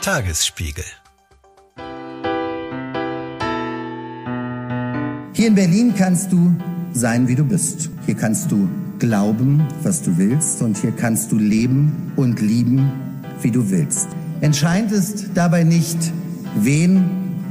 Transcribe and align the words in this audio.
Tagesspiegel. 0.00 0.84
Hier 5.34 5.46
in 5.46 5.54
Berlin 5.54 5.94
kannst 5.94 6.32
du 6.32 6.56
sein, 6.94 7.28
wie 7.28 7.34
du 7.34 7.44
bist. 7.44 7.90
Hier 8.06 8.14
kannst 8.14 8.50
du 8.50 8.66
glauben, 8.98 9.62
was 9.82 10.00
du 10.00 10.16
willst. 10.16 10.62
Und 10.62 10.78
hier 10.78 10.92
kannst 10.92 11.30
du 11.32 11.36
leben 11.36 12.12
und 12.16 12.40
lieben, 12.40 12.90
wie 13.42 13.50
du 13.50 13.70
willst. 13.70 14.08
Entscheidend 14.40 14.92
ist 14.92 15.32
dabei 15.34 15.64
nicht, 15.64 15.98
wen 16.56 17.04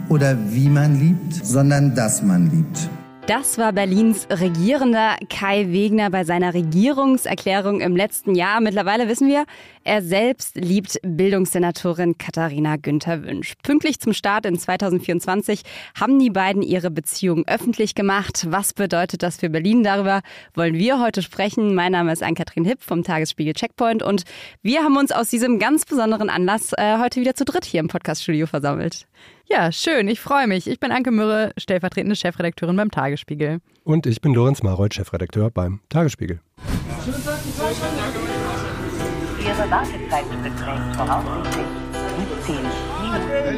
oder 0.09 0.35
wie 0.51 0.69
man 0.69 0.99
liebt, 0.99 1.45
sondern 1.45 1.93
dass 1.93 2.23
man 2.23 2.49
liebt. 2.49 2.89
Das 3.29 3.59
war 3.59 3.73
Berlins 3.73 4.25
Regierender 4.31 5.15
Kai 5.29 5.67
Wegner 5.71 6.09
bei 6.09 6.23
seiner 6.23 6.55
Regierungserklärung 6.55 7.79
im 7.79 7.95
letzten 7.95 8.33
Jahr. 8.33 8.59
Mittlerweile 8.59 9.07
wissen 9.07 9.27
wir, 9.27 9.45
er 9.89 10.03
selbst 10.03 10.55
liebt 10.55 10.99
Bildungssenatorin 11.01 12.19
Katharina 12.19 12.75
Günther 12.75 13.23
Wünsch. 13.23 13.55
Pünktlich 13.63 13.99
zum 13.99 14.13
Start 14.13 14.45
in 14.45 14.55
2024 14.55 15.63
haben 15.99 16.19
die 16.19 16.29
beiden 16.29 16.61
ihre 16.61 16.91
Beziehung 16.91 17.43
öffentlich 17.47 17.95
gemacht. 17.95 18.45
Was 18.51 18.75
bedeutet 18.75 19.23
das 19.23 19.37
für 19.37 19.49
Berlin? 19.49 19.83
Darüber 19.83 20.21
wollen 20.53 20.75
wir 20.75 20.99
heute 20.99 21.23
sprechen. 21.23 21.73
Mein 21.73 21.93
Name 21.93 22.13
ist 22.13 22.21
Ann-Kathrin 22.21 22.65
Hipp 22.65 22.83
vom 22.83 23.03
Tagesspiegel 23.03 23.55
Checkpoint 23.55 24.03
und 24.03 24.25
wir 24.61 24.83
haben 24.83 24.95
uns 24.95 25.11
aus 25.11 25.29
diesem 25.29 25.57
ganz 25.57 25.85
besonderen 25.85 26.29
Anlass 26.29 26.71
äh, 26.73 26.99
heute 26.99 27.19
wieder 27.19 27.33
zu 27.33 27.43
dritt 27.43 27.65
hier 27.65 27.79
im 27.79 27.87
Podcaststudio 27.87 28.45
versammelt. 28.45 29.07
Ja, 29.47 29.71
schön. 29.71 30.07
Ich 30.07 30.19
freue 30.19 30.45
mich. 30.45 30.67
Ich 30.67 30.79
bin 30.79 30.91
Anke 30.91 31.09
Mürre, 31.09 31.51
stellvertretende 31.57 32.15
Chefredakteurin 32.15 32.75
beim 32.75 32.91
Tagesspiegel. 32.91 33.57
Und 33.83 34.05
ich 34.05 34.21
bin 34.21 34.35
Lorenz 34.35 34.61
Marold, 34.61 34.93
Chefredakteur 34.93 35.49
beim 35.49 35.79
Tagesspiegel. 35.89 36.41
Ihre 39.45 39.69
Wartezeit 39.71 40.25
beträgt 40.43 40.95
voraussichtlich 40.95 41.65
17 42.45 42.55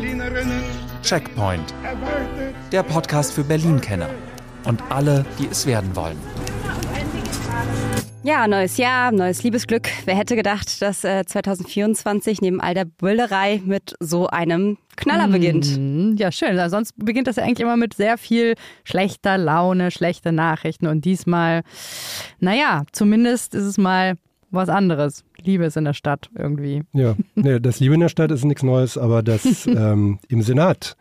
Minuten. 0.04 0.64
Checkpoint. 1.04 1.74
Der 2.72 2.84
Podcast 2.84 3.34
für 3.34 3.44
Berlin-Kenner 3.44 4.10
und 4.66 4.82
alle, 4.90 5.26
die 5.40 5.48
es 5.48 5.66
werden 5.66 5.96
wollen. 5.96 6.18
Ja, 8.24 8.48
neues 8.48 8.78
Jahr, 8.78 9.12
neues 9.12 9.42
Liebesglück. 9.42 9.90
Wer 10.06 10.16
hätte 10.16 10.36
gedacht, 10.36 10.80
dass 10.84 11.04
äh, 11.04 11.26
2024 11.26 12.40
neben 12.42 12.62
all 12.62 12.76
der 12.76 12.86
Bullerei 12.86 13.60
mit 13.66 13.96
so 14.00 14.28
einem 14.28 14.78
Knaller 14.96 15.28
beginnt? 15.28 15.76
Mhm, 15.76 16.16
Ja, 16.18 16.32
schön. 16.32 16.60
Also 16.60 16.76
Sonst 16.78 16.94
beginnt 16.98 17.26
das 17.28 17.38
ja 17.38 17.44
eigentlich 17.44 17.62
immer 17.62 17.78
mit 17.78 17.96
sehr 17.96 18.20
viel 18.20 18.54
schlechter 18.84 19.40
Laune, 19.40 19.90
schlechte 19.90 20.32
Nachrichten. 20.32 20.86
Und 20.86 21.04
diesmal, 21.06 21.64
naja, 22.40 22.84
zumindest 22.92 23.56
ist 23.56 23.64
es 23.66 23.80
mal 23.80 24.14
was 24.52 24.70
anderes. 24.70 25.24
Liebe 25.46 25.66
ist 25.66 25.78
in 25.78 25.86
der 25.86 25.94
Stadt 25.94 26.30
irgendwie. 26.36 26.84
Ja, 26.94 27.16
nee, 27.36 27.60
das 27.60 27.80
Liebe 27.80 27.94
in 27.96 28.02
der 28.02 28.10
Stadt 28.10 28.32
ist 28.32 28.46
nichts 28.46 28.64
Neues, 28.64 28.98
aber 28.98 29.24
dass 29.24 29.66
ähm, 29.68 30.20
im 30.28 30.42
Senat 30.42 30.96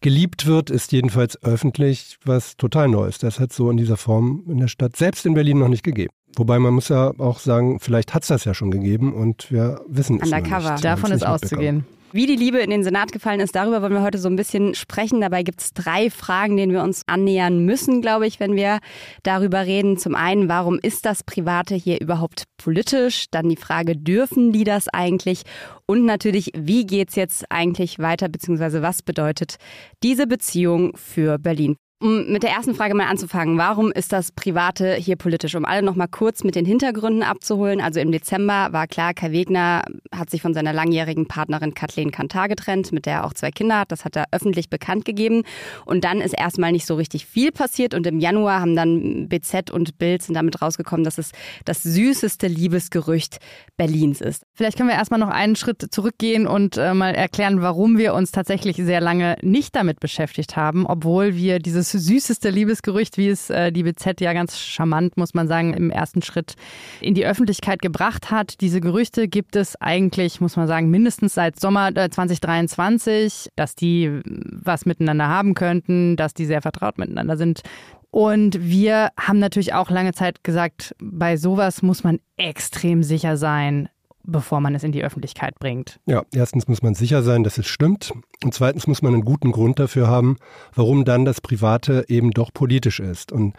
geliebt 0.00 0.46
wird, 0.46 0.70
ist 0.70 0.92
jedenfalls 0.92 1.42
öffentlich 1.42 2.18
was 2.24 2.56
total 2.56 2.88
Neues. 2.88 3.18
Das 3.18 3.40
hat 3.40 3.52
so 3.52 3.70
in 3.70 3.76
dieser 3.76 3.96
Form 3.96 4.44
in 4.48 4.58
der 4.58 4.68
Stadt, 4.68 4.96
selbst 4.96 5.26
in 5.26 5.34
Berlin, 5.34 5.58
noch 5.58 5.68
nicht 5.68 5.82
gegeben. 5.82 6.12
Wobei 6.36 6.58
man 6.58 6.74
muss 6.74 6.88
ja 6.88 7.12
auch 7.18 7.40
sagen, 7.40 7.80
vielleicht 7.80 8.14
hat 8.14 8.22
es 8.22 8.28
das 8.28 8.44
ja 8.44 8.54
schon 8.54 8.70
gegeben 8.70 9.12
und 9.12 9.50
wir 9.50 9.80
wissen 9.88 10.20
es 10.20 10.30
Undercover. 10.30 10.56
nicht. 10.56 10.66
Haben's 10.66 10.80
Davon 10.82 11.12
ist 11.12 11.26
auszugehen. 11.26 11.84
Wie 12.12 12.26
die 12.26 12.34
Liebe 12.34 12.58
in 12.58 12.70
den 12.70 12.82
Senat 12.82 13.12
gefallen 13.12 13.38
ist, 13.38 13.54
darüber 13.54 13.82
wollen 13.82 13.92
wir 13.92 14.02
heute 14.02 14.18
so 14.18 14.28
ein 14.28 14.34
bisschen 14.34 14.74
sprechen. 14.74 15.20
Dabei 15.20 15.44
gibt 15.44 15.60
es 15.60 15.72
drei 15.72 16.10
Fragen, 16.10 16.56
denen 16.56 16.72
wir 16.72 16.82
uns 16.82 17.02
annähern 17.06 17.64
müssen, 17.64 18.02
glaube 18.02 18.26
ich, 18.26 18.40
wenn 18.40 18.56
wir 18.56 18.80
darüber 19.22 19.64
reden. 19.64 19.96
Zum 19.96 20.16
einen, 20.16 20.48
warum 20.48 20.80
ist 20.82 21.06
das 21.06 21.22
Private 21.22 21.76
hier 21.76 22.00
überhaupt 22.00 22.44
politisch? 22.56 23.26
Dann 23.30 23.48
die 23.48 23.56
Frage, 23.56 23.96
dürfen 23.96 24.50
die 24.50 24.64
das 24.64 24.88
eigentlich? 24.88 25.42
Und 25.86 26.04
natürlich, 26.04 26.50
wie 26.56 26.84
geht's 26.84 27.14
jetzt 27.14 27.44
eigentlich 27.48 28.00
weiter, 28.00 28.28
beziehungsweise 28.28 28.82
was 28.82 29.02
bedeutet 29.02 29.56
diese 30.02 30.26
Beziehung 30.26 30.96
für 30.96 31.38
Berlin? 31.38 31.76
Um 32.02 32.32
mit 32.32 32.42
der 32.42 32.50
ersten 32.50 32.74
Frage 32.74 32.94
mal 32.94 33.08
anzufangen, 33.08 33.58
warum 33.58 33.92
ist 33.92 34.10
das 34.14 34.32
Private 34.32 34.94
hier 34.94 35.16
politisch? 35.16 35.54
Um 35.54 35.66
alle 35.66 35.82
noch 35.82 35.96
mal 35.96 36.06
kurz 36.06 36.44
mit 36.44 36.54
den 36.54 36.64
Hintergründen 36.64 37.22
abzuholen. 37.22 37.82
Also 37.82 38.00
im 38.00 38.10
Dezember 38.10 38.68
war 38.72 38.86
klar, 38.86 39.12
Kai 39.12 39.32
Wegner 39.32 39.82
hat 40.10 40.30
sich 40.30 40.40
von 40.40 40.54
seiner 40.54 40.72
langjährigen 40.72 41.28
Partnerin 41.28 41.74
Kathleen 41.74 42.10
Kantar 42.10 42.48
getrennt, 42.48 42.90
mit 42.90 43.04
der 43.04 43.16
er 43.16 43.24
auch 43.26 43.34
zwei 43.34 43.50
Kinder 43.50 43.80
hat. 43.80 43.92
Das 43.92 44.06
hat 44.06 44.16
er 44.16 44.24
öffentlich 44.30 44.70
bekannt 44.70 45.04
gegeben. 45.04 45.42
Und 45.84 46.04
dann 46.04 46.22
ist 46.22 46.32
erstmal 46.32 46.72
nicht 46.72 46.86
so 46.86 46.94
richtig 46.94 47.26
viel 47.26 47.52
passiert. 47.52 47.92
Und 47.92 48.06
im 48.06 48.18
Januar 48.18 48.60
haben 48.60 48.76
dann 48.76 49.28
BZ 49.28 49.70
und 49.70 49.98
Bild 49.98 50.22
sind 50.22 50.34
damit 50.34 50.62
rausgekommen, 50.62 51.04
dass 51.04 51.18
es 51.18 51.32
das 51.66 51.82
süßeste 51.82 52.46
Liebesgerücht 52.46 53.40
Berlins 53.76 54.22
ist. 54.22 54.46
Vielleicht 54.60 54.76
können 54.76 54.90
wir 54.90 54.96
erstmal 54.96 55.18
noch 55.18 55.30
einen 55.30 55.56
Schritt 55.56 55.86
zurückgehen 55.90 56.46
und 56.46 56.76
äh, 56.76 56.92
mal 56.92 57.14
erklären, 57.14 57.62
warum 57.62 57.96
wir 57.96 58.12
uns 58.12 58.30
tatsächlich 58.30 58.76
sehr 58.76 59.00
lange 59.00 59.38
nicht 59.40 59.74
damit 59.74 60.00
beschäftigt 60.00 60.54
haben, 60.54 60.84
obwohl 60.84 61.34
wir 61.34 61.60
dieses 61.60 61.90
süßeste 61.92 62.50
Liebesgerücht, 62.50 63.16
wie 63.16 63.30
es 63.30 63.48
äh, 63.48 63.72
die 63.72 63.84
BZ 63.84 64.20
ja 64.20 64.34
ganz 64.34 64.58
charmant, 64.58 65.16
muss 65.16 65.32
man 65.32 65.48
sagen, 65.48 65.72
im 65.72 65.88
ersten 65.88 66.20
Schritt 66.20 66.56
in 67.00 67.14
die 67.14 67.24
Öffentlichkeit 67.24 67.80
gebracht 67.80 68.30
hat. 68.30 68.60
Diese 68.60 68.82
Gerüchte 68.82 69.28
gibt 69.28 69.56
es 69.56 69.80
eigentlich, 69.80 70.42
muss 70.42 70.56
man 70.56 70.66
sagen, 70.66 70.90
mindestens 70.90 71.32
seit 71.32 71.58
Sommer 71.58 71.96
äh, 71.96 72.10
2023, 72.10 73.48
dass 73.56 73.74
die 73.74 74.20
was 74.26 74.84
miteinander 74.84 75.26
haben 75.26 75.54
könnten, 75.54 76.16
dass 76.16 76.34
die 76.34 76.44
sehr 76.44 76.60
vertraut 76.60 76.98
miteinander 76.98 77.38
sind. 77.38 77.62
Und 78.10 78.60
wir 78.60 79.08
haben 79.18 79.38
natürlich 79.38 79.72
auch 79.72 79.88
lange 79.88 80.12
Zeit 80.12 80.44
gesagt, 80.44 80.94
bei 81.00 81.38
sowas 81.38 81.80
muss 81.80 82.04
man 82.04 82.18
extrem 82.36 83.02
sicher 83.02 83.38
sein, 83.38 83.88
bevor 84.24 84.60
man 84.60 84.74
es 84.74 84.84
in 84.84 84.92
die 84.92 85.04
Öffentlichkeit 85.04 85.58
bringt. 85.58 86.00
Ja, 86.06 86.22
erstens 86.34 86.68
muss 86.68 86.82
man 86.82 86.94
sicher 86.94 87.22
sein, 87.22 87.42
dass 87.42 87.58
es 87.58 87.66
stimmt. 87.66 88.12
Und 88.44 88.54
zweitens 88.54 88.86
muss 88.86 89.02
man 89.02 89.14
einen 89.14 89.24
guten 89.24 89.52
Grund 89.52 89.78
dafür 89.78 90.08
haben, 90.08 90.36
warum 90.74 91.04
dann 91.04 91.24
das 91.24 91.40
Private 91.40 92.04
eben 92.08 92.30
doch 92.30 92.52
politisch 92.52 93.00
ist. 93.00 93.32
Und 93.32 93.54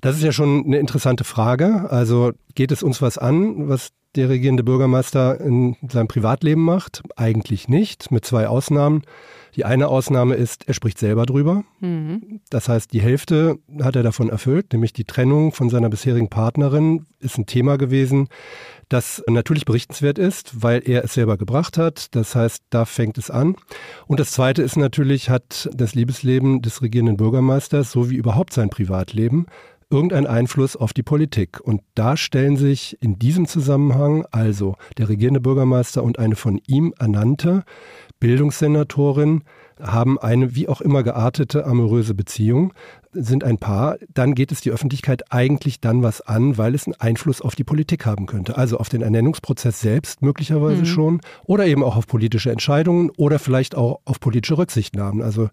das 0.00 0.16
ist 0.16 0.22
ja 0.22 0.32
schon 0.32 0.64
eine 0.66 0.78
interessante 0.78 1.24
Frage. 1.24 1.90
Also 1.90 2.32
geht 2.54 2.72
es 2.72 2.82
uns 2.82 3.02
was 3.02 3.18
an, 3.18 3.68
was 3.68 3.90
der 4.16 4.28
regierende 4.28 4.64
Bürgermeister 4.64 5.40
in 5.40 5.76
seinem 5.88 6.08
Privatleben 6.08 6.62
macht? 6.62 7.02
Eigentlich 7.16 7.68
nicht, 7.68 8.10
mit 8.10 8.24
zwei 8.24 8.48
Ausnahmen. 8.48 9.02
Die 9.56 9.64
eine 9.64 9.88
Ausnahme 9.88 10.34
ist, 10.34 10.68
er 10.68 10.74
spricht 10.74 10.98
selber 10.98 11.26
drüber. 11.26 11.64
Das 12.50 12.68
heißt, 12.68 12.92
die 12.92 13.00
Hälfte 13.00 13.58
hat 13.82 13.96
er 13.96 14.02
davon 14.02 14.28
erfüllt, 14.28 14.72
nämlich 14.72 14.92
die 14.92 15.04
Trennung 15.04 15.52
von 15.52 15.68
seiner 15.68 15.88
bisherigen 15.88 16.28
Partnerin 16.28 17.06
ist 17.18 17.38
ein 17.38 17.46
Thema 17.46 17.76
gewesen, 17.76 18.28
das 18.88 19.22
natürlich 19.26 19.64
berichtenswert 19.64 20.18
ist, 20.18 20.62
weil 20.62 20.82
er 20.84 21.04
es 21.04 21.14
selber 21.14 21.36
gebracht 21.36 21.76
hat. 21.76 22.14
Das 22.14 22.34
heißt, 22.34 22.64
da 22.70 22.84
fängt 22.84 23.18
es 23.18 23.30
an. 23.30 23.56
Und 24.06 24.20
das 24.20 24.30
Zweite 24.30 24.62
ist 24.62 24.76
natürlich, 24.76 25.28
hat 25.28 25.68
das 25.74 25.94
Liebesleben 25.94 26.62
des 26.62 26.80
regierenden 26.80 27.16
Bürgermeisters 27.16 27.90
sowie 27.90 28.16
überhaupt 28.16 28.52
sein 28.52 28.70
Privatleben 28.70 29.46
irgendeinen 29.90 30.26
Einfluss 30.26 30.76
auf 30.76 30.92
die 30.92 31.02
Politik. 31.02 31.60
Und 31.60 31.82
da 31.94 32.16
stellen 32.16 32.56
sich 32.56 32.96
in 33.00 33.18
diesem 33.18 33.46
Zusammenhang 33.46 34.26
also 34.30 34.76
der 34.98 35.08
regierende 35.08 35.40
Bürgermeister 35.40 36.02
und 36.02 36.18
eine 36.18 36.36
von 36.36 36.60
ihm 36.66 36.94
ernannte 36.98 37.64
Bildungssenatorin 38.20 39.44
haben 39.80 40.18
eine 40.18 40.56
wie 40.56 40.68
auch 40.68 40.80
immer 40.80 41.02
geartete 41.02 41.64
amoröse 41.64 42.14
Beziehung, 42.14 42.72
sind 43.12 43.44
ein 43.44 43.58
Paar, 43.58 43.96
dann 44.12 44.34
geht 44.34 44.52
es 44.52 44.60
die 44.60 44.70
Öffentlichkeit 44.70 45.32
eigentlich 45.32 45.80
dann 45.80 46.02
was 46.02 46.20
an, 46.20 46.58
weil 46.58 46.74
es 46.74 46.86
einen 46.86 46.94
Einfluss 46.98 47.40
auf 47.40 47.54
die 47.54 47.64
Politik 47.64 48.04
haben 48.04 48.26
könnte. 48.26 48.56
Also 48.56 48.78
auf 48.78 48.88
den 48.88 49.02
Ernennungsprozess 49.02 49.80
selbst 49.80 50.20
möglicherweise 50.20 50.84
schon 50.84 51.20
oder 51.44 51.66
eben 51.66 51.82
auch 51.82 51.96
auf 51.96 52.06
politische 52.06 52.50
Entscheidungen 52.50 53.10
oder 53.16 53.38
vielleicht 53.38 53.76
auch 53.76 54.00
auf 54.04 54.20
politische 54.20 54.58
Rücksichtnahmen. 54.58 55.22
Also 55.22 55.48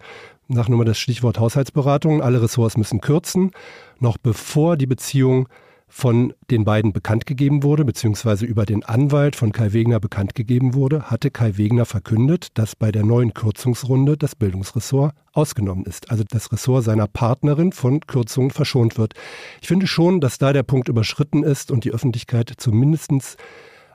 nach 0.47 0.69
nur 0.69 0.78
mal 0.78 0.85
das 0.85 1.00
Stichwort 1.00 1.39
Haushaltsberatungen, 1.39 2.22
alle 2.22 2.41
Ressorts 2.41 2.78
müssen 2.78 3.01
kürzen, 3.01 3.51
noch 4.00 4.17
bevor 4.17 4.78
die 4.78 4.85
Beziehung 4.85 5.47
von 5.88 6.33
den 6.51 6.66
beiden 6.66 6.91
bekannt 6.94 7.25
gegeben 7.25 7.63
wurde, 7.63 7.85
beziehungsweise 7.85 8.45
über 8.45 8.66
den 8.66 8.84
Anwalt 8.84 9.35
von 9.35 9.51
Kai 9.51 9.72
Wegner 9.72 10.00
bekannt 10.00 10.35
gegeben 10.35 10.73
wurde, 10.73 11.03
hatte 11.03 11.31
Kai 11.31 11.58
Wegner 11.58 11.85
verkündet, 11.85 12.49
dass 12.55 12.75
bei 12.75 12.91
der 12.91 13.05
neuen 13.05 13.34
Kürzungsrunde 13.34 14.17
das 14.17 14.35
Bildungsressort 14.35 15.14
ausgenommen 15.31 15.85
ist. 15.85 16.11
Also 16.11 16.23
das 16.28 16.52
Ressort 16.52 16.84
seiner 16.84 17.08
Partnerin 17.08 17.72
von 17.72 18.02
Kürzungen 18.02 18.52
verschont 18.52 18.97
wird. 18.97 19.14
Ich 19.61 19.67
finde 19.67 19.87
schon, 19.87 20.20
dass 20.20 20.37
da 20.37 20.53
der 20.53 20.64
Punkt 20.64 20.90
überschritten 20.90 21.43
ist 21.43 21.72
und 21.72 21.85
die 21.85 21.91
Öffentlichkeit 21.91 22.52
zumindestens 22.58 23.37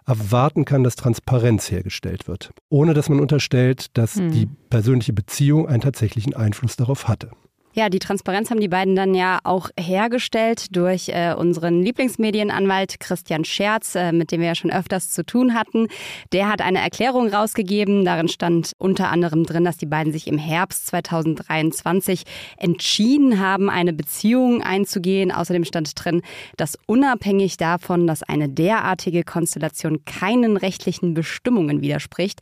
erwarten 0.06 0.64
kann, 0.64 0.84
dass 0.84 0.96
Transparenz 0.96 1.70
hergestellt 1.70 2.28
wird, 2.28 2.52
ohne 2.68 2.94
dass 2.94 3.08
man 3.08 3.20
unterstellt, 3.20 3.96
dass 3.96 4.14
die 4.14 4.48
persönliche 4.70 5.12
Beziehung 5.12 5.68
einen 5.68 5.80
tatsächlichen 5.80 6.34
Einfluss 6.34 6.76
darauf 6.76 7.08
hatte. 7.08 7.30
Ja, 7.80 7.88
die 7.88 7.98
Transparenz 7.98 8.50
haben 8.50 8.60
die 8.60 8.68
beiden 8.68 8.94
dann 8.94 9.14
ja 9.14 9.38
auch 9.42 9.70
hergestellt 9.74 10.76
durch 10.76 11.08
äh, 11.08 11.32
unseren 11.32 11.82
Lieblingsmedienanwalt 11.82 13.00
Christian 13.00 13.42
Scherz, 13.46 13.94
äh, 13.94 14.12
mit 14.12 14.32
dem 14.32 14.40
wir 14.42 14.48
ja 14.48 14.54
schon 14.54 14.70
öfters 14.70 15.08
zu 15.08 15.24
tun 15.24 15.54
hatten. 15.54 15.88
Der 16.30 16.50
hat 16.50 16.60
eine 16.60 16.80
Erklärung 16.82 17.28
rausgegeben. 17.28 18.04
Darin 18.04 18.28
stand 18.28 18.72
unter 18.76 19.08
anderem 19.08 19.44
drin, 19.44 19.64
dass 19.64 19.78
die 19.78 19.86
beiden 19.86 20.12
sich 20.12 20.26
im 20.26 20.36
Herbst 20.36 20.88
2023 20.88 22.24
entschieden 22.58 23.40
haben, 23.40 23.70
eine 23.70 23.94
Beziehung 23.94 24.62
einzugehen. 24.62 25.32
Außerdem 25.32 25.64
stand 25.64 25.92
drin, 26.04 26.20
dass 26.58 26.76
unabhängig 26.86 27.56
davon, 27.56 28.06
dass 28.06 28.22
eine 28.22 28.50
derartige 28.50 29.24
Konstellation 29.24 30.04
keinen 30.04 30.58
rechtlichen 30.58 31.14
Bestimmungen 31.14 31.80
widerspricht, 31.80 32.40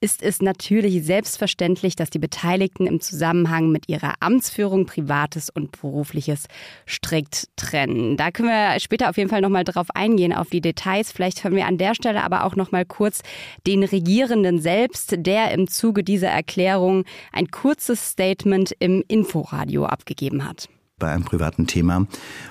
ist 0.00 0.22
es 0.22 0.40
natürlich 0.40 1.04
selbstverständlich, 1.04 1.94
dass 1.94 2.08
die 2.08 2.18
Beteiligten 2.18 2.86
im 2.86 3.00
Zusammenhang 3.00 3.70
mit 3.70 3.88
ihrer 3.88 4.14
Amtsführung 4.20 4.86
Privates 4.86 5.50
und 5.50 5.78
Berufliches 5.78 6.46
strikt 6.88 7.48
trennen. 7.56 8.16
Da 8.16 8.30
können 8.30 8.48
wir 8.48 8.80
später 8.80 9.10
auf 9.10 9.18
jeden 9.18 9.28
Fall 9.28 9.42
nochmal 9.42 9.64
drauf 9.64 9.88
eingehen, 9.94 10.32
auf 10.32 10.48
die 10.48 10.62
Details. 10.62 11.12
Vielleicht 11.12 11.44
hören 11.44 11.54
wir 11.54 11.66
an 11.66 11.76
der 11.76 11.94
Stelle 11.94 12.22
aber 12.22 12.44
auch 12.44 12.56
nochmal 12.56 12.86
kurz 12.86 13.20
den 13.66 13.84
Regierenden 13.84 14.60
selbst, 14.60 15.14
der 15.18 15.52
im 15.52 15.68
Zuge 15.68 16.02
dieser 16.02 16.28
Erklärung 16.28 17.04
ein 17.32 17.50
kurzes 17.50 18.10
Statement 18.10 18.74
im 18.78 19.04
Inforadio 19.06 19.84
abgegeben 19.84 20.48
hat 20.48 20.68
bei 21.00 21.10
einem 21.10 21.24
privaten 21.24 21.66
Thema 21.66 22.06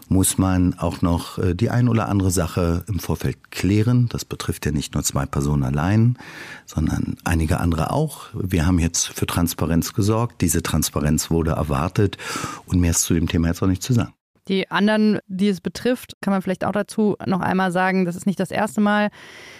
muss 0.09 0.37
man 0.37 0.77
auch 0.77 1.01
noch 1.01 1.37
äh, 1.37 1.55
die 1.55 1.69
ein 1.69 1.87
oder 1.87 2.09
andere 2.09 2.31
Sache 2.31 2.83
im 2.89 2.99
Vorfeld 2.99 3.51
klären. 3.51 4.09
Das 4.09 4.25
betrifft 4.25 4.65
ja 4.65 4.73
nicht 4.73 4.93
nur 4.93 5.03
zwei 5.03 5.25
Personen 5.25 5.63
allein, 5.63 6.17
sondern 6.65 7.15
einige 7.23 7.61
andere 7.61 7.91
auch. 7.91 8.27
Wir 8.33 8.65
haben 8.65 8.79
jetzt 8.79 9.07
für 9.07 9.25
Transparenz 9.25 9.93
gesorgt. 9.93 10.41
Diese 10.41 10.61
Transparenz 10.61 11.31
wurde 11.31 11.51
erwartet 11.51 12.17
und 12.65 12.81
mehr 12.81 12.91
ist 12.91 13.03
zu 13.03 13.13
dem 13.13 13.29
Thema 13.29 13.47
jetzt 13.47 13.63
auch 13.63 13.67
nicht 13.67 13.83
zu 13.83 13.93
sagen. 13.93 14.13
Die 14.49 14.69
anderen, 14.71 15.19
die 15.27 15.47
es 15.47 15.61
betrifft, 15.61 16.17
kann 16.21 16.33
man 16.33 16.41
vielleicht 16.41 16.65
auch 16.65 16.71
dazu 16.71 17.15
noch 17.27 17.39
einmal 17.39 17.71
sagen, 17.71 18.05
das 18.05 18.15
ist 18.15 18.25
nicht 18.25 18.39
das 18.39 18.49
erste 18.49 18.81
Mal, 18.81 19.09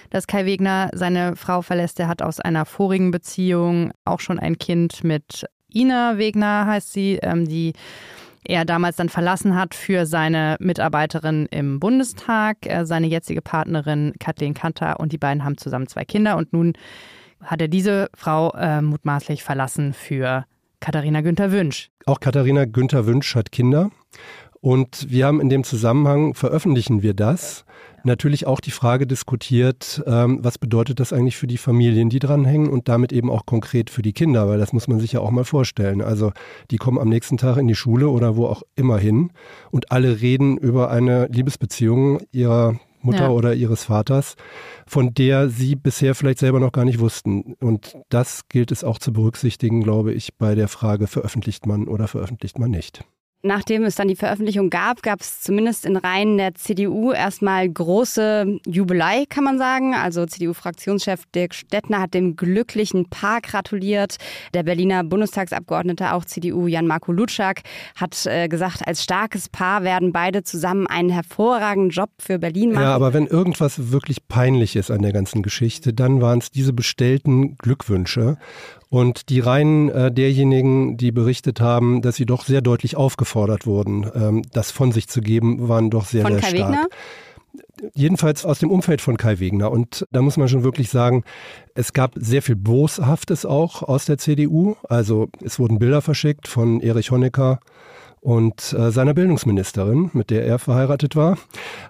dass 0.10 0.26
Kai 0.26 0.46
Wegner 0.46 0.90
seine 0.94 1.36
Frau 1.36 1.62
verlässt. 1.62 2.00
Er 2.00 2.08
hat 2.08 2.24
aus 2.24 2.40
einer 2.40 2.66
vorigen 2.66 3.12
Beziehung 3.12 3.92
auch 4.04 4.20
schon 4.20 4.40
ein 4.40 4.58
Kind 4.58 5.04
mit 5.04 5.46
Ina 5.72 6.18
Wegner, 6.18 6.66
heißt 6.66 6.92
sie, 6.92 7.20
ähm, 7.22 7.48
die 7.48 7.74
er 8.44 8.66
damals 8.66 8.96
dann 8.96 9.10
verlassen 9.10 9.56
hat 9.56 9.76
für 9.76 10.06
seine 10.06 10.58
Mitarbeiterin 10.60 11.48
im 11.52 11.80
Bundestag, 11.80 12.58
äh, 12.66 12.86
seine 12.86 13.08
jetzige 13.08 13.42
Partnerin 13.42 14.14
Kathleen 14.20 14.54
Kanter 14.54 15.00
und 15.00 15.12
die 15.12 15.18
beiden 15.18 15.44
haben 15.44 15.58
zusammen 15.58 15.88
zwei 15.88 16.06
Kinder 16.06 16.38
und 16.38 16.54
nun 16.54 16.74
hat 17.44 17.62
er 17.62 17.68
diese 17.68 18.10
Frau 18.14 18.52
äh, 18.54 18.82
mutmaßlich 18.82 19.44
verlassen 19.44 19.94
für 19.94 20.46
Katharina 20.80 21.22
Günther 21.22 21.52
Wünsch. 21.52 21.90
Auch 22.06 22.20
Katharina 22.20 22.66
Günther 22.66 23.06
Wünsch 23.06 23.36
hat 23.36 23.52
Kinder 23.52 23.92
und 24.62 25.10
wir 25.10 25.26
haben 25.26 25.40
in 25.40 25.50
dem 25.50 25.64
Zusammenhang, 25.64 26.34
veröffentlichen 26.34 27.02
wir 27.02 27.14
das, 27.14 27.66
natürlich 28.04 28.48
auch 28.48 28.60
die 28.60 28.72
Frage 28.72 29.07
diskutiert, 29.07 30.04
ähm, 30.06 30.40
was 30.42 30.57
bedeutet 30.57 31.00
das 31.00 31.13
eigentlich 31.13 31.38
für 31.38 31.48
die 31.48 31.57
Familien, 31.57 32.10
die 32.10 32.19
dranhängen 32.19 32.69
und 32.69 32.88
damit 32.88 33.12
eben 33.12 33.30
auch 33.30 33.46
konkret 33.46 33.90
für 33.90 34.01
die 34.01 34.13
Kinder, 34.13 34.48
weil 34.48 34.60
das 34.60 34.74
muss 34.74 34.88
man 34.88 35.00
sich 35.00 35.13
ja 35.13 35.19
auch 35.19 35.31
mal 35.31 35.46
vorstellen. 35.46 36.01
Also 36.01 36.31
die 36.72 36.78
kommen 36.78 37.00
am 37.00 37.10
nächsten 37.10 37.38
Tag 37.38 37.57
in 37.57 37.68
die 37.68 37.75
Schule 37.75 38.10
oder 38.10 38.36
wo 38.36 38.48
auch 38.48 38.63
immer 38.75 38.98
hin 38.98 39.31
und 39.72 39.92
alle 39.92 40.22
reden 40.22 40.57
über 40.57 40.90
eine 40.90 41.28
Liebesbeziehung 41.28 42.22
ihrer 42.31 42.80
Mutter 43.01 43.24
ja. 43.24 43.30
oder 43.30 43.54
ihres 43.54 43.86
Vaters, 43.86 44.36
von 44.86 45.13
der 45.13 45.50
sie 45.50 45.75
bisher 45.75 46.16
vielleicht 46.16 46.40
selber 46.40 46.60
noch 46.60 46.72
gar 46.72 46.86
nicht 46.86 47.00
wussten. 47.00 47.56
Und 47.60 47.98
das 48.10 48.48
gilt 48.50 48.72
es 48.72 48.84
auch 48.84 49.00
zu 49.00 49.13
berücksichtigen, 49.13 49.84
glaube 49.84 50.13
ich, 50.13 50.36
bei 50.38 50.56
der 50.56 50.68
Frage, 50.68 51.07
veröffentlicht 51.07 51.66
man 51.66 51.88
oder 51.88 52.07
veröffentlicht 52.07 52.60
man 52.60 52.72
nicht. 52.72 53.06
Nachdem 53.42 53.86
es 53.86 53.96
dann 53.96 54.10
die 54.10 54.18
Veröffentlichung 54.18 54.70
gab, 54.70 55.02
gab 55.02 55.22
es 55.22 55.40
zumindest 55.40 55.86
in 55.86 55.96
Reihen 55.96 56.38
der 56.38 56.56
CDU 56.56 57.14
erstmal 57.14 57.70
große 57.70 58.60
Jubelei, 58.66 59.24
kann 59.30 59.46
man 59.46 59.58
sagen. 59.58 59.96
Also 59.96 60.26
CDU-Fraktionschef 60.26 61.24
Dirk 61.34 61.54
Stettner 61.54 62.02
hat 62.02 62.14
dem 62.14 62.36
glücklichen 62.36 63.10
Paar 63.10 63.40
gratuliert. 63.40 64.18
Der 64.54 64.64
Berliner 64.64 65.06
Bundestagsabgeordnete, 65.06 66.12
auch 66.14 66.26
CDU, 66.26 66.68
Jan-Marco 66.68 67.14
Lutschak, 67.14 67.62
hat 67.96 68.26
äh, 68.26 68.50
gesagt, 68.50 68.86
als 68.86 69.04
starkes 69.04 69.48
Paar 69.48 69.84
werden 69.84 70.12
beide 70.12 70.44
zusammen 70.44 70.86
einen 70.88 71.10
hervorragenden 71.10 71.92
Job 71.92 72.10
für 72.20 72.40
Berlin 72.40 72.74
machen. 72.74 72.84
Ja, 72.84 72.94
aber 72.94 73.14
wenn 73.14 73.26
irgendwas 73.26 73.92
wirklich 73.92 74.28
peinlich 74.28 74.76
ist 74.76 74.92
an 74.92 75.02
der 75.02 75.14
ganzen 75.14 75.44
Geschichte, 75.44 75.94
dann 75.94 76.20
waren 76.20 76.40
es 76.40 76.52
diese 76.52 76.74
bestellten 76.74 77.56
Glückwünsche. 77.58 78.38
Und 78.90 79.30
die 79.30 79.40
Reihen 79.40 79.90
äh, 79.90 80.12
derjenigen, 80.12 80.98
die 80.98 81.12
berichtet 81.12 81.62
haben, 81.62 82.02
dass 82.02 82.16
sie 82.16 82.26
doch 82.26 82.44
sehr 82.44 82.62
deutlich 82.62 82.98
aufgefordert 82.98 83.68
wurden, 83.68 84.10
ähm, 84.16 84.42
das 84.52 84.72
von 84.72 84.92
sich 84.92 85.08
zu 85.08 85.22
geben, 85.22 85.68
waren 85.70 85.92
doch 85.92 86.06
sehr, 86.06 86.24
von 86.24 86.34
sehr 86.34 86.42
Kai 86.42 86.50
stark. 86.50 86.72
Wegner? 86.72 86.88
Jedenfalls 87.94 88.46
aus 88.46 88.60
dem 88.60 88.72
Umfeld 88.72 89.02
von 89.02 89.16
Kai 89.18 89.40
Wegner. 89.40 89.72
Und 89.72 90.06
da 90.12 90.22
muss 90.22 90.38
man 90.38 90.50
schon 90.50 90.64
wirklich 90.64 90.90
sagen, 90.90 91.24
es 91.76 91.94
gab 91.94 92.14
sehr 92.16 92.42
viel 92.42 92.56
Boshaftes 92.56 93.46
auch 93.46 93.84
aus 93.84 94.06
der 94.06 94.18
CDU. 94.18 94.76
Also 94.88 95.30
es 95.44 95.60
wurden 95.60 95.80
Bilder 95.80 96.02
verschickt 96.02 96.48
von 96.48 96.82
Erich 96.82 97.12
Honecker 97.12 97.60
und 98.22 98.74
äh, 98.74 98.92
seiner 98.92 99.14
Bildungsministerin, 99.14 100.10
mit 100.14 100.30
der 100.30 100.46
er 100.46 100.60
verheiratet 100.60 101.16
war. 101.16 101.38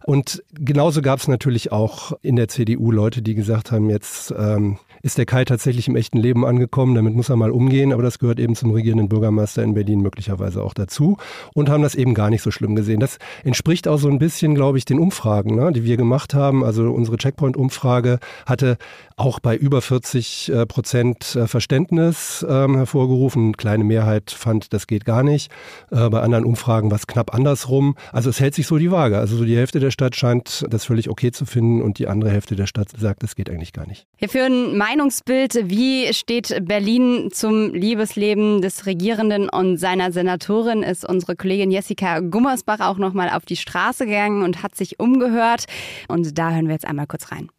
Und 0.03 0.43
genauso 0.53 1.01
gab 1.01 1.19
es 1.19 1.27
natürlich 1.27 1.71
auch 1.71 2.11
in 2.21 2.35
der 2.35 2.49
CDU 2.49 2.91
Leute, 2.91 3.21
die 3.21 3.35
gesagt 3.35 3.71
haben, 3.71 3.89
jetzt 3.89 4.33
ähm, 4.37 4.77
ist 5.01 5.17
der 5.17 5.25
Kai 5.25 5.45
tatsächlich 5.45 5.87
im 5.87 5.95
echten 5.95 6.17
Leben 6.17 6.45
angekommen. 6.45 6.95
Damit 6.95 7.15
muss 7.15 7.29
er 7.29 7.35
mal 7.35 7.51
umgehen, 7.51 7.93
aber 7.93 8.03
das 8.03 8.19
gehört 8.19 8.39
eben 8.39 8.55
zum 8.55 8.71
regierenden 8.71 9.09
Bürgermeister 9.09 9.63
in 9.63 9.73
Berlin 9.73 10.01
möglicherweise 10.01 10.63
auch 10.63 10.73
dazu 10.73 11.17
und 11.53 11.69
haben 11.69 11.83
das 11.83 11.95
eben 11.95 12.13
gar 12.13 12.29
nicht 12.29 12.41
so 12.41 12.51
schlimm 12.51 12.75
gesehen. 12.75 12.99
Das 12.99 13.17
entspricht 13.43 13.87
auch 13.87 13.97
so 13.97 14.09
ein 14.09 14.19
bisschen, 14.19 14.55
glaube 14.55 14.77
ich, 14.77 14.85
den 14.85 14.99
Umfragen, 14.99 15.55
ne, 15.55 15.71
die 15.71 15.83
wir 15.83 15.97
gemacht 15.97 16.33
haben. 16.33 16.63
Also 16.63 16.91
unsere 16.91 17.17
Checkpoint-Umfrage 17.17 18.19
hatte 18.45 18.77
auch 19.15 19.39
bei 19.39 19.55
über 19.55 19.81
40 19.81 20.49
äh, 20.49 20.65
Prozent 20.65 21.35
äh, 21.35 21.47
Verständnis 21.47 22.45
ähm, 22.47 22.75
hervorgerufen. 22.75 23.45
Eine 23.45 23.51
kleine 23.53 23.83
Mehrheit 23.83 24.31
fand, 24.31 24.73
das 24.73 24.87
geht 24.87 25.05
gar 25.05 25.23
nicht. 25.23 25.51
Äh, 25.91 26.09
bei 26.09 26.21
anderen 26.21 26.45
Umfragen 26.45 26.89
war 26.89 26.97
es 26.97 27.07
knapp 27.07 27.33
andersrum. 27.33 27.95
Also 28.11 28.29
es 28.29 28.39
hält 28.39 28.55
sich 28.55 28.67
so 28.67 28.77
die 28.77 28.91
Waage. 28.91 29.17
Also 29.17 29.35
so 29.35 29.45
die 29.45 29.57
Hälfte 29.57 29.79
der 29.79 29.91
Stadt 29.91 30.15
scheint 30.15 30.65
das 30.69 30.85
völlig 30.85 31.09
okay 31.09 31.31
zu 31.31 31.45
finden 31.45 31.81
und 31.81 31.99
die 31.99 32.07
andere 32.07 32.31
Hälfte 32.31 32.55
der 32.55 32.65
Stadt 32.65 32.89
sagt, 32.97 33.23
das 33.23 33.35
geht 33.35 33.49
eigentlich 33.49 33.73
gar 33.73 33.87
nicht. 33.87 34.07
Wir 34.17 34.29
führen 34.29 34.77
Meinungsbild. 34.89 35.69
Wie 35.69 36.11
steht 36.13 36.65
Berlin 36.65 37.29
zum 37.31 37.75
Liebesleben 37.75 38.59
des 38.63 38.87
Regierenden 38.87 39.47
und 39.47 39.77
seiner 39.77 40.11
Senatorin? 40.11 40.81
Ist 40.81 41.07
unsere 41.07 41.35
Kollegin 41.35 41.69
Jessica 41.69 42.21
Gummersbach 42.21 42.79
auch 42.79 42.97
noch 42.97 43.13
mal 43.13 43.29
auf 43.29 43.45
die 43.45 43.55
Straße 43.55 44.07
gegangen 44.07 44.41
und 44.41 44.63
hat 44.63 44.75
sich 44.75 44.99
umgehört. 44.99 45.65
Und 46.07 46.39
da 46.39 46.49
hören 46.51 46.65
wir 46.65 46.73
jetzt 46.73 46.87
einmal 46.87 47.05
kurz 47.05 47.31
rein. 47.31 47.49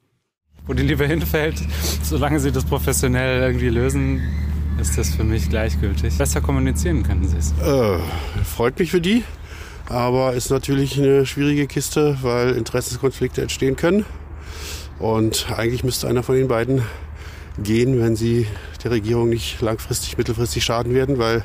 Wo 0.66 0.72
die 0.72 0.82
Liebe 0.82 1.06
hinfällt, 1.06 1.54
solange 2.02 2.40
sie 2.40 2.50
das 2.50 2.64
professionell 2.64 3.42
irgendwie 3.42 3.68
lösen, 3.68 4.22
ist 4.80 4.98
das 4.98 5.14
für 5.14 5.22
mich 5.22 5.48
gleichgültig. 5.48 6.18
Besser 6.18 6.40
kommunizieren 6.40 7.04
könnten 7.04 7.28
sie 7.28 7.36
es. 7.36 7.52
Äh, 7.62 7.98
freut 8.44 8.76
mich 8.76 8.90
für 8.90 9.00
die, 9.00 9.22
aber 9.88 10.32
ist 10.32 10.50
natürlich 10.50 10.98
eine 10.98 11.26
schwierige 11.26 11.68
Kiste, 11.68 12.18
weil 12.22 12.56
Interessenskonflikte 12.56 13.40
entstehen 13.40 13.76
können. 13.76 14.04
Und 14.98 15.46
eigentlich 15.56 15.84
müsste 15.84 16.08
einer 16.08 16.24
von 16.24 16.34
den 16.34 16.48
beiden 16.48 16.82
gehen, 17.62 18.00
wenn 18.00 18.16
sie 18.16 18.46
der 18.82 18.90
Regierung 18.90 19.28
nicht 19.28 19.60
langfristig, 19.60 20.16
mittelfristig 20.18 20.64
schaden 20.64 20.94
werden, 20.94 21.18
weil 21.18 21.44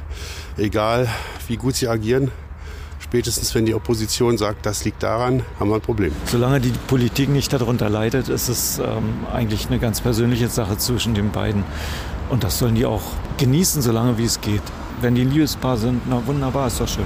egal 0.57 1.07
wie 1.47 1.57
gut 1.57 1.75
sie 1.75 1.87
agieren, 1.87 2.31
spätestens 2.99 3.53
wenn 3.55 3.65
die 3.65 3.73
Opposition 3.73 4.37
sagt, 4.37 4.65
das 4.65 4.83
liegt 4.85 5.03
daran, 5.03 5.43
haben 5.59 5.69
wir 5.69 5.75
ein 5.75 5.81
Problem. 5.81 6.11
Solange 6.25 6.59
die 6.59 6.73
Politik 6.87 7.29
nicht 7.29 7.53
darunter 7.53 7.89
leidet, 7.89 8.29
ist 8.29 8.49
es 8.49 8.79
ähm, 8.79 9.25
eigentlich 9.31 9.67
eine 9.67 9.79
ganz 9.79 10.01
persönliche 10.01 10.47
Sache 10.47 10.77
zwischen 10.77 11.13
den 11.13 11.31
beiden. 11.31 11.63
Und 12.29 12.43
das 12.43 12.59
sollen 12.59 12.75
die 12.75 12.85
auch 12.85 13.03
genießen, 13.37 13.81
solange 13.81 14.17
wie 14.17 14.25
es 14.25 14.41
geht. 14.41 14.63
Wenn 15.01 15.15
die 15.15 15.21
ein 15.21 15.31
Liebespaar 15.31 15.77
sind, 15.77 16.01
na 16.09 16.25
wunderbar, 16.25 16.67
ist 16.67 16.81
doch 16.81 16.87
schön. 16.87 17.05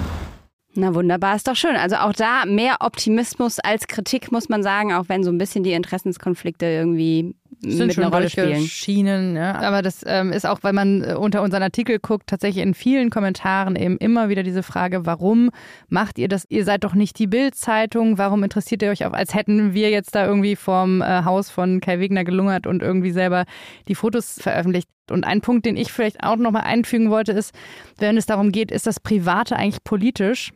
Na 0.75 0.93
wunderbar, 0.93 1.35
ist 1.35 1.47
doch 1.47 1.55
schön. 1.55 1.75
Also 1.75 1.97
auch 1.97 2.13
da 2.13 2.45
mehr 2.45 2.77
Optimismus 2.79 3.59
als 3.59 3.87
Kritik, 3.87 4.31
muss 4.31 4.49
man 4.49 4.63
sagen, 4.63 4.93
auch 4.93 5.05
wenn 5.09 5.23
so 5.23 5.31
ein 5.31 5.37
bisschen 5.37 5.63
die 5.63 5.73
Interessenskonflikte 5.73 6.65
irgendwie 6.65 7.35
sind 7.61 7.87
mit 7.87 7.95
schon 7.95 8.03
einer 8.03 8.13
Rolle 8.13 8.29
spielen. 8.29 8.61
Schienen, 8.61 9.35
ja. 9.35 9.55
Aber 9.55 9.81
das 9.81 10.03
ähm, 10.05 10.31
ist 10.31 10.45
auch, 10.45 10.59
weil 10.61 10.73
man 10.73 11.03
äh, 11.03 11.13
unter 11.13 11.41
unseren 11.41 11.63
Artikel 11.63 11.99
guckt, 11.99 12.27
tatsächlich 12.27 12.63
in 12.63 12.73
vielen 12.73 13.09
Kommentaren 13.09 13.75
eben 13.75 13.97
immer 13.97 14.29
wieder 14.29 14.43
diese 14.43 14.63
Frage, 14.63 15.05
warum 15.05 15.49
macht 15.89 16.17
ihr 16.19 16.27
das? 16.27 16.45
Ihr 16.49 16.63
seid 16.63 16.83
doch 16.83 16.93
nicht 16.93 17.19
die 17.19 17.27
Bild-Zeitung, 17.27 18.17
warum 18.17 18.43
interessiert 18.43 18.81
ihr 18.81 18.91
euch 18.91 19.05
auch, 19.05 19.13
als 19.13 19.33
hätten 19.33 19.73
wir 19.73 19.89
jetzt 19.89 20.15
da 20.15 20.25
irgendwie 20.25 20.55
vorm 20.55 21.01
äh, 21.01 21.23
Haus 21.25 21.49
von 21.49 21.81
Kai 21.81 21.99
Wegner 21.99 22.23
gelungert 22.23 22.67
und 22.67 22.81
irgendwie 22.81 23.11
selber 23.11 23.45
die 23.87 23.95
Fotos 23.95 24.39
veröffentlicht. 24.41 24.87
Und 25.09 25.25
ein 25.25 25.41
Punkt, 25.41 25.65
den 25.65 25.75
ich 25.75 25.91
vielleicht 25.91 26.23
auch 26.23 26.37
nochmal 26.37 26.63
einfügen 26.63 27.09
wollte, 27.09 27.31
ist, 27.31 27.53
wenn 27.97 28.15
es 28.15 28.25
darum 28.25 28.51
geht, 28.51 28.71
ist 28.71 28.87
das 28.87 28.99
Private 28.99 29.55
eigentlich 29.55 29.83
politisch? 29.83 30.51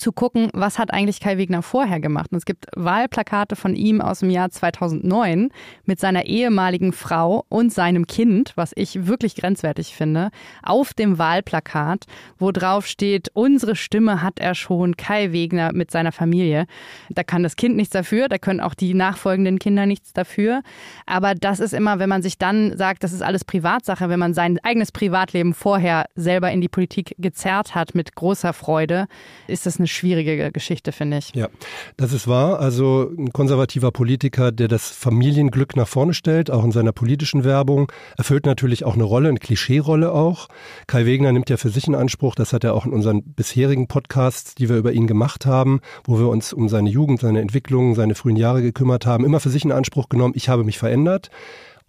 Zu 0.00 0.10
gucken, 0.10 0.50
was 0.52 0.78
hat 0.78 0.92
eigentlich 0.92 1.20
Kai 1.20 1.38
Wegner 1.38 1.62
vorher 1.62 2.00
gemacht. 2.00 2.32
Und 2.32 2.38
es 2.38 2.44
gibt 2.44 2.66
Wahlplakate 2.74 3.54
von 3.54 3.76
ihm 3.76 4.00
aus 4.00 4.20
dem 4.20 4.30
Jahr 4.30 4.50
2009 4.50 5.50
mit 5.84 6.00
seiner 6.00 6.26
ehemaligen 6.26 6.92
Frau 6.92 7.44
und 7.48 7.72
seinem 7.72 8.06
Kind, 8.06 8.52
was 8.56 8.72
ich 8.74 9.06
wirklich 9.06 9.36
grenzwertig 9.36 9.94
finde, 9.94 10.30
auf 10.62 10.94
dem 10.94 11.18
Wahlplakat, 11.18 12.06
wo 12.38 12.50
drauf 12.50 12.86
steht, 12.86 13.28
unsere 13.34 13.76
Stimme 13.76 14.22
hat 14.22 14.40
er 14.40 14.54
schon, 14.56 14.96
Kai 14.96 15.32
Wegner 15.32 15.72
mit 15.72 15.90
seiner 15.90 16.12
Familie. 16.12 16.66
Da 17.08 17.22
kann 17.22 17.42
das 17.42 17.54
Kind 17.54 17.76
nichts 17.76 17.92
dafür, 17.92 18.28
da 18.28 18.38
können 18.38 18.60
auch 18.60 18.74
die 18.74 18.94
nachfolgenden 18.94 19.58
Kinder 19.58 19.86
nichts 19.86 20.12
dafür. 20.12 20.62
Aber 21.06 21.34
das 21.34 21.60
ist 21.60 21.74
immer, 21.74 22.00
wenn 22.00 22.08
man 22.08 22.22
sich 22.22 22.38
dann 22.38 22.76
sagt, 22.76 23.04
das 23.04 23.12
ist 23.12 23.22
alles 23.22 23.44
Privatsache, 23.44 24.08
wenn 24.08 24.18
man 24.18 24.34
sein 24.34 24.58
eigenes 24.64 24.90
Privatleben 24.90 25.54
vorher 25.54 26.06
selber 26.16 26.50
in 26.50 26.60
die 26.60 26.68
Politik 26.68 27.14
gezerrt 27.18 27.74
hat 27.74 27.94
mit 27.94 28.16
großer 28.16 28.52
Freude, 28.52 29.06
ist 29.46 29.64
das 29.64 29.76
ist 29.76 29.85
eine 29.86 29.88
schwierige 29.88 30.50
Geschichte, 30.52 30.92
finde 30.92 31.18
ich. 31.18 31.34
Ja, 31.34 31.48
das 31.96 32.12
ist 32.12 32.26
wahr. 32.26 32.58
Also 32.60 33.10
ein 33.16 33.32
konservativer 33.32 33.92
Politiker, 33.92 34.52
der 34.52 34.68
das 34.68 34.90
Familienglück 34.90 35.76
nach 35.76 35.86
vorne 35.86 36.12
stellt, 36.12 36.50
auch 36.50 36.64
in 36.64 36.72
seiner 36.72 36.92
politischen 36.92 37.44
Werbung, 37.44 37.90
erfüllt 38.16 38.46
natürlich 38.46 38.84
auch 38.84 38.94
eine 38.94 39.04
Rolle, 39.04 39.28
eine 39.28 39.38
Klischeerolle 39.38 40.12
auch. 40.12 40.48
Kai 40.86 41.06
Wegner 41.06 41.32
nimmt 41.32 41.50
ja 41.50 41.56
für 41.56 41.70
sich 41.70 41.86
in 41.86 41.94
Anspruch, 41.94 42.34
das 42.34 42.52
hat 42.52 42.64
er 42.64 42.74
auch 42.74 42.86
in 42.86 42.92
unseren 42.92 43.22
bisherigen 43.22 43.86
Podcasts, 43.86 44.54
die 44.54 44.68
wir 44.68 44.76
über 44.76 44.92
ihn 44.92 45.06
gemacht 45.06 45.46
haben, 45.46 45.80
wo 46.04 46.18
wir 46.18 46.28
uns 46.28 46.52
um 46.52 46.68
seine 46.68 46.90
Jugend, 46.90 47.20
seine 47.20 47.40
Entwicklung, 47.40 47.94
seine 47.94 48.14
frühen 48.14 48.36
Jahre 48.36 48.62
gekümmert 48.62 49.06
haben, 49.06 49.24
immer 49.24 49.40
für 49.40 49.50
sich 49.50 49.64
in 49.64 49.72
Anspruch 49.72 50.08
genommen, 50.08 50.34
ich 50.36 50.48
habe 50.48 50.64
mich 50.64 50.78
verändert. 50.78 51.30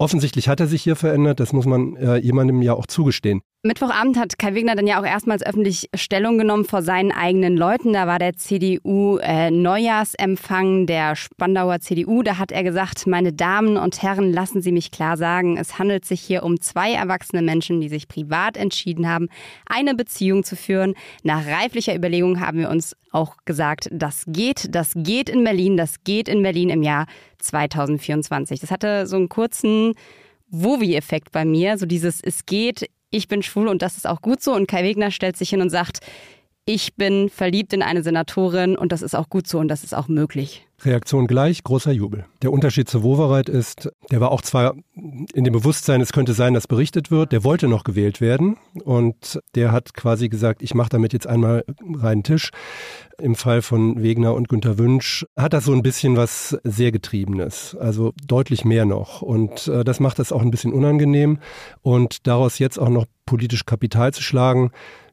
Offensichtlich 0.00 0.48
hat 0.48 0.60
er 0.60 0.68
sich 0.68 0.82
hier 0.82 0.94
verändert, 0.94 1.40
das 1.40 1.52
muss 1.52 1.66
man 1.66 1.96
äh, 1.96 2.18
jemandem 2.18 2.62
ja 2.62 2.74
auch 2.74 2.86
zugestehen. 2.86 3.40
Mittwochabend 3.64 4.16
hat 4.16 4.38
Kai 4.38 4.54
Wegner 4.54 4.76
dann 4.76 4.86
ja 4.86 5.00
auch 5.00 5.04
erstmals 5.04 5.42
öffentlich 5.42 5.90
Stellung 5.92 6.38
genommen 6.38 6.64
vor 6.64 6.80
seinen 6.80 7.10
eigenen 7.10 7.56
Leuten. 7.56 7.92
Da 7.92 8.06
war 8.06 8.20
der 8.20 8.36
CDU-Neujahrsempfang 8.36 10.82
äh, 10.82 10.86
der 10.86 11.16
Spandauer 11.16 11.80
CDU. 11.80 12.22
Da 12.22 12.38
hat 12.38 12.52
er 12.52 12.62
gesagt, 12.62 13.08
meine 13.08 13.32
Damen 13.32 13.76
und 13.76 14.00
Herren, 14.00 14.32
lassen 14.32 14.62
Sie 14.62 14.70
mich 14.70 14.92
klar 14.92 15.16
sagen, 15.16 15.56
es 15.56 15.76
handelt 15.76 16.04
sich 16.04 16.20
hier 16.20 16.44
um 16.44 16.60
zwei 16.60 16.92
erwachsene 16.92 17.42
Menschen, 17.42 17.80
die 17.80 17.88
sich 17.88 18.06
privat 18.06 18.56
entschieden 18.56 19.08
haben, 19.08 19.26
eine 19.66 19.96
Beziehung 19.96 20.44
zu 20.44 20.54
führen. 20.54 20.94
Nach 21.24 21.44
reiflicher 21.44 21.96
Überlegung 21.96 22.38
haben 22.38 22.58
wir 22.58 22.70
uns 22.70 22.94
auch 23.10 23.38
gesagt, 23.44 23.88
das 23.90 24.22
geht, 24.28 24.72
das 24.72 24.92
geht 24.94 25.28
in 25.28 25.42
Berlin, 25.42 25.76
das 25.76 26.04
geht 26.04 26.28
in 26.28 26.44
Berlin 26.44 26.70
im 26.70 26.84
Jahr 26.84 27.06
2024. 27.38 28.60
Das 28.60 28.70
hatte 28.70 29.08
so 29.08 29.16
einen 29.16 29.28
kurzen 29.28 29.94
Wovi-Effekt 30.50 31.32
bei 31.32 31.44
mir, 31.44 31.76
so 31.76 31.86
dieses 31.86 32.20
Es 32.22 32.46
geht, 32.46 32.88
ich 33.10 33.28
bin 33.28 33.42
schwul 33.42 33.68
und 33.68 33.82
das 33.82 33.96
ist 33.96 34.06
auch 34.06 34.20
gut 34.20 34.42
so. 34.42 34.54
Und 34.54 34.66
Kai 34.68 34.84
Wegner 34.84 35.10
stellt 35.10 35.36
sich 35.36 35.50
hin 35.50 35.62
und 35.62 35.70
sagt, 35.70 36.00
ich 36.68 36.96
bin 36.96 37.30
verliebt 37.30 37.72
in 37.72 37.80
eine 37.80 38.02
Senatorin 38.02 38.76
und 38.76 38.92
das 38.92 39.00
ist 39.00 39.16
auch 39.16 39.30
gut 39.30 39.46
so 39.46 39.58
und 39.58 39.68
das 39.68 39.84
ist 39.84 39.94
auch 39.94 40.06
möglich. 40.06 40.66
Reaktion 40.82 41.26
gleich, 41.26 41.64
großer 41.64 41.92
Jubel. 41.92 42.26
Der 42.42 42.52
Unterschied 42.52 42.90
zu 42.90 43.02
Wowereit 43.02 43.48
ist, 43.48 43.90
der 44.10 44.20
war 44.20 44.30
auch 44.30 44.42
zwar 44.42 44.74
in 44.94 45.44
dem 45.44 45.54
Bewusstsein, 45.54 46.02
es 46.02 46.12
könnte 46.12 46.34
sein, 46.34 46.52
dass 46.52 46.66
berichtet 46.66 47.10
wird, 47.10 47.32
der 47.32 47.42
wollte 47.42 47.68
noch 47.68 47.84
gewählt 47.84 48.20
werden 48.20 48.58
und 48.84 49.40
der 49.54 49.72
hat 49.72 49.94
quasi 49.94 50.28
gesagt, 50.28 50.62
ich 50.62 50.74
mache 50.74 50.90
damit 50.90 51.14
jetzt 51.14 51.26
einmal 51.26 51.64
reinen 51.94 52.22
Tisch. 52.22 52.50
Im 53.18 53.34
Fall 53.34 53.62
von 53.62 54.02
Wegner 54.02 54.34
und 54.34 54.50
Günter 54.50 54.76
Wünsch 54.76 55.26
hat 55.36 55.54
das 55.54 55.64
so 55.64 55.72
ein 55.72 55.82
bisschen 55.82 56.18
was 56.18 56.58
sehr 56.64 56.92
Getriebenes, 56.92 57.76
also 57.80 58.12
deutlich 58.26 58.66
mehr 58.66 58.84
noch. 58.84 59.22
Und 59.22 59.68
äh, 59.68 59.84
das 59.84 60.00
macht 60.00 60.18
das 60.18 60.32
auch 60.32 60.42
ein 60.42 60.52
bisschen 60.52 60.74
unangenehm. 60.74 61.38
Und 61.80 62.28
daraus 62.28 62.60
jetzt 62.60 62.78
auch 62.78 62.90
noch 62.90 63.06
politisch 63.26 63.66
Kapital 63.66 64.12
zu 64.12 64.22
schlagen, 64.22 64.70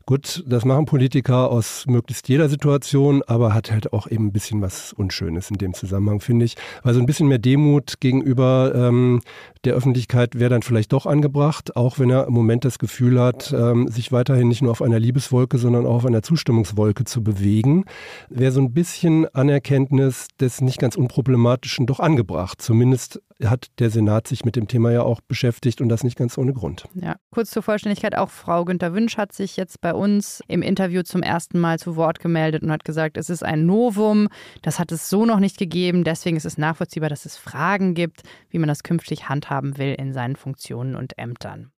Gut, 0.08 0.44
das 0.46 0.66
machen 0.66 0.86
Politiker 0.86 1.50
aus 1.50 1.86
möglichst 1.88 2.30
jeder 2.30 2.48
Situation, 2.48 3.24
aber 3.26 3.56
hat 3.56 3.72
halt 3.72 3.92
auch 3.92 4.06
eben 4.06 4.28
ein 4.28 4.32
bisschen 4.32 4.62
was 4.62 4.94
Unschönes 4.94 5.50
in 5.50 5.58
dem 5.58 5.74
Zusammenhang, 5.74 6.20
finde 6.20 6.46
ich. 6.46 6.58
Also 6.84 7.00
ein 7.00 7.08
bisschen 7.08 7.28
mehr 7.28 7.40
Demut 7.40 8.00
gegenüber 8.00 8.72
ähm, 8.76 9.22
der 9.66 9.74
Öffentlichkeit 9.74 10.40
wäre 10.40 10.50
dann 10.50 10.62
vielleicht 10.62 10.94
doch 10.94 11.06
angebracht, 11.06 11.76
auch 11.76 12.00
wenn 12.00 12.10
er 12.10 12.28
im 12.28 12.34
Moment 12.34 12.66
das 12.66 12.80
Gefühl 12.80 13.20
hat, 13.20 13.54
ähm, 13.54 13.88
sich 13.88 14.12
weiterhin 14.12 14.48
nicht 14.48 14.62
nur 14.62 14.72
auf 14.72 14.82
einer 14.82 15.00
Liebeswolke, 15.00 15.58
sondern 15.58 15.86
auch 15.86 15.96
auf 15.96 16.06
einer 16.06 16.22
Zustimmungswolke 16.22 17.04
zu 17.04 17.24
bewegen, 17.24 17.86
wäre 18.30 18.52
so 18.52 18.62
ein 18.62 18.74
bisschen 18.74 19.28
Anerkenntnis 19.34 20.28
des 20.40 20.62
nicht 20.62 20.80
ganz 20.80 20.96
unproblematischen 20.96 21.86
doch 21.86 22.00
angebracht. 22.00 22.62
Zumindest 22.62 23.22
hat 23.44 23.68
der 23.80 23.90
Senat 23.90 24.28
sich 24.28 24.46
mit 24.46 24.56
dem 24.56 24.68
Thema 24.68 24.92
ja 24.92 25.02
auch 25.02 25.20
beschäftigt 25.22 25.82
und 25.82 25.90
das 25.90 26.04
nicht 26.04 26.18
ganz 26.18 26.38
ohne 26.38 26.54
Grund. 26.54 26.86
Ja, 26.94 27.18
kurz 27.32 27.50
zur 27.52 27.64
Vollständigkeit, 27.64 28.18
auch 28.18 28.30
Frau 28.30 28.64
Günter 28.64 28.94
Wünsch 28.94 29.18
hat 29.18 29.34
sich 29.34 29.58
jetzt 29.58 29.82
bei 29.82 29.94
uns 29.94 30.42
im 30.48 30.62
Interview 30.62 31.04
zum 31.04 31.22
ersten 31.22 31.60
Mal 31.60 31.78
zu 31.80 31.96
Wort 31.98 32.20
gemeldet 32.20 32.64
und 32.64 32.72
hat 32.72 32.86
gesagt, 32.86 33.18
es 33.18 33.30
ist 33.30 33.44
ein 33.44 33.66
Novum, 33.66 34.30
das 34.62 34.80
hat 34.80 34.92
es 34.92 35.10
so 35.10 35.26
noch 35.26 35.40
nicht 35.40 35.58
gegeben, 35.58 36.04
deswegen 36.04 36.38
ist 36.38 36.46
es 36.46 36.58
nachvollziehbar, 36.58 37.10
dass 37.10 37.26
es 37.26 37.36
Fragen 37.36 37.94
gibt, 37.94 38.24
wie 38.50 38.60
man 38.60 38.70
das 38.70 38.84
künftig 38.84 39.28
handhaben 39.56 39.78
will 39.78 39.94
in 39.94 40.14
seinen 40.14 40.36
Funktionen 40.36 40.96
und 40.96 41.18
Ämtern. 41.18 41.72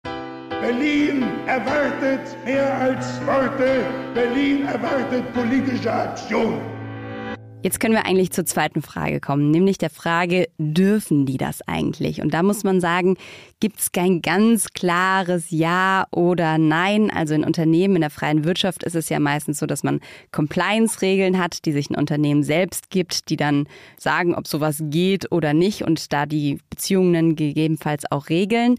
Berlin 0.62 1.24
erwartet 1.46 2.36
mehr 2.46 2.74
als 2.79 3.25
Worte, 3.25 3.84
Berlin 4.13 4.65
erwartet 4.65 5.31
politische 5.34 5.91
Aktion. 5.91 6.76
Jetzt 7.68 7.82
können 7.82 7.96
wir 7.96 8.06
eigentlich 8.06 8.32
zur 8.32 8.46
zweiten 8.46 8.82
Frage 8.82 9.20
kommen, 9.20 9.52
nämlich 9.52 9.78
der 9.78 9.90
Frage, 9.90 10.48
dürfen 10.58 11.26
die 11.26 11.36
das 11.36 11.62
eigentlich? 11.68 12.22
Und 12.22 12.34
da 12.34 12.42
muss 12.42 12.64
man 12.64 12.80
sagen, 12.80 13.18
gibt 13.60 13.82
es 13.82 13.92
kein 13.92 14.22
ganz 14.22 14.70
klares 14.70 15.48
Ja 15.50 16.08
oder 16.12 16.58
Nein. 16.60 17.12
Also 17.12 17.34
in 17.34 17.44
Unternehmen, 17.44 17.96
in 17.96 18.02
der 18.04 18.10
freien 18.10 18.46
Wirtschaft 18.46 18.86
ist 18.86 18.96
es 18.96 19.10
ja 19.10 19.20
meistens 19.20 19.60
so, 19.60 19.66
dass 19.66 19.84
man 19.84 20.00
Compliance-Regeln 20.32 21.38
hat, 21.38 21.66
die 21.66 21.74
sich 21.74 21.90
ein 21.90 21.98
Unternehmen 21.98 22.44
selbst 22.44 22.90
gibt, 22.90 23.30
die 23.30 23.36
dann 23.36 23.68
sagen, 23.98 24.34
ob 24.34 24.48
sowas 24.48 24.82
geht 24.84 25.30
oder 25.34 25.54
nicht 25.54 25.82
und 25.82 26.14
da 26.14 26.26
die 26.26 26.60
Beziehungen 26.70 27.36
gegebenenfalls 27.36 28.10
auch 28.10 28.30
regeln. 28.30 28.76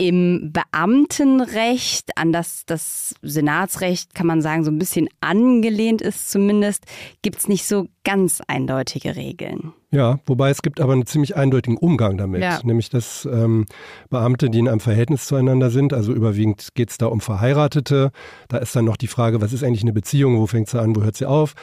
Im 0.00 0.52
Beamtenrecht, 0.52 2.16
an 2.16 2.32
das 2.32 2.62
das 2.66 3.16
Senatsrecht, 3.20 4.14
kann 4.14 4.28
man 4.28 4.40
sagen, 4.40 4.62
so 4.62 4.70
ein 4.70 4.78
bisschen 4.78 5.08
angelehnt 5.20 6.00
ist 6.02 6.30
zumindest, 6.30 6.84
gibt 7.20 7.38
es 7.38 7.48
nicht 7.48 7.66
so 7.66 7.88
ganz 8.08 8.40
eindeutige 8.46 9.16
Regeln. 9.16 9.74
Ja, 9.90 10.18
wobei 10.24 10.48
es 10.48 10.62
gibt 10.62 10.80
aber 10.80 10.94
einen 10.94 11.04
ziemlich 11.04 11.36
eindeutigen 11.36 11.76
Umgang 11.76 12.16
damit, 12.16 12.40
ja. 12.40 12.58
nämlich 12.64 12.88
dass 12.88 13.28
ähm, 13.30 13.66
Beamte, 14.08 14.48
die 14.48 14.60
in 14.60 14.68
einem 14.68 14.80
Verhältnis 14.80 15.26
zueinander 15.26 15.68
sind, 15.68 15.92
also 15.92 16.14
überwiegend 16.14 16.68
geht 16.74 16.88
es 16.90 16.96
da 16.96 17.06
um 17.06 17.20
Verheiratete, 17.20 18.10
da 18.48 18.56
ist 18.58 18.74
dann 18.74 18.86
noch 18.86 18.96
die 18.96 19.08
Frage, 19.08 19.42
was 19.42 19.52
ist 19.52 19.62
eigentlich 19.62 19.82
eine 19.82 19.92
Beziehung, 19.92 20.38
wo 20.38 20.46
fängt 20.46 20.68
sie 20.68 20.80
an, 20.80 20.96
wo 20.96 21.02
hört 21.02 21.16
sie 21.16 21.26
auf, 21.26 21.54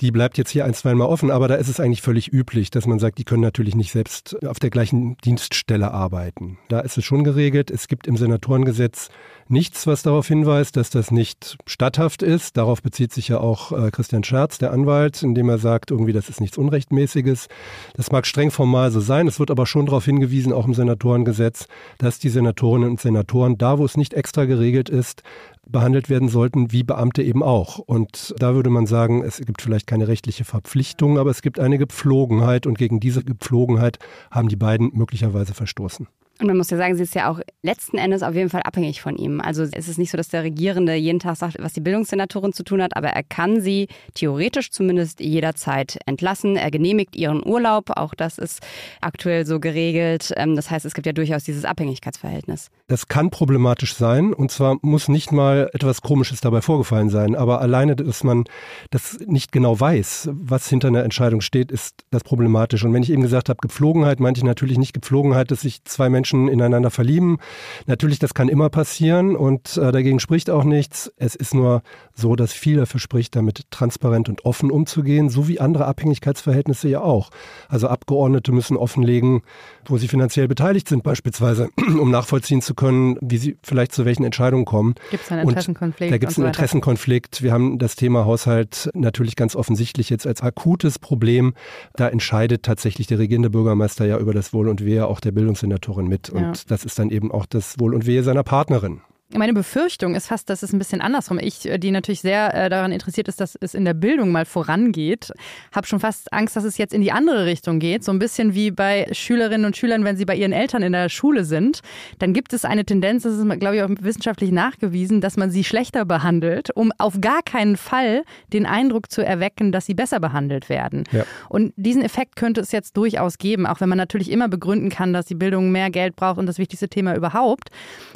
die 0.00 0.10
bleibt 0.10 0.38
jetzt 0.38 0.50
hier 0.50 0.64
ein, 0.64 0.74
zwei 0.74 0.94
Mal 0.94 1.06
offen, 1.06 1.30
aber 1.30 1.48
da 1.48 1.54
ist 1.56 1.68
es 1.68 1.78
eigentlich 1.78 2.02
völlig 2.02 2.32
üblich, 2.32 2.70
dass 2.70 2.86
man 2.86 2.98
sagt, 2.98 3.18
die 3.18 3.24
können 3.24 3.42
natürlich 3.42 3.74
nicht 3.74 3.92
selbst 3.92 4.44
auf 4.46 4.58
der 4.58 4.70
gleichen 4.70 5.16
Dienststelle 5.18 5.92
arbeiten. 5.92 6.58
Da 6.68 6.80
ist 6.80 6.98
es 6.98 7.04
schon 7.04 7.24
geregelt, 7.24 7.70
es 7.70 7.86
gibt 7.86 8.06
im 8.06 8.16
Senatorengesetz 8.16 9.10
nichts, 9.48 9.86
was 9.86 10.02
darauf 10.02 10.26
hinweist, 10.26 10.76
dass 10.76 10.90
das 10.90 11.10
nicht 11.10 11.58
statthaft 11.66 12.22
ist. 12.22 12.56
Darauf 12.56 12.82
bezieht 12.82 13.12
sich 13.12 13.28
ja 13.28 13.38
auch 13.38 13.72
äh, 13.72 13.90
Christian 13.90 14.24
Scherz, 14.24 14.58
der 14.58 14.72
Anwalt, 14.72 15.22
indem 15.22 15.48
er 15.48 15.58
sagt, 15.58 15.81
irgendwie, 15.90 16.12
das 16.12 16.28
ist 16.28 16.40
nichts 16.40 16.58
Unrechtmäßiges. 16.58 17.48
Das 17.94 18.10
mag 18.10 18.26
streng 18.26 18.50
formal 18.50 18.90
so 18.90 19.00
sein. 19.00 19.26
Es 19.26 19.40
wird 19.40 19.50
aber 19.50 19.66
schon 19.66 19.86
darauf 19.86 20.04
hingewiesen, 20.04 20.52
auch 20.52 20.66
im 20.66 20.74
Senatorengesetz, 20.74 21.66
dass 21.98 22.18
die 22.18 22.28
Senatorinnen 22.28 22.90
und 22.90 23.00
Senatoren, 23.00 23.58
da 23.58 23.78
wo 23.78 23.84
es 23.84 23.96
nicht 23.96 24.14
extra 24.14 24.44
geregelt 24.44 24.88
ist, 24.88 25.22
behandelt 25.66 26.10
werden 26.10 26.28
sollten, 26.28 26.72
wie 26.72 26.82
Beamte 26.82 27.22
eben 27.22 27.42
auch. 27.42 27.78
Und 27.78 28.34
da 28.38 28.54
würde 28.54 28.70
man 28.70 28.86
sagen, 28.86 29.22
es 29.22 29.38
gibt 29.38 29.62
vielleicht 29.62 29.86
keine 29.86 30.08
rechtliche 30.08 30.44
Verpflichtung, 30.44 31.18
aber 31.18 31.30
es 31.30 31.42
gibt 31.42 31.58
eine 31.58 31.78
Gepflogenheit 31.78 32.66
und 32.66 32.78
gegen 32.78 33.00
diese 33.00 33.24
Gepflogenheit 33.24 33.98
haben 34.30 34.48
die 34.48 34.56
beiden 34.56 34.90
möglicherweise 34.94 35.54
verstoßen. 35.54 36.08
Und 36.42 36.48
man 36.48 36.56
muss 36.56 36.70
ja 36.70 36.76
sagen, 36.76 36.96
sie 36.96 37.04
ist 37.04 37.14
ja 37.14 37.30
auch 37.30 37.38
letzten 37.62 37.98
Endes 37.98 38.24
auf 38.24 38.34
jeden 38.34 38.50
Fall 38.50 38.62
abhängig 38.62 39.00
von 39.00 39.16
ihm. 39.16 39.40
Also 39.40 39.62
es 39.62 39.86
ist 39.86 39.96
nicht 39.96 40.10
so, 40.10 40.16
dass 40.16 40.26
der 40.26 40.42
Regierende 40.42 40.92
jeden 40.96 41.20
Tag 41.20 41.36
sagt, 41.36 41.56
was 41.60 41.72
die 41.72 41.80
Bildungssenatorin 41.80 42.52
zu 42.52 42.64
tun 42.64 42.82
hat, 42.82 42.96
aber 42.96 43.10
er 43.10 43.22
kann 43.22 43.60
sie 43.60 43.86
theoretisch 44.14 44.72
zumindest 44.72 45.20
jederzeit 45.20 46.00
entlassen. 46.04 46.56
Er 46.56 46.72
genehmigt 46.72 47.14
ihren 47.14 47.46
Urlaub. 47.46 47.90
Auch 47.96 48.14
das 48.14 48.38
ist 48.38 48.58
aktuell 49.00 49.46
so 49.46 49.60
geregelt. 49.60 50.32
Ähm, 50.36 50.56
das 50.56 50.68
heißt, 50.68 50.84
es 50.84 50.94
gibt 50.94 51.06
ja 51.06 51.12
durchaus 51.12 51.44
dieses 51.44 51.64
Abhängigkeitsverhältnis. 51.64 52.70
Das 52.88 53.06
kann 53.06 53.30
problematisch 53.30 53.94
sein. 53.94 54.34
Und 54.34 54.50
zwar 54.50 54.78
muss 54.82 55.06
nicht 55.06 55.30
mal 55.30 55.70
etwas 55.74 56.00
Komisches 56.00 56.40
dabei 56.40 56.60
vorgefallen 56.60 57.08
sein. 57.08 57.36
Aber 57.36 57.60
alleine, 57.60 57.94
dass 57.94 58.24
man 58.24 58.46
das 58.90 59.20
nicht 59.26 59.52
genau 59.52 59.78
weiß, 59.78 60.30
was 60.32 60.68
hinter 60.68 60.88
einer 60.88 61.04
Entscheidung 61.04 61.40
steht, 61.40 61.70
ist 61.70 61.94
das 62.10 62.24
problematisch. 62.24 62.82
Und 62.82 62.92
wenn 62.94 63.04
ich 63.04 63.12
eben 63.12 63.22
gesagt 63.22 63.48
habe, 63.48 63.60
Gepflogenheit, 63.62 64.18
meinte 64.18 64.40
ich 64.40 64.44
natürlich 64.44 64.76
nicht 64.76 64.92
Gepflogenheit, 64.92 65.52
dass 65.52 65.60
sich 65.60 65.84
zwei 65.84 66.08
Menschen 66.08 66.31
Menschen 66.32 66.48
ineinander 66.48 66.90
verlieben. 66.90 67.38
Natürlich, 67.86 68.18
das 68.18 68.34
kann 68.34 68.48
immer 68.48 68.70
passieren 68.70 69.36
und 69.36 69.76
äh, 69.76 69.92
dagegen 69.92 70.20
spricht 70.20 70.50
auch 70.50 70.64
nichts. 70.64 71.12
Es 71.16 71.34
ist 71.34 71.54
nur 71.54 71.82
so, 72.14 72.36
dass 72.36 72.52
viel 72.52 72.76
dafür 72.76 73.00
spricht, 73.00 73.36
damit 73.36 73.70
transparent 73.70 74.28
und 74.28 74.44
offen 74.44 74.70
umzugehen, 74.70 75.30
so 75.30 75.48
wie 75.48 75.60
andere 75.60 75.86
Abhängigkeitsverhältnisse 75.86 76.88
ja 76.88 77.00
auch. 77.00 77.30
Also 77.68 77.88
Abgeordnete 77.88 78.52
müssen 78.52 78.76
offenlegen, 78.76 79.42
wo 79.86 79.98
sie 79.98 80.08
finanziell 80.08 80.48
beteiligt 80.48 80.88
sind 80.88 81.02
beispielsweise, 81.02 81.70
um 81.76 82.10
nachvollziehen 82.10 82.62
zu 82.62 82.74
können, 82.74 83.16
wie 83.20 83.38
sie 83.38 83.56
vielleicht 83.62 83.92
zu 83.92 84.04
welchen 84.04 84.24
Entscheidungen 84.24 84.64
kommen. 84.64 84.94
Gibt 85.10 85.24
es 85.24 85.32
einen 85.32 85.48
Interessenkonflikt? 85.48 86.08
Und 86.08 86.12
da 86.12 86.18
gibt 86.18 86.32
es 86.32 86.38
einen 86.38 86.46
Interessenkonflikt. 86.48 87.42
Wir 87.42 87.52
haben 87.52 87.78
das 87.78 87.96
Thema 87.96 88.24
Haushalt 88.24 88.90
natürlich 88.94 89.36
ganz 89.36 89.56
offensichtlich 89.56 90.10
jetzt 90.10 90.26
als 90.26 90.42
akutes 90.42 90.98
Problem. 90.98 91.54
Da 91.94 92.08
entscheidet 92.08 92.62
tatsächlich 92.62 93.06
der 93.06 93.18
regierende 93.18 93.50
Bürgermeister 93.50 94.04
ja 94.04 94.18
über 94.18 94.34
das 94.34 94.52
Wohl 94.52 94.68
und 94.68 94.84
Wehe 94.84 95.06
auch 95.06 95.20
der 95.20 95.32
Bildungssenatorin 95.32 96.06
mit. 96.06 96.30
Und 96.30 96.42
ja. 96.42 96.52
das 96.68 96.84
ist 96.84 96.98
dann 96.98 97.10
eben 97.10 97.32
auch 97.32 97.46
das 97.46 97.78
Wohl 97.78 97.94
und 97.94 98.06
Wehe 98.06 98.22
seiner 98.22 98.42
Partnerin. 98.42 99.00
Meine 99.34 99.54
Befürchtung 99.54 100.14
ist 100.14 100.26
fast, 100.26 100.50
dass 100.50 100.62
es 100.62 100.72
ein 100.72 100.78
bisschen 100.78 101.00
andersrum. 101.00 101.38
Ich, 101.38 101.60
die 101.60 101.90
natürlich 101.90 102.20
sehr 102.20 102.54
äh, 102.54 102.68
daran 102.68 102.92
interessiert 102.92 103.28
ist, 103.28 103.40
dass 103.40 103.56
es 103.60 103.74
in 103.74 103.84
der 103.84 103.94
Bildung 103.94 104.30
mal 104.30 104.44
vorangeht, 104.44 105.32
habe 105.72 105.86
schon 105.86 106.00
fast 106.00 106.32
Angst, 106.32 106.54
dass 106.54 106.64
es 106.64 106.76
jetzt 106.76 106.92
in 106.92 107.00
die 107.00 107.12
andere 107.12 107.46
Richtung 107.46 107.78
geht. 107.78 108.04
So 108.04 108.12
ein 108.12 108.18
bisschen 108.18 108.54
wie 108.54 108.70
bei 108.70 109.08
Schülerinnen 109.12 109.64
und 109.64 109.76
Schülern, 109.76 110.04
wenn 110.04 110.16
sie 110.16 110.24
bei 110.24 110.36
ihren 110.36 110.52
Eltern 110.52 110.82
in 110.82 110.92
der 110.92 111.08
Schule 111.08 111.44
sind. 111.44 111.80
Dann 112.18 112.34
gibt 112.34 112.52
es 112.52 112.64
eine 112.64 112.84
Tendenz, 112.84 113.22
das 113.22 113.34
ist, 113.34 113.60
glaube 113.60 113.76
ich, 113.76 113.82
auch 113.82 113.88
wissenschaftlich 114.00 114.52
nachgewiesen, 114.52 115.20
dass 115.20 115.36
man 115.36 115.50
sie 115.50 115.64
schlechter 115.64 116.04
behandelt, 116.04 116.70
um 116.70 116.92
auf 116.98 117.20
gar 117.20 117.42
keinen 117.42 117.76
Fall 117.76 118.24
den 118.52 118.66
Eindruck 118.66 119.10
zu 119.10 119.24
erwecken, 119.24 119.72
dass 119.72 119.86
sie 119.86 119.94
besser 119.94 120.20
behandelt 120.20 120.68
werden. 120.68 121.04
Ja. 121.10 121.24
Und 121.48 121.72
diesen 121.76 122.02
Effekt 122.02 122.36
könnte 122.36 122.60
es 122.60 122.72
jetzt 122.72 122.96
durchaus 122.96 123.38
geben, 123.38 123.66
auch 123.66 123.80
wenn 123.80 123.88
man 123.88 123.98
natürlich 123.98 124.30
immer 124.30 124.48
begründen 124.48 124.90
kann, 124.90 125.12
dass 125.12 125.26
die 125.26 125.34
Bildung 125.34 125.72
mehr 125.72 125.90
Geld 125.90 126.16
braucht 126.16 126.38
und 126.38 126.46
das 126.46 126.58
wichtigste 126.58 126.88
Thema 126.88 127.14
überhaupt. 127.16 127.70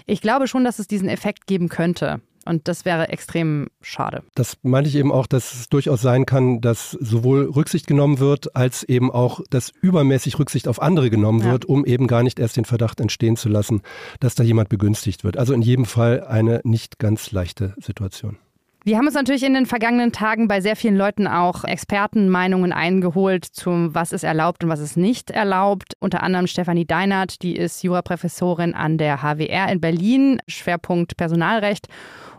Ich 0.07 0.21
glaube 0.21 0.47
schon, 0.47 0.65
dass 0.65 0.79
es 0.79 0.87
diesen 0.87 1.06
Effekt 1.09 1.47
geben 1.47 1.69
könnte. 1.69 2.21
Und 2.47 2.69
das 2.69 2.85
wäre 2.85 3.09
extrem 3.09 3.67
schade. 3.83 4.23
Das 4.37 4.57
meine 4.63 4.87
ich 4.87 4.95
eben 4.95 5.11
auch, 5.11 5.27
dass 5.27 5.53
es 5.53 5.69
durchaus 5.69 6.01
sein 6.01 6.27
kann, 6.27 6.61
dass 6.61 6.93
sowohl 6.93 7.51
Rücksicht 7.51 7.89
genommen 7.89 8.21
wird, 8.21 8.55
als 8.55 8.85
eben 8.85 9.11
auch, 9.11 9.41
dass 9.51 9.73
übermäßig 9.81 10.39
Rücksicht 10.39 10.69
auf 10.69 10.81
andere 10.81 11.11
genommen 11.11 11.41
ja. 11.41 11.51
wird, 11.51 11.65
um 11.65 11.85
eben 11.85 12.07
gar 12.07 12.23
nicht 12.23 12.39
erst 12.39 12.57
den 12.57 12.65
Verdacht 12.65 13.01
entstehen 13.01 13.37
zu 13.37 13.49
lassen, 13.49 13.83
dass 14.21 14.37
da 14.37 14.45
jemand 14.45 14.69
begünstigt 14.69 15.25
wird. 15.25 15.37
Also 15.37 15.55
in 15.55 15.63
jedem 15.63 15.87
Fall 15.87 16.23
eine 16.23 16.61
nicht 16.63 17.01
ganz 17.01 17.33
leichte 17.33 17.75
Situation. 17.81 18.39
Wir 18.87 18.99
haben 18.99 19.07
uns 19.07 19.17
natürlich 19.17 19.43
in 19.43 19.55
den 19.55 19.67
vergangenen 19.67 20.13
Tagen 20.13 20.47
bei 20.47 20.61
sehr 20.61 20.77
vielen 20.77 20.95
Leuten 20.95 21.27
auch 21.27 21.65
Expertenmeinungen 21.65 22.73
eingeholt 22.73 23.45
zum, 23.45 23.97
was 23.97 24.13
ist 24.13 24.23
erlaubt 24.23 24.63
und 24.63 24.71
was 24.71 24.79
ist 24.79 24.97
nicht 24.97 25.33
erlaubt. 25.33 25.95
Unter 25.99 26.23
anderem 26.23 26.47
Stefanie 26.47 26.87
Deinert, 26.87 27.43
die 27.43 27.57
ist 27.57 27.83
Juraprofessorin 27.83 28.75
an 28.75 28.97
der 28.97 29.23
HWR 29.23 29.73
in 29.73 29.81
Berlin, 29.81 30.39
Schwerpunkt 30.47 31.17
Personalrecht. 31.17 31.89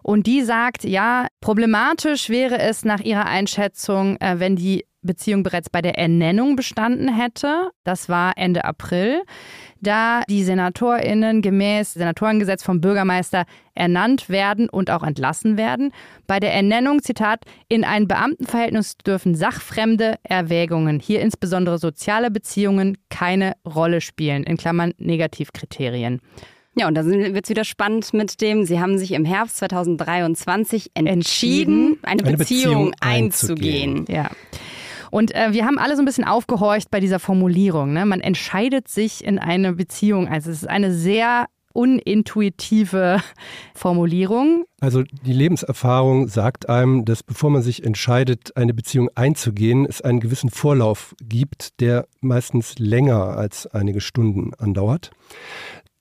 Und 0.03 0.25
die 0.25 0.41
sagt, 0.41 0.85
ja, 0.85 1.27
problematisch 1.41 2.29
wäre 2.29 2.59
es 2.59 2.85
nach 2.85 3.01
ihrer 3.01 3.25
Einschätzung, 3.25 4.15
äh, 4.21 4.39
wenn 4.39 4.55
die 4.55 4.85
Beziehung 5.01 5.43
bereits 5.43 5.69
bei 5.69 5.81
der 5.81 5.97
Ernennung 5.97 6.55
bestanden 6.55 7.13
hätte. 7.13 7.71
Das 7.83 8.07
war 8.07 8.37
Ende 8.37 8.63
April, 8.63 9.23
da 9.81 10.21
die 10.29 10.43
SenatorInnen 10.43 11.41
gemäß 11.41 11.93
Senatorengesetz 11.93 12.63
vom 12.63 12.81
Bürgermeister 12.81 13.45
ernannt 13.73 14.29
werden 14.29 14.69
und 14.69 14.89
auch 14.89 15.03
entlassen 15.03 15.57
werden. 15.57 15.91
Bei 16.25 16.39
der 16.39 16.53
Ernennung, 16.53 17.01
Zitat, 17.01 17.43
in 17.69 17.83
ein 17.83 18.07
Beamtenverhältnis 18.07 18.97
dürfen 18.97 19.35
sachfremde 19.35 20.15
Erwägungen, 20.23 20.99
hier 20.99 21.21
insbesondere 21.21 21.77
soziale 21.77 22.31
Beziehungen, 22.31 22.97
keine 23.09 23.53
Rolle 23.65 24.01
spielen, 24.01 24.43
in 24.43 24.57
Klammern 24.57 24.93
Negativkriterien. 24.97 26.21
Ja, 26.75 26.87
und 26.87 26.93
da 26.95 27.03
wird 27.05 27.45
es 27.45 27.49
wieder 27.49 27.63
spannend 27.63 28.13
mit 28.13 28.39
dem, 28.39 28.63
Sie 28.65 28.79
haben 28.79 28.99
sich 28.99 29.11
im 29.13 29.25
Herbst 29.25 29.57
2023 29.57 30.91
entschieden, 30.93 31.07
entschieden 31.07 31.99
eine, 32.03 32.21
Beziehung, 32.21 32.37
Beziehung 32.37 32.93
einzugehen. 32.99 33.97
einzugehen. 33.99 34.15
Ja. 34.15 34.29
Und 35.11 35.33
äh, 35.35 35.51
wir 35.51 35.65
haben 35.65 35.77
alle 35.77 35.95
so 35.95 36.01
ein 36.01 36.05
bisschen 36.05 36.23
aufgehorcht 36.23 36.91
bei 36.91 36.99
dieser 36.99 37.19
Formulierung. 37.19 37.93
Ne? 37.93 38.05
Man 38.05 38.21
entscheidet 38.21 38.87
sich 38.87 39.23
in 39.23 39.39
eine 39.39 39.73
Beziehung. 39.73 40.27
Also 40.27 40.51
es 40.51 40.63
ist 40.63 40.69
eine 40.69 40.93
sehr 40.93 41.47
unintuitive 41.77 43.21
Formulierung. 43.75 44.65
Also 44.81 45.03
die 45.03 45.33
Lebenserfahrung 45.33 46.27
sagt 46.27 46.69
einem, 46.69 47.05
dass 47.05 47.21
bevor 47.21 47.51
man 47.51 47.61
sich 47.61 47.83
entscheidet, 47.83 48.57
eine 48.57 48.73
Beziehung 48.73 49.09
einzugehen, 49.13 49.85
es 49.85 50.01
einen 50.01 50.19
gewissen 50.19 50.49
Vorlauf 50.49 51.15
gibt, 51.21 51.79
der 51.79 52.07
meistens 52.19 52.79
länger 52.79 53.37
als 53.37 53.67
einige 53.67 54.01
Stunden 54.01 54.53
andauert. 54.55 55.11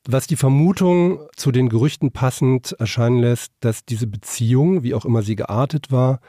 Was 0.08 0.26
die 0.26 0.36
Vermutung 0.36 1.20
zu 1.36 1.52
den 1.52 1.68
Gerüchten 1.68 2.12
passend 2.12 2.72
erscheinen 2.78 3.18
lässt, 3.18 3.52
dass 3.60 3.84
diese 3.84 4.06
Beziehung, 4.06 4.82
wie 4.82 4.94
auch 4.94 5.04
immer 5.04 5.22
sie 5.22 5.36
geartet 5.36 5.90
war, 5.90 6.20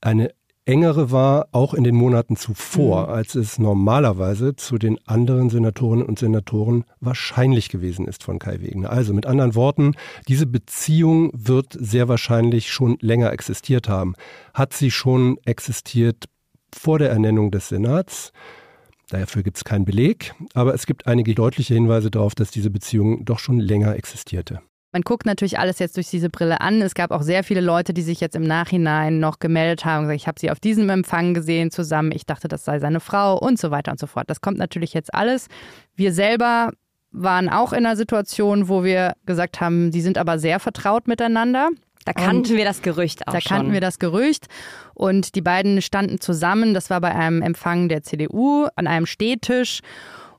eine 0.00 0.30
engere 0.64 1.10
war, 1.10 1.48
auch 1.52 1.74
in 1.74 1.84
den 1.84 1.94
Monaten 1.94 2.36
zuvor, 2.36 3.06
mhm. 3.06 3.12
als 3.12 3.34
es 3.34 3.58
normalerweise 3.58 4.56
zu 4.56 4.78
den 4.78 4.98
anderen 5.06 5.50
Senatorinnen 5.50 6.06
und 6.06 6.18
Senatoren 6.18 6.84
wahrscheinlich 7.00 7.68
gewesen 7.68 8.06
ist 8.06 8.22
von 8.22 8.38
Kai 8.38 8.60
Wegener. 8.60 8.90
Also 8.90 9.14
mit 9.14 9.26
anderen 9.26 9.54
Worten, 9.54 9.94
diese 10.28 10.46
Beziehung 10.46 11.30
wird 11.32 11.76
sehr 11.78 12.08
wahrscheinlich 12.08 12.70
schon 12.70 12.98
länger 13.00 13.32
existiert 13.32 13.88
haben. 13.88 14.14
Hat 14.54 14.72
sie 14.72 14.90
schon 14.90 15.38
existiert 15.44 16.26
vor 16.72 16.98
der 16.98 17.10
Ernennung 17.10 17.50
des 17.50 17.68
Senats? 17.68 18.32
Dafür 19.08 19.42
gibt 19.42 19.56
es 19.56 19.64
keinen 19.64 19.84
Beleg, 19.84 20.34
aber 20.54 20.72
es 20.72 20.86
gibt 20.86 21.08
einige 21.08 21.34
deutliche 21.34 21.74
Hinweise 21.74 22.12
darauf, 22.12 22.36
dass 22.36 22.52
diese 22.52 22.70
Beziehung 22.70 23.24
doch 23.24 23.40
schon 23.40 23.58
länger 23.58 23.96
existierte. 23.96 24.60
Man 24.92 25.02
guckt 25.02 25.24
natürlich 25.24 25.58
alles 25.58 25.78
jetzt 25.78 25.96
durch 25.96 26.08
diese 26.10 26.30
Brille 26.30 26.60
an. 26.60 26.82
Es 26.82 26.94
gab 26.94 27.12
auch 27.12 27.22
sehr 27.22 27.44
viele 27.44 27.60
Leute, 27.60 27.94
die 27.94 28.02
sich 28.02 28.20
jetzt 28.20 28.34
im 28.34 28.42
Nachhinein 28.42 29.20
noch 29.20 29.38
gemeldet 29.38 29.84
haben 29.84 29.98
und 29.98 30.08
gesagt, 30.08 30.20
ich 30.22 30.26
habe 30.26 30.40
sie 30.40 30.50
auf 30.50 30.58
diesem 30.58 30.88
Empfang 30.90 31.32
gesehen 31.32 31.70
zusammen, 31.70 32.10
ich 32.12 32.26
dachte, 32.26 32.48
das 32.48 32.64
sei 32.64 32.80
seine 32.80 32.98
Frau 33.00 33.38
und 33.38 33.58
so 33.58 33.70
weiter 33.70 33.92
und 33.92 34.00
so 34.00 34.08
fort. 34.08 34.28
Das 34.28 34.40
kommt 34.40 34.58
natürlich 34.58 34.92
jetzt 34.92 35.14
alles. 35.14 35.46
Wir 35.94 36.12
selber 36.12 36.72
waren 37.12 37.48
auch 37.48 37.72
in 37.72 37.86
einer 37.86 37.96
Situation, 37.96 38.68
wo 38.68 38.82
wir 38.82 39.14
gesagt 39.26 39.60
haben, 39.60 39.90
die 39.92 40.00
sind 40.00 40.18
aber 40.18 40.38
sehr 40.38 40.58
vertraut 40.58 41.06
miteinander. 41.06 41.68
Da 42.04 42.12
kannten 42.12 42.50
und 42.50 42.56
wir 42.56 42.64
das 42.64 42.82
Gerücht 42.82 43.28
auch 43.28 43.32
Da 43.32 43.40
schon. 43.40 43.56
kannten 43.56 43.72
wir 43.72 43.80
das 43.80 43.98
Gerücht 43.98 44.46
und 44.94 45.34
die 45.34 45.42
beiden 45.42 45.82
standen 45.82 46.20
zusammen. 46.20 46.72
Das 46.72 46.88
war 46.90 47.00
bei 47.00 47.14
einem 47.14 47.42
Empfang 47.42 47.88
der 47.88 48.02
CDU 48.02 48.66
an 48.74 48.86
einem 48.86 49.06
Stehtisch 49.06 49.80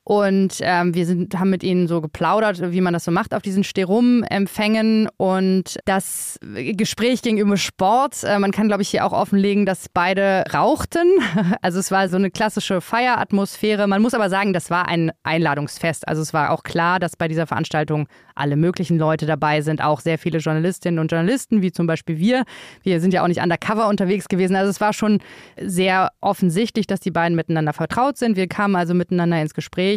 und 0.04 0.58
ähm, 0.62 0.96
wir 0.96 1.06
sind, 1.06 1.38
haben 1.38 1.52
mit 1.52 1.64
ihnen 1.64 1.88
so 1.88 2.02
geplaudert, 2.02 2.72
wie 2.72 2.82
man 2.82 2.92
das 2.92 3.04
so 3.04 3.12
macht 3.12 3.36
auf 3.36 3.44
diesen 3.44 3.64
Sterum-Empfängen. 3.64 5.08
Und 5.18 5.78
das 5.86 6.40
Gespräch 6.42 7.22
ging 7.22 7.38
über 7.38 7.56
Sport. 7.56 8.24
Äh, 8.24 8.40
man 8.40 8.52
kann, 8.52 8.68
glaube 8.68 8.82
ich, 8.82 8.90
hier 8.90 9.06
auch 9.06 9.14
offenlegen, 9.14 9.66
dass 9.66 9.88
beide 9.90 10.44
rauchten. 10.54 11.08
Also 11.62 11.80
es 11.80 11.92
war 11.92 12.08
so 12.10 12.16
eine 12.16 12.32
klassische 12.32 12.82
Feieratmosphäre. 12.82 13.88
Man 13.88 14.02
muss 14.02 14.14
aber 14.14 14.30
sagen, 14.30 14.54
das 14.54 14.70
war 14.70 14.88
ein 14.88 15.12
Einladungsfest. 15.24 16.08
Also 16.08 16.22
es 16.22 16.34
war 16.34 16.50
auch 16.50 16.64
klar, 16.64 17.00
dass 17.00 17.16
bei 17.16 17.28
dieser 17.28 17.46
Veranstaltung 17.46 18.08
alle 18.36 18.56
möglichen 18.56 18.98
Leute 18.98 19.26
dabei 19.26 19.62
sind, 19.62 19.82
auch 19.82 20.00
sehr 20.00 20.18
viele 20.18 20.40
Journalistinnen 20.40 21.00
und 21.00 21.12
Journalisten, 21.12 21.62
wie 21.62 21.72
zum 21.72 21.88
Beispiel 21.88 22.18
wir. 22.18 22.44
Wir 22.84 23.00
sind 23.00 23.14
ja 23.14 23.24
auch 23.24 23.28
nicht 23.28 23.42
undercover 23.42 23.88
unterwegs 23.88 24.28
gewesen. 24.28 24.56
Also 24.56 24.70
es 24.70 24.82
war 24.82 24.94
schon 24.94 25.20
sehr 25.62 26.12
offensichtlich, 26.22 26.88
dass 26.88 27.00
die 27.00 27.12
beiden 27.12 27.36
miteinander 27.36 27.74
vertraut 27.74 28.18
sind. 28.18 28.36
Wir 28.36 28.48
kamen 28.48 28.76
also 28.76 28.94
miteinander 28.94 29.42
ins 29.42 29.54
Gespräch. 29.54 29.91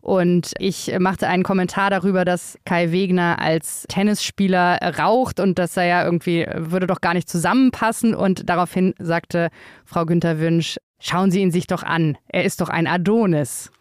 Und 0.00 0.52
ich 0.58 0.94
machte 0.98 1.28
einen 1.28 1.44
Kommentar 1.44 1.88
darüber, 1.88 2.26
dass 2.26 2.58
Kai 2.66 2.92
Wegner 2.92 3.38
als 3.38 3.86
Tennisspieler 3.88 4.78
raucht 4.98 5.40
und 5.40 5.58
dass 5.58 5.78
er 5.78 5.84
ja 5.84 6.04
irgendwie 6.04 6.46
würde 6.54 6.86
doch 6.86 7.00
gar 7.00 7.14
nicht 7.14 7.26
zusammenpassen. 7.26 8.14
Und 8.14 8.50
daraufhin 8.50 8.94
sagte 8.98 9.48
Frau 9.86 10.04
Günther 10.04 10.38
Wünsch, 10.40 10.76
schauen 11.00 11.30
Sie 11.30 11.40
ihn 11.40 11.52
sich 11.52 11.66
doch 11.66 11.82
an. 11.82 12.18
Er 12.28 12.44
ist 12.44 12.60
doch 12.60 12.68
ein 12.68 12.86
Adonis. 12.86 13.72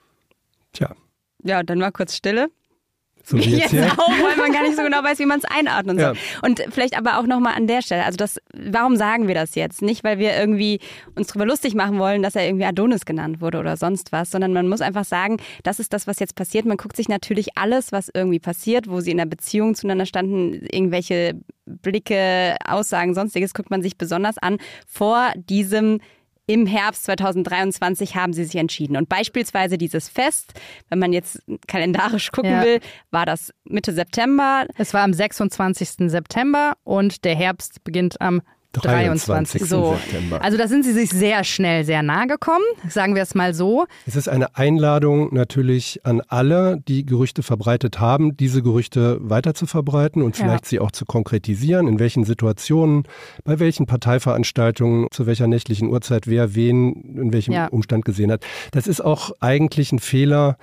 Tja. 0.71 0.95
Ja, 1.43 1.61
dann 1.61 1.81
war 1.81 1.91
kurz 1.91 2.15
Stille. 2.15 2.47
So 3.25 3.37
wie 3.37 3.55
jetzt, 3.55 3.71
jetzt 3.71 3.97
auch, 3.97 4.09
weil 4.09 4.35
man 4.35 4.51
gar 4.51 4.63
nicht 4.63 4.75
so 4.75 4.83
genau 4.83 5.01
weiß, 5.01 5.17
wie 5.19 5.25
man 5.25 5.39
es 5.39 5.45
einordnen 5.45 5.97
soll. 5.97 6.13
Ja. 6.13 6.39
Und 6.41 6.61
vielleicht 6.71 6.97
aber 6.97 7.17
auch 7.17 7.23
nochmal 7.23 7.55
an 7.55 7.67
der 7.67 7.81
Stelle, 7.81 8.03
also 8.03 8.17
das, 8.17 8.37
warum 8.53 8.97
sagen 8.97 9.29
wir 9.29 9.35
das 9.35 9.55
jetzt? 9.55 9.81
Nicht, 9.81 10.03
weil 10.03 10.19
wir 10.19 10.35
irgendwie 10.35 10.79
uns 11.15 11.27
drüber 11.27 11.45
lustig 11.45 11.73
machen 11.73 11.99
wollen, 11.99 12.21
dass 12.21 12.35
er 12.35 12.45
irgendwie 12.45 12.65
Adonis 12.65 13.05
genannt 13.05 13.39
wurde 13.39 13.59
oder 13.59 13.77
sonst 13.77 14.11
was, 14.11 14.29
sondern 14.29 14.51
man 14.51 14.67
muss 14.67 14.81
einfach 14.81 15.05
sagen, 15.05 15.37
das 15.63 15.79
ist 15.79 15.93
das, 15.93 16.05
was 16.05 16.19
jetzt 16.19 16.35
passiert. 16.35 16.65
Man 16.65 16.75
guckt 16.75 16.97
sich 16.97 17.07
natürlich 17.07 17.57
alles, 17.57 17.93
was 17.93 18.09
irgendwie 18.13 18.39
passiert, 18.39 18.89
wo 18.89 18.99
sie 18.99 19.11
in 19.11 19.21
einer 19.21 19.29
Beziehung 19.29 19.73
zueinander 19.73 20.05
standen, 20.05 20.65
irgendwelche 20.69 21.39
Blicke, 21.65 22.57
Aussagen, 22.65 23.13
sonstiges, 23.13 23.53
guckt 23.53 23.71
man 23.71 23.81
sich 23.81 23.97
besonders 23.97 24.37
an 24.37 24.57
vor 24.85 25.31
diesem 25.35 25.99
im 26.45 26.65
Herbst 26.65 27.05
2023 27.05 28.15
haben 28.15 28.33
sie 28.33 28.43
sich 28.43 28.55
entschieden. 28.55 28.97
Und 28.97 29.07
beispielsweise 29.07 29.77
dieses 29.77 30.09
Fest, 30.09 30.53
wenn 30.89 30.99
man 30.99 31.13
jetzt 31.13 31.41
kalendarisch 31.67 32.31
gucken 32.31 32.51
ja. 32.51 32.63
will, 32.63 32.79
war 33.11 33.25
das 33.25 33.53
Mitte 33.63 33.93
September. 33.93 34.65
Es 34.77 34.93
war 34.93 35.03
am 35.03 35.13
26. 35.13 36.09
September 36.09 36.73
und 36.83 37.23
der 37.23 37.35
Herbst 37.35 37.83
beginnt 37.83 38.19
am 38.19 38.41
23. 38.73 39.63
So. 39.63 39.95
September. 39.95 40.41
Also 40.41 40.57
da 40.57 40.67
sind 40.67 40.83
sie 40.83 40.93
sich 40.93 41.11
sehr 41.11 41.43
schnell 41.43 41.85
sehr 41.85 42.01
nahe 42.01 42.27
gekommen, 42.27 42.65
sagen 42.89 43.15
wir 43.15 43.21
es 43.21 43.35
mal 43.35 43.53
so. 43.53 43.85
Es 44.05 44.15
ist 44.15 44.27
eine 44.27 44.55
Einladung 44.55 45.33
natürlich 45.33 46.01
an 46.03 46.21
alle, 46.27 46.81
die 46.87 47.05
Gerüchte 47.05 47.43
verbreitet 47.43 47.99
haben, 47.99 48.35
diese 48.35 48.63
Gerüchte 48.63 49.17
weiter 49.21 49.53
zu 49.53 49.65
verbreiten 49.65 50.21
und 50.21 50.35
vielleicht 50.35 50.65
ja. 50.65 50.69
sie 50.69 50.79
auch 50.79 50.91
zu 50.91 51.05
konkretisieren, 51.05 51.87
in 51.87 51.99
welchen 51.99 52.25
Situationen, 52.25 53.03
bei 53.43 53.59
welchen 53.59 53.85
Parteiveranstaltungen, 53.85 55.07
zu 55.11 55.25
welcher 55.25 55.47
nächtlichen 55.47 55.89
Uhrzeit 55.89 56.27
wer 56.27 56.55
wen 56.55 56.93
in 57.17 57.33
welchem 57.33 57.53
ja. 57.53 57.67
Umstand 57.67 58.05
gesehen 58.05 58.31
hat. 58.31 58.43
Das 58.71 58.87
ist 58.87 59.01
auch 59.01 59.31
eigentlich 59.39 59.91
ein 59.91 59.99
Fehler, 59.99 60.57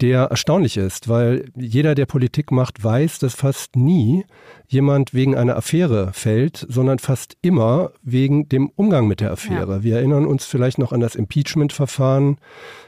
der 0.00 0.22
erstaunlich 0.24 0.76
ist, 0.76 1.08
weil 1.08 1.50
jeder, 1.54 1.94
der 1.94 2.06
Politik 2.06 2.50
macht, 2.50 2.82
weiß, 2.82 3.18
dass 3.20 3.34
fast 3.34 3.76
nie 3.76 4.24
jemand 4.66 5.14
wegen 5.14 5.36
einer 5.36 5.56
Affäre 5.56 6.12
fällt, 6.12 6.66
sondern 6.68 6.98
fast 6.98 7.36
immer 7.42 7.92
wegen 8.02 8.48
dem 8.48 8.70
Umgang 8.74 9.06
mit 9.06 9.20
der 9.20 9.30
Affäre. 9.30 9.76
Ja. 9.76 9.82
Wir 9.84 9.96
erinnern 9.96 10.26
uns 10.26 10.46
vielleicht 10.46 10.78
noch 10.78 10.92
an 10.92 11.00
das 11.00 11.14
Impeachment-Verfahren 11.14 12.38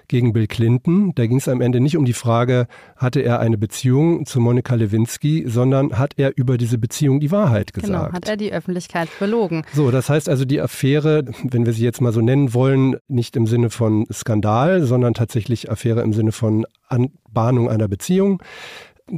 gegen 0.09 0.33
Bill 0.33 0.47
Clinton. 0.47 1.12
Da 1.14 1.27
ging 1.27 1.38
es 1.38 1.49
am 1.49 1.61
Ende 1.61 1.81
nicht 1.81 1.97
um 1.97 2.05
die 2.05 2.12
Frage, 2.12 2.67
hatte 2.97 3.21
er 3.21 3.40
eine 3.40 3.59
Beziehung 3.59 4.27
zu 4.27 4.40
Monika 4.40 4.75
Lewinsky, 4.75 5.45
sondern 5.47 5.99
hat 5.99 6.14
er 6.17 6.37
über 6.37 6.59
diese 6.59 6.79
Beziehung 6.79 7.21
die 7.21 7.31
Wahrheit 7.31 7.73
genau, 7.73 7.87
gesagt. 7.87 8.07
Genau, 8.07 8.17
hat 8.17 8.29
er 8.29 8.37
die 8.37 8.53
Öffentlichkeit 8.53 9.09
belogen. 9.19 9.64
So, 9.73 9.90
das 9.90 10.09
heißt 10.09 10.29
also 10.29 10.45
die 10.45 10.61
Affäre, 10.61 11.25
wenn 11.43 11.67
wir 11.67 11.73
sie 11.73 11.85
jetzt 11.85 12.01
mal 12.01 12.12
so 12.12 12.21
nennen 12.21 12.55
wollen, 12.55 12.97
nicht 13.09 13.37
im 13.37 13.47
Sinne 13.47 13.71
von 13.71 14.07
Skandal, 14.12 14.83
sondern 14.83 15.14
tatsächlich 15.14 15.71
Affäre 15.71 16.03
im 16.03 16.12
Sinne 16.12 16.33
von 16.33 16.67
Anbahnung 16.95 17.69
einer 17.69 17.89
Beziehung 17.89 18.43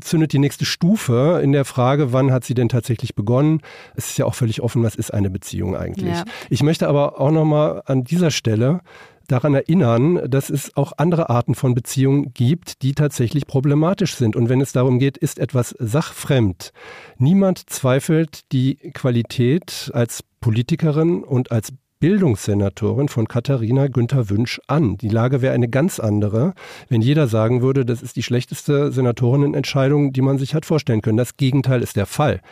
zündet 0.00 0.32
die 0.32 0.38
nächste 0.38 0.64
Stufe 0.64 1.40
in 1.42 1.52
der 1.52 1.64
Frage, 1.64 2.12
wann 2.12 2.32
hat 2.32 2.44
sie 2.44 2.54
denn 2.54 2.68
tatsächlich 2.68 3.14
begonnen? 3.14 3.60
Es 3.94 4.10
ist 4.10 4.18
ja 4.18 4.24
auch 4.24 4.34
völlig 4.34 4.60
offen, 4.60 4.82
was 4.82 4.96
ist 4.96 5.14
eine 5.14 5.30
Beziehung 5.30 5.76
eigentlich. 5.76 6.14
Ja. 6.14 6.24
Ich 6.50 6.62
möchte 6.62 6.88
aber 6.88 7.20
auch 7.20 7.30
nochmal 7.30 7.82
an 7.86 8.02
dieser 8.02 8.30
Stelle 8.30 8.80
daran 9.28 9.54
erinnern, 9.54 10.20
dass 10.28 10.50
es 10.50 10.76
auch 10.76 10.92
andere 10.98 11.30
Arten 11.30 11.54
von 11.54 11.74
Beziehungen 11.74 12.32
gibt, 12.32 12.82
die 12.82 12.94
tatsächlich 12.94 13.46
problematisch 13.46 14.14
sind. 14.14 14.36
Und 14.36 14.48
wenn 14.48 14.60
es 14.60 14.72
darum 14.72 14.98
geht, 14.98 15.16
ist 15.16 15.38
etwas 15.38 15.74
sachfremd. 15.78 16.70
Niemand 17.18 17.68
zweifelt 17.70 18.52
die 18.52 18.76
Qualität 18.94 19.90
als 19.94 20.22
Politikerin 20.40 21.24
und 21.24 21.50
als 21.50 21.72
Bildungssenatorin 21.98 23.08
von 23.08 23.26
Katharina 23.26 23.86
Günther 23.88 24.28
Wünsch 24.28 24.60
an. 24.66 24.98
Die 24.98 25.08
Lage 25.08 25.40
wäre 25.40 25.54
eine 25.54 25.68
ganz 25.68 25.98
andere, 25.98 26.52
wenn 26.90 27.00
jeder 27.00 27.26
sagen 27.26 27.62
würde, 27.62 27.86
das 27.86 28.02
ist 28.02 28.16
die 28.16 28.22
schlechteste 28.22 28.92
Senatorinnenentscheidung, 28.92 30.12
die 30.12 30.20
man 30.20 30.36
sich 30.36 30.54
hat 30.54 30.66
vorstellen 30.66 31.00
können. 31.00 31.16
Das 31.16 31.38
Gegenteil 31.38 31.82
ist 31.82 31.96
der 31.96 32.04
Fall. 32.04 32.42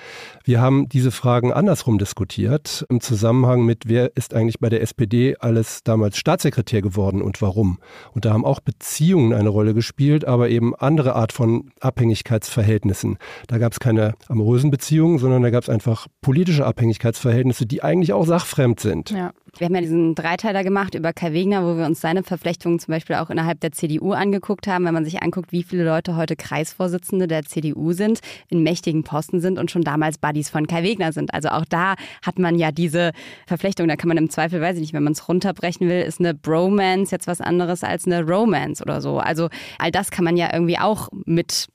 Wir 0.45 0.63
haben 0.63 0.89
diese 0.89 1.11
Fragen 1.11 1.53
andersrum 1.53 1.99
diskutiert 1.99 2.87
im 2.89 3.03
Zusammenhang 3.03 3.67
mit, 3.67 3.83
wer 3.87 4.17
ist 4.17 4.33
eigentlich 4.33 4.61
bei 4.61 4.71
der 4.71 4.81
SPD 4.81 5.37
alles 5.39 5.83
damals 5.85 6.17
Staatssekretär 6.17 6.81
geworden 6.81 7.21
und 7.21 7.43
warum. 7.43 7.79
Und 8.13 8.25
da 8.25 8.33
haben 8.33 8.47
auch 8.47 8.61
Beziehungen 8.61 9.35
eine 9.35 9.51
Rolle 9.51 9.75
gespielt, 9.75 10.25
aber 10.25 10.49
eben 10.49 10.75
andere 10.75 11.17
Art 11.17 11.33
von 11.33 11.71
Abhängigkeitsverhältnissen. 11.81 13.19
Da 13.49 13.59
gab 13.59 13.73
es 13.73 13.81
keine 13.81 14.15
amorösen 14.27 14.71
Beziehungen, 14.71 15.19
sondern 15.19 15.43
da 15.43 15.51
gab 15.51 15.65
es 15.65 15.69
einfach 15.69 16.07
politische 16.23 16.65
Abhängigkeitsverhältnisse, 16.65 17.67
die 17.67 17.83
eigentlich 17.83 18.15
auch 18.15 18.25
sachfremd 18.25 18.81
sind. 18.81 19.11
Ja. 19.11 19.34
Wir 19.59 19.67
haben 19.67 19.75
ja 19.75 19.81
diesen 19.83 20.17
Dreiteiler 20.17 20.65
gemacht 20.65 20.95
über 20.95 21.13
Kai 21.13 21.33
Wegner, 21.33 21.65
wo 21.65 21.77
wir 21.79 21.87
uns 21.87 22.01
seine 22.01 22.25
Verflechtungen 22.25 22.81
zum 22.81 22.93
Beispiel 22.93 23.17
auch 23.17 23.31
innerhalb 23.31 23.61
der 23.61 23.71
CDU 23.71 24.13
angeguckt 24.13 24.67
haben. 24.67 24.85
Wenn 24.85 24.95
man 24.95 25.05
sich 25.05 25.23
anguckt, 25.23 25.53
wie 25.53 25.63
viele 25.63 25.85
Leute 25.85 26.17
heute 26.17 26.35
Kreisvorsitzende 26.35 27.29
der 27.29 27.45
CDU 27.45 27.93
sind, 27.93 28.21
in 28.49 28.65
mächtigen 28.65 29.05
Posten 29.05 29.41
sind 29.41 29.59
und 29.59 29.71
schon 29.71 29.83
damals 29.83 30.19
Buddies 30.19 30.51
von 30.51 30.67
Kai 30.67 30.83
Wegner 30.83 31.13
sind. 31.13 31.33
Also 31.33 31.51
auch 31.51 31.65
da 31.67 31.95
hat 32.23 32.39
man 32.39 32.59
ja 32.59 32.73
diese 32.73 33.13
Verflechtung. 33.47 33.87
Da 33.87 33.97
kann 33.97 34.09
man 34.09 34.17
im 34.17 34.29
Zweifel, 34.29 34.61
weiß 34.61 34.77
ich 34.77 34.83
nicht, 34.83 34.93
wenn 34.93 35.05
man 35.05 35.13
es 35.13 35.29
runterbrechen 35.29 35.89
will, 35.89 36.03
ist 36.03 36.19
eine 36.19 36.35
Bromance 36.35 37.13
jetzt 37.13 37.29
was 37.29 37.41
anderes 37.41 37.85
als 37.85 38.07
eine 38.07 38.27
Romance 38.27 38.83
oder 38.83 39.01
so. 39.01 39.19
Also 39.19 39.51
all 39.79 39.93
das 39.93 40.11
kann 40.11 40.25
man 40.25 40.37
ja 40.37 40.53
irgendwie 40.53 40.79
auch 40.79 41.11
mit 41.27 41.69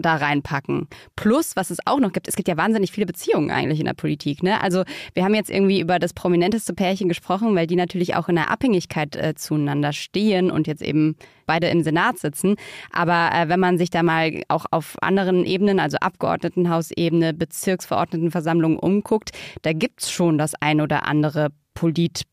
da 0.00 0.16
reinpacken. 0.16 0.88
Plus, 1.16 1.56
was 1.56 1.70
es 1.70 1.78
auch 1.86 2.00
noch 2.00 2.12
gibt, 2.12 2.28
es 2.28 2.36
gibt 2.36 2.48
ja 2.48 2.56
wahnsinnig 2.56 2.92
viele 2.92 3.06
Beziehungen 3.06 3.50
eigentlich 3.50 3.80
in 3.80 3.86
der 3.86 3.94
Politik. 3.94 4.42
Ne? 4.42 4.60
Also 4.60 4.84
wir 5.14 5.24
haben 5.24 5.34
jetzt 5.34 5.50
irgendwie 5.50 5.80
über 5.80 5.98
das 5.98 6.12
prominenteste 6.12 6.74
Pärchen 6.74 7.08
gesprochen, 7.08 7.54
weil 7.54 7.66
die 7.66 7.76
natürlich 7.76 8.14
auch 8.16 8.28
in 8.28 8.36
der 8.36 8.50
Abhängigkeit 8.50 9.16
äh, 9.16 9.34
zueinander 9.34 9.92
stehen 9.92 10.50
und 10.50 10.66
jetzt 10.66 10.82
eben 10.82 11.16
beide 11.46 11.68
im 11.68 11.82
Senat 11.82 12.18
sitzen. 12.18 12.56
Aber 12.92 13.30
äh, 13.34 13.48
wenn 13.48 13.60
man 13.60 13.78
sich 13.78 13.90
da 13.90 14.02
mal 14.02 14.42
auch 14.48 14.66
auf 14.70 14.96
anderen 15.00 15.44
Ebenen, 15.44 15.80
also 15.80 15.96
Abgeordnetenhausebene, 15.98 17.34
Bezirksverordnetenversammlungen 17.34 18.78
umguckt, 18.78 19.30
da 19.62 19.72
gibt 19.72 20.02
es 20.02 20.10
schon 20.10 20.38
das 20.38 20.54
ein 20.60 20.80
oder 20.80 21.06
andere 21.06 21.48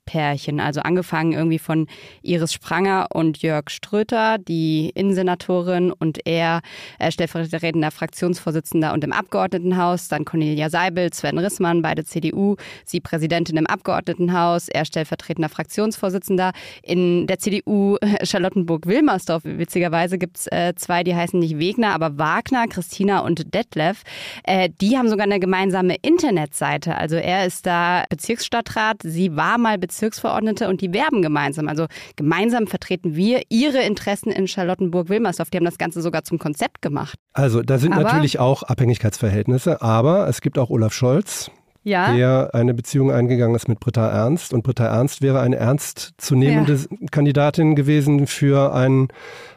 Politpärchen. 0.05 0.59
Also 0.59 0.81
angefangen 0.81 1.33
irgendwie 1.33 1.59
von 1.59 1.87
Iris 2.21 2.53
Spranger 2.53 3.07
und 3.13 3.41
Jörg 3.41 3.69
Ströter, 3.69 4.37
die 4.37 4.91
Innensenatorin 4.95 5.91
und 5.91 6.25
er 6.25 6.61
äh, 6.99 7.11
stellvertretender 7.11 7.91
Fraktionsvorsitzender 7.91 8.93
und 8.93 9.03
im 9.03 9.11
Abgeordnetenhaus. 9.11 10.07
Dann 10.07 10.25
Cornelia 10.25 10.69
Seibel, 10.69 11.11
Sven 11.13 11.37
Rissmann, 11.37 11.81
beide 11.81 12.05
CDU. 12.05 12.55
Sie 12.85 12.99
Präsidentin 12.99 13.57
im 13.57 13.67
Abgeordnetenhaus, 13.67 14.69
er 14.69 14.85
stellvertretender 14.85 15.49
Fraktionsvorsitzender. 15.49 16.51
In 16.83 17.27
der 17.27 17.39
CDU 17.39 17.97
Charlottenburg-Wilmersdorf, 18.23 19.43
witzigerweise 19.43 20.17
gibt 20.17 20.37
es 20.37 20.47
äh, 20.47 20.73
zwei, 20.75 21.03
die 21.03 21.15
heißen 21.15 21.39
nicht 21.39 21.59
Wegner, 21.59 21.93
aber 21.93 22.17
Wagner, 22.17 22.67
Christina 22.67 23.19
und 23.19 23.53
Detlef. 23.53 24.03
Äh, 24.43 24.69
die 24.81 24.97
haben 24.97 25.09
sogar 25.09 25.25
eine 25.25 25.39
gemeinsame 25.39 25.95
Internetseite. 26.01 26.95
Also 26.95 27.15
er 27.15 27.45
ist 27.45 27.65
da 27.65 28.03
Bezirksstadtrat, 28.09 28.97
sie 29.03 29.35
war 29.35 29.57
mal 29.57 29.77
Bezirksverordnete 29.95 30.67
und 30.67 30.81
die 30.81 30.93
werben 30.93 31.21
gemeinsam. 31.21 31.69
Also 31.69 31.85
gemeinsam 32.15 32.67
vertreten 32.67 33.15
wir 33.15 33.43
ihre 33.49 33.81
Interessen 33.81 34.31
in 34.31 34.47
Charlottenburg-Wilmersdorf. 34.47 35.49
Die 35.49 35.57
haben 35.57 35.65
das 35.65 35.77
Ganze 35.77 36.01
sogar 36.01 36.23
zum 36.23 36.37
Konzept 36.37 36.81
gemacht. 36.81 37.17
Also 37.33 37.61
da 37.61 37.77
sind 37.77 37.93
aber, 37.93 38.03
natürlich 38.03 38.39
auch 38.39 38.63
Abhängigkeitsverhältnisse, 38.63 39.81
aber 39.81 40.27
es 40.27 40.41
gibt 40.41 40.59
auch 40.59 40.69
Olaf 40.69 40.93
Scholz, 40.93 41.49
ja. 41.83 42.13
der 42.13 42.49
eine 42.53 42.73
Beziehung 42.73 43.11
eingegangen 43.11 43.55
ist 43.55 43.69
mit 43.69 43.79
Britta 43.79 44.09
Ernst. 44.09 44.53
Und 44.53 44.63
Britta 44.63 44.85
Ernst 44.85 45.21
wäre 45.21 45.39
eine 45.39 45.55
ernstzunehmende 45.55 46.73
ja. 46.73 46.97
Kandidatin 47.11 47.75
gewesen 47.75 48.27
für 48.27 48.73
ein 48.73 49.07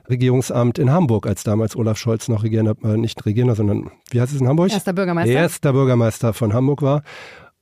Regierungsamt 0.08 0.78
in 0.78 0.92
Hamburg, 0.92 1.26
als 1.26 1.42
damals 1.42 1.74
Olaf 1.74 1.98
Scholz 1.98 2.28
noch 2.28 2.44
Regierender, 2.44 2.76
äh, 2.84 2.96
nicht 2.96 3.26
Regierender, 3.26 3.56
sondern 3.56 3.90
wie 4.10 4.20
heißt 4.20 4.32
es 4.32 4.40
in 4.40 4.46
Hamburg? 4.46 4.70
Erster 4.70 4.92
Bürgermeister. 4.92 5.32
Erster 5.32 5.72
Bürgermeister 5.72 6.32
von 6.32 6.52
Hamburg 6.52 6.82
war. 6.82 7.02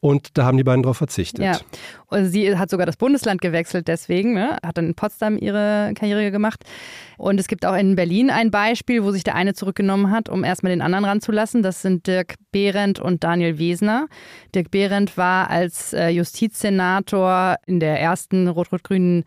Und 0.00 0.36
da 0.36 0.44
haben 0.44 0.58
die 0.58 0.64
beiden 0.64 0.82
darauf 0.82 0.98
verzichtet. 0.98 1.44
Ja. 1.44 1.58
Und 2.06 2.26
sie 2.26 2.56
hat 2.56 2.70
sogar 2.70 2.86
das 2.86 2.96
Bundesland 2.96 3.40
gewechselt 3.40 3.88
deswegen, 3.88 4.34
ne? 4.34 4.58
hat 4.64 4.76
dann 4.76 4.88
in 4.88 4.94
Potsdam 4.94 5.38
ihre 5.38 5.92
Karriere 5.94 6.30
gemacht. 6.30 6.64
Und 7.16 7.40
es 7.40 7.48
gibt 7.48 7.64
auch 7.64 7.74
in 7.74 7.96
Berlin 7.96 8.30
ein 8.30 8.50
Beispiel, 8.50 9.02
wo 9.02 9.10
sich 9.10 9.24
der 9.24 9.34
eine 9.34 9.54
zurückgenommen 9.54 10.10
hat, 10.10 10.28
um 10.28 10.44
erstmal 10.44 10.70
den 10.70 10.82
anderen 10.82 11.06
ranzulassen. 11.06 11.62
Das 11.62 11.82
sind 11.82 12.06
Dirk 12.06 12.34
Behrendt 12.52 13.00
und 13.00 13.24
Daniel 13.24 13.58
Wesner. 13.58 14.06
Dirk 14.54 14.70
Behrendt 14.70 15.16
war 15.16 15.50
als 15.50 15.92
äh, 15.92 16.08
Justizsenator 16.10 17.56
in 17.66 17.80
der 17.80 17.98
ersten 17.98 18.48
rot-rot-grünen 18.48 19.24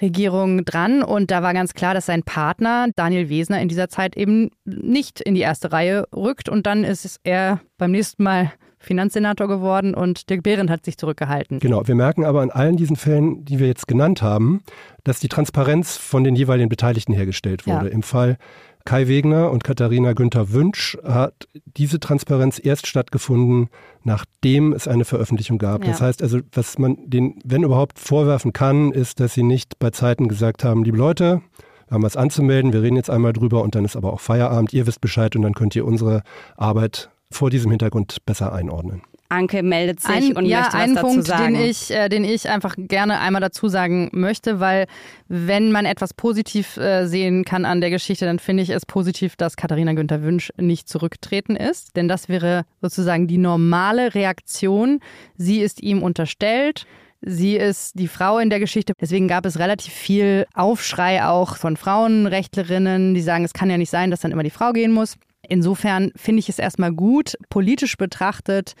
Regierung 0.00 0.64
dran 0.64 1.02
und 1.04 1.30
da 1.30 1.42
war 1.42 1.54
ganz 1.54 1.72
klar, 1.72 1.94
dass 1.94 2.06
sein 2.06 2.24
Partner 2.24 2.88
Daniel 2.96 3.28
Wesner 3.28 3.60
in 3.60 3.68
dieser 3.68 3.88
Zeit 3.88 4.16
eben 4.16 4.50
nicht 4.64 5.20
in 5.20 5.34
die 5.34 5.40
erste 5.40 5.72
Reihe 5.72 6.06
rückt 6.14 6.48
und 6.48 6.66
dann 6.66 6.82
ist 6.82 7.20
er 7.22 7.60
beim 7.78 7.92
nächsten 7.92 8.24
Mal 8.24 8.52
Finanzsenator 8.84 9.48
geworden 9.48 9.94
und 9.94 10.30
Dirk 10.30 10.42
Behrendt 10.42 10.70
hat 10.70 10.84
sich 10.84 10.96
zurückgehalten. 10.96 11.58
Genau, 11.58 11.86
wir 11.86 11.94
merken 11.94 12.24
aber 12.24 12.42
an 12.42 12.50
allen 12.50 12.76
diesen 12.76 12.96
Fällen, 12.96 13.44
die 13.44 13.58
wir 13.58 13.66
jetzt 13.66 13.88
genannt 13.88 14.22
haben, 14.22 14.62
dass 15.02 15.20
die 15.20 15.28
Transparenz 15.28 15.96
von 15.96 16.24
den 16.24 16.36
jeweiligen 16.36 16.68
Beteiligten 16.68 17.12
hergestellt 17.12 17.66
wurde. 17.66 17.86
Ja. 17.86 17.92
Im 17.92 18.02
Fall 18.02 18.38
Kai 18.84 19.08
Wegner 19.08 19.50
und 19.50 19.64
Katharina 19.64 20.12
Günther 20.12 20.52
Wünsch 20.52 20.98
hat 21.02 21.48
diese 21.64 22.00
Transparenz 22.00 22.60
erst 22.62 22.86
stattgefunden, 22.86 23.70
nachdem 24.02 24.74
es 24.74 24.86
eine 24.86 25.06
Veröffentlichung 25.06 25.56
gab. 25.56 25.84
Ja. 25.84 25.90
Das 25.90 26.02
heißt 26.02 26.22
also, 26.22 26.40
was 26.52 26.78
man 26.78 26.98
den, 27.06 27.38
wenn 27.44 27.62
überhaupt, 27.62 27.98
vorwerfen 27.98 28.52
kann, 28.52 28.92
ist, 28.92 29.20
dass 29.20 29.32
sie 29.32 29.42
nicht 29.42 29.78
bei 29.78 29.88
Zeiten 29.88 30.28
gesagt 30.28 30.64
haben, 30.64 30.84
liebe 30.84 30.98
Leute, 30.98 31.40
wir 31.88 31.94
haben 31.94 32.02
was 32.02 32.16
anzumelden, 32.16 32.74
wir 32.74 32.82
reden 32.82 32.96
jetzt 32.96 33.08
einmal 33.08 33.32
drüber 33.32 33.62
und 33.62 33.74
dann 33.74 33.86
ist 33.86 33.96
aber 33.96 34.12
auch 34.12 34.20
Feierabend, 34.20 34.74
ihr 34.74 34.86
wisst 34.86 35.00
Bescheid 35.00 35.34
und 35.34 35.42
dann 35.42 35.54
könnt 35.54 35.74
ihr 35.74 35.86
unsere 35.86 36.22
Arbeit 36.56 37.10
vor 37.34 37.50
diesem 37.50 37.70
Hintergrund 37.70 38.24
besser 38.24 38.52
einordnen. 38.52 39.02
Anke 39.28 39.62
meldet 39.62 40.00
sich 40.00 40.10
ein, 40.10 40.36
und 40.36 40.46
ja, 40.46 40.60
möchte 40.60 40.72
was 40.74 40.82
einen 40.82 40.94
dazu 40.94 41.06
Punkt, 41.06 41.26
sagen. 41.26 41.54
Den 41.54 41.64
ich, 41.64 41.90
äh, 41.90 42.08
den 42.08 42.24
ich 42.24 42.48
einfach 42.48 42.74
gerne 42.78 43.20
einmal 43.20 43.40
dazu 43.40 43.68
sagen 43.68 44.10
möchte, 44.12 44.60
weil 44.60 44.86
wenn 45.28 45.72
man 45.72 45.86
etwas 45.86 46.14
positiv 46.14 46.76
äh, 46.76 47.06
sehen 47.06 47.44
kann 47.44 47.64
an 47.64 47.80
der 47.80 47.90
Geschichte, 47.90 48.26
dann 48.26 48.38
finde 48.38 48.62
ich 48.62 48.70
es 48.70 48.86
positiv, 48.86 49.36
dass 49.36 49.56
Katharina 49.56 49.92
Günther 49.94 50.22
Wünsch 50.22 50.52
nicht 50.56 50.88
zurücktreten 50.88 51.56
ist. 51.56 51.96
Denn 51.96 52.06
das 52.06 52.28
wäre 52.28 52.64
sozusagen 52.80 53.26
die 53.26 53.38
normale 53.38 54.14
Reaktion. 54.14 55.00
Sie 55.36 55.60
ist 55.60 55.82
ihm 55.82 56.02
unterstellt. 56.02 56.86
Sie 57.26 57.56
ist 57.56 57.98
die 57.98 58.08
Frau 58.08 58.38
in 58.38 58.50
der 58.50 58.60
Geschichte. 58.60 58.92
Deswegen 59.00 59.28
gab 59.28 59.46
es 59.46 59.58
relativ 59.58 59.94
viel 59.94 60.46
Aufschrei 60.52 61.24
auch 61.24 61.56
von 61.56 61.78
Frauenrechtlerinnen, 61.78 63.14
die 63.14 63.22
sagen, 63.22 63.44
es 63.44 63.54
kann 63.54 63.70
ja 63.70 63.78
nicht 63.78 63.90
sein, 63.90 64.10
dass 64.10 64.20
dann 64.20 64.30
immer 64.30 64.42
die 64.42 64.50
Frau 64.50 64.72
gehen 64.72 64.92
muss. 64.92 65.16
Insofern 65.48 66.12
finde 66.16 66.40
ich 66.40 66.48
es 66.48 66.58
erstmal 66.58 66.92
gut, 66.92 67.34
politisch 67.48 67.96
betrachtet, 67.96 68.74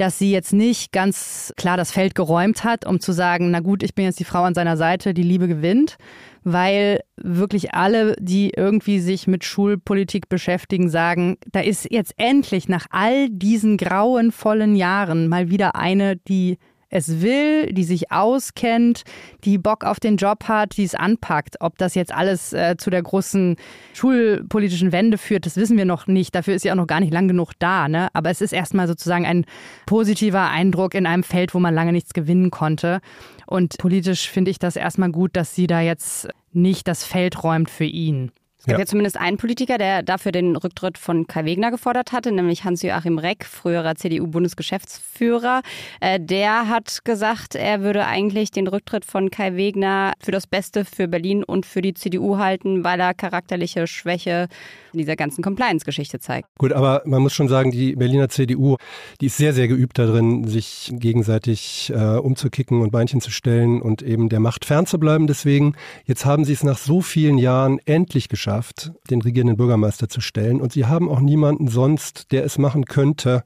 dass 0.00 0.18
sie 0.18 0.32
jetzt 0.32 0.54
nicht 0.54 0.92
ganz 0.92 1.52
klar 1.56 1.76
das 1.76 1.92
Feld 1.92 2.14
geräumt 2.14 2.64
hat, 2.64 2.86
um 2.86 3.00
zu 3.00 3.12
sagen, 3.12 3.50
na 3.50 3.60
gut, 3.60 3.82
ich 3.82 3.94
bin 3.94 4.06
jetzt 4.06 4.18
die 4.18 4.24
Frau 4.24 4.44
an 4.44 4.54
seiner 4.54 4.78
Seite, 4.78 5.12
die 5.12 5.22
Liebe 5.22 5.46
gewinnt, 5.46 5.98
weil 6.42 7.00
wirklich 7.16 7.74
alle, 7.74 8.16
die 8.18 8.50
irgendwie 8.56 8.98
sich 9.00 9.26
mit 9.26 9.44
Schulpolitik 9.44 10.30
beschäftigen, 10.30 10.88
sagen, 10.88 11.36
da 11.52 11.60
ist 11.60 11.86
jetzt 11.90 12.14
endlich 12.16 12.66
nach 12.66 12.86
all 12.90 13.28
diesen 13.28 13.76
grauenvollen 13.76 14.74
Jahren 14.74 15.28
mal 15.28 15.50
wieder 15.50 15.74
eine, 15.76 16.16
die 16.16 16.56
es 16.90 17.22
will, 17.22 17.72
die 17.72 17.84
sich 17.84 18.10
auskennt, 18.12 19.04
die 19.44 19.58
Bock 19.58 19.84
auf 19.84 20.00
den 20.00 20.16
Job 20.16 20.44
hat, 20.48 20.76
die 20.76 20.84
es 20.84 20.94
anpackt. 20.94 21.60
Ob 21.60 21.78
das 21.78 21.94
jetzt 21.94 22.12
alles 22.12 22.52
äh, 22.52 22.76
zu 22.76 22.90
der 22.90 23.02
großen 23.02 23.56
schulpolitischen 23.94 24.92
Wende 24.92 25.16
führt, 25.16 25.46
das 25.46 25.56
wissen 25.56 25.78
wir 25.78 25.84
noch 25.84 26.08
nicht. 26.08 26.34
Dafür 26.34 26.54
ist 26.54 26.62
sie 26.62 26.72
auch 26.72 26.76
noch 26.76 26.88
gar 26.88 27.00
nicht 27.00 27.12
lang 27.12 27.28
genug 27.28 27.52
da. 27.60 27.88
Ne? 27.88 28.08
Aber 28.12 28.30
es 28.30 28.40
ist 28.40 28.52
erstmal 28.52 28.88
sozusagen 28.88 29.24
ein 29.24 29.46
positiver 29.86 30.50
Eindruck 30.50 30.94
in 30.94 31.06
einem 31.06 31.22
Feld, 31.22 31.54
wo 31.54 31.60
man 31.60 31.74
lange 31.74 31.92
nichts 31.92 32.12
gewinnen 32.12 32.50
konnte. 32.50 33.00
Und 33.46 33.78
politisch 33.78 34.28
finde 34.28 34.50
ich 34.50 34.58
das 34.58 34.76
erstmal 34.76 35.10
gut, 35.10 35.36
dass 35.36 35.54
sie 35.54 35.68
da 35.68 35.80
jetzt 35.80 36.28
nicht 36.52 36.88
das 36.88 37.04
Feld 37.04 37.42
räumt 37.44 37.70
für 37.70 37.84
ihn. 37.84 38.32
Es 38.60 38.66
gibt 38.66 38.76
ja. 38.76 38.80
ja 38.80 38.86
zumindest 38.86 39.16
einen 39.18 39.38
Politiker, 39.38 39.78
der 39.78 40.02
dafür 40.02 40.32
den 40.32 40.54
Rücktritt 40.54 40.98
von 40.98 41.26
Kai 41.26 41.46
Wegner 41.46 41.70
gefordert 41.70 42.12
hatte, 42.12 42.30
nämlich 42.30 42.62
Hans-Joachim 42.62 43.16
Reck, 43.16 43.46
früherer 43.46 43.94
CDU-Bundesgeschäftsführer. 43.94 45.62
Äh, 46.00 46.20
der 46.20 46.68
hat 46.68 47.02
gesagt, 47.04 47.54
er 47.54 47.80
würde 47.80 48.04
eigentlich 48.04 48.50
den 48.50 48.66
Rücktritt 48.66 49.06
von 49.06 49.30
Kai 49.30 49.56
Wegner 49.56 50.12
für 50.20 50.30
das 50.30 50.46
Beste 50.46 50.84
für 50.84 51.08
Berlin 51.08 51.42
und 51.42 51.64
für 51.64 51.80
die 51.80 51.94
CDU 51.94 52.36
halten, 52.36 52.84
weil 52.84 53.00
er 53.00 53.14
charakterliche 53.14 53.86
Schwäche 53.86 54.48
in 54.92 54.98
dieser 54.98 55.16
ganzen 55.16 55.42
Compliance-Geschichte 55.42 56.18
zeigt. 56.18 56.46
Gut, 56.58 56.74
aber 56.74 57.00
man 57.06 57.22
muss 57.22 57.32
schon 57.32 57.48
sagen, 57.48 57.70
die 57.70 57.96
Berliner 57.96 58.28
CDU, 58.28 58.76
die 59.22 59.26
ist 59.26 59.38
sehr, 59.38 59.54
sehr 59.54 59.68
geübt 59.68 59.98
darin, 59.98 60.46
sich 60.46 60.92
gegenseitig 60.92 61.90
äh, 61.94 62.18
umzukicken 62.18 62.82
und 62.82 62.90
Beinchen 62.90 63.22
zu 63.22 63.30
stellen 63.30 63.80
und 63.80 64.02
eben 64.02 64.28
der 64.28 64.40
Macht 64.40 64.66
fernzubleiben. 64.66 65.26
Deswegen, 65.26 65.76
jetzt 66.04 66.26
haben 66.26 66.44
sie 66.44 66.52
es 66.52 66.62
nach 66.62 66.76
so 66.76 67.00
vielen 67.00 67.38
Jahren 67.38 67.78
endlich 67.86 68.28
geschafft, 68.28 68.49
geschafft, 68.50 68.92
den 69.08 69.22
regierenden 69.22 69.56
Bürgermeister 69.56 70.08
zu 70.08 70.20
stellen. 70.20 70.60
Und 70.60 70.72
sie 70.72 70.86
haben 70.86 71.08
auch 71.08 71.20
niemanden 71.20 71.68
sonst, 71.68 72.32
der 72.32 72.44
es 72.44 72.58
machen 72.58 72.84
könnte. 72.84 73.44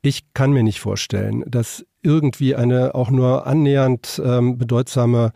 Ich 0.00 0.32
kann 0.32 0.52
mir 0.52 0.62
nicht 0.62 0.78
vorstellen, 0.78 1.42
dass 1.48 1.84
irgendwie 2.02 2.54
eine 2.54 2.94
auch 2.94 3.10
nur 3.10 3.48
annähernd 3.48 4.22
ähm, 4.24 4.56
bedeutsame 4.56 5.32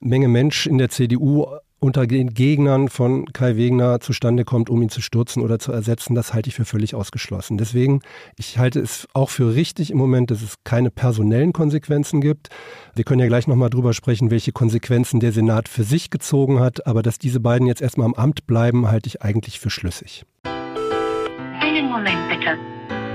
Menge 0.00 0.28
Mensch 0.28 0.66
in 0.66 0.76
der 0.76 0.90
CDU 0.90 1.46
unter 1.82 2.06
den 2.06 2.32
Gegnern 2.32 2.88
von 2.88 3.26
Kai 3.32 3.56
Wegner 3.56 3.98
zustande 3.98 4.44
kommt, 4.44 4.70
um 4.70 4.80
ihn 4.82 4.88
zu 4.88 5.02
stürzen 5.02 5.42
oder 5.42 5.58
zu 5.58 5.72
ersetzen, 5.72 6.14
das 6.14 6.32
halte 6.32 6.48
ich 6.48 6.54
für 6.54 6.64
völlig 6.64 6.94
ausgeschlossen. 6.94 7.58
Deswegen, 7.58 8.02
ich 8.38 8.56
halte 8.56 8.78
es 8.78 9.08
auch 9.14 9.30
für 9.30 9.56
richtig 9.56 9.90
im 9.90 9.98
Moment, 9.98 10.30
dass 10.30 10.42
es 10.42 10.54
keine 10.62 10.92
personellen 10.92 11.52
Konsequenzen 11.52 12.20
gibt. 12.20 12.50
Wir 12.94 13.02
können 13.02 13.20
ja 13.20 13.26
gleich 13.26 13.48
nochmal 13.48 13.68
drüber 13.68 13.94
sprechen, 13.94 14.30
welche 14.30 14.52
Konsequenzen 14.52 15.18
der 15.18 15.32
Senat 15.32 15.68
für 15.68 15.82
sich 15.82 16.10
gezogen 16.10 16.60
hat, 16.60 16.86
aber 16.86 17.02
dass 17.02 17.18
diese 17.18 17.40
beiden 17.40 17.66
jetzt 17.66 17.82
erstmal 17.82 18.06
am 18.06 18.14
Amt 18.14 18.46
bleiben, 18.46 18.88
halte 18.88 19.08
ich 19.08 19.22
eigentlich 19.22 19.58
für 19.58 19.70
schlüssig. 19.70 20.24
Einen 20.44 21.88
Moment 21.88 22.28
bitte. 22.28 22.56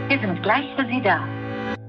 Wir 0.10 0.20
sind 0.20 0.44
gleich 0.44 0.66
für 0.76 0.86
Sie 0.88 1.02
da. 1.02 1.37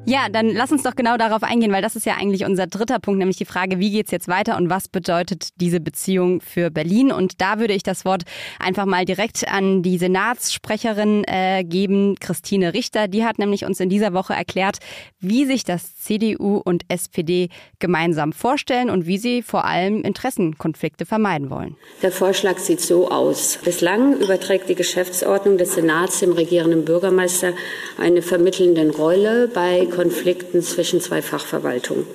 Ja, 0.06 0.28
dann 0.30 0.48
lass 0.54 0.72
uns 0.72 0.82
doch 0.82 0.96
genau 0.96 1.18
darauf 1.18 1.42
eingehen, 1.42 1.70
weil 1.70 1.82
das 1.82 1.94
ist 1.94 2.06
ja 2.06 2.14
eigentlich 2.18 2.46
unser 2.46 2.66
dritter 2.66 2.98
Punkt, 2.98 3.18
nämlich 3.18 3.36
die 3.36 3.44
Frage, 3.44 3.78
wie 3.78 3.90
geht's 3.90 4.10
jetzt 4.10 4.26
weiter 4.26 4.56
und 4.56 4.70
was 4.70 4.88
bedeutet 4.88 5.48
diese 5.56 5.80
Beziehung 5.80 6.40
für 6.40 6.70
Berlin? 6.70 7.12
Und 7.12 7.42
da 7.42 7.58
würde 7.58 7.74
ich 7.74 7.82
das 7.82 8.06
Wort 8.06 8.22
einfach 8.58 8.86
mal 8.86 9.04
direkt 9.04 9.46
an 9.46 9.82
die 9.82 9.98
Senatssprecherin 9.98 11.24
äh, 11.26 11.62
geben, 11.62 12.14
Christine 12.20 12.72
Richter. 12.72 13.06
Die 13.06 13.24
hat 13.24 13.38
nämlich 13.38 13.66
uns 13.66 13.80
in 13.80 13.90
dieser 13.90 14.14
Woche 14.14 14.32
erklärt, 14.32 14.78
wie 15.20 15.44
sich 15.44 15.64
das 15.64 15.96
CDU 15.96 16.56
und 16.56 16.84
SPD 16.88 17.50
gemeinsam 17.78 18.32
vorstellen 18.32 18.88
und 18.88 19.06
wie 19.06 19.18
sie 19.18 19.42
vor 19.42 19.66
allem 19.66 20.02
Interessenkonflikte 20.02 21.04
vermeiden 21.04 21.50
wollen. 21.50 21.76
Der 22.02 22.12
Vorschlag 22.12 22.58
sieht 22.58 22.80
so 22.80 23.10
aus. 23.10 23.58
Bislang 23.62 24.16
überträgt 24.18 24.70
die 24.70 24.74
Geschäftsordnung 24.74 25.58
des 25.58 25.74
Senats 25.74 26.20
dem 26.20 26.32
regierenden 26.32 26.86
Bürgermeister 26.86 27.52
eine 27.98 28.22
vermittelnde 28.22 28.90
Rolle 28.96 29.48
bei 29.48 29.84
Konflikten 29.90 30.62
zwischen 30.62 31.00
zwei 31.00 31.22
Fachverwaltungen. 31.22 32.06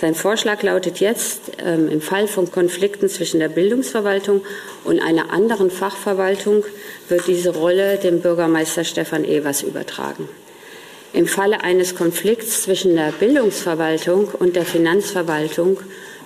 Sein 0.00 0.14
Vorschlag 0.14 0.62
lautet 0.62 0.98
jetzt, 0.98 1.52
ähm, 1.64 1.88
im 1.88 2.00
Fall 2.00 2.26
von 2.26 2.50
Konflikten 2.50 3.08
zwischen 3.08 3.38
der 3.38 3.48
Bildungsverwaltung 3.48 4.42
und 4.82 5.00
einer 5.00 5.30
anderen 5.30 5.70
Fachverwaltung 5.70 6.64
wird 7.08 7.26
diese 7.28 7.54
Rolle 7.54 7.98
dem 7.98 8.20
Bürgermeister 8.20 8.84
Stefan 8.84 9.24
Evers 9.24 9.62
übertragen. 9.62 10.28
Im 11.12 11.28
Falle 11.28 11.62
eines 11.62 11.94
Konflikts 11.94 12.62
zwischen 12.62 12.96
der 12.96 13.12
Bildungsverwaltung 13.12 14.26
und 14.26 14.56
der 14.56 14.64
Finanzverwaltung 14.64 15.78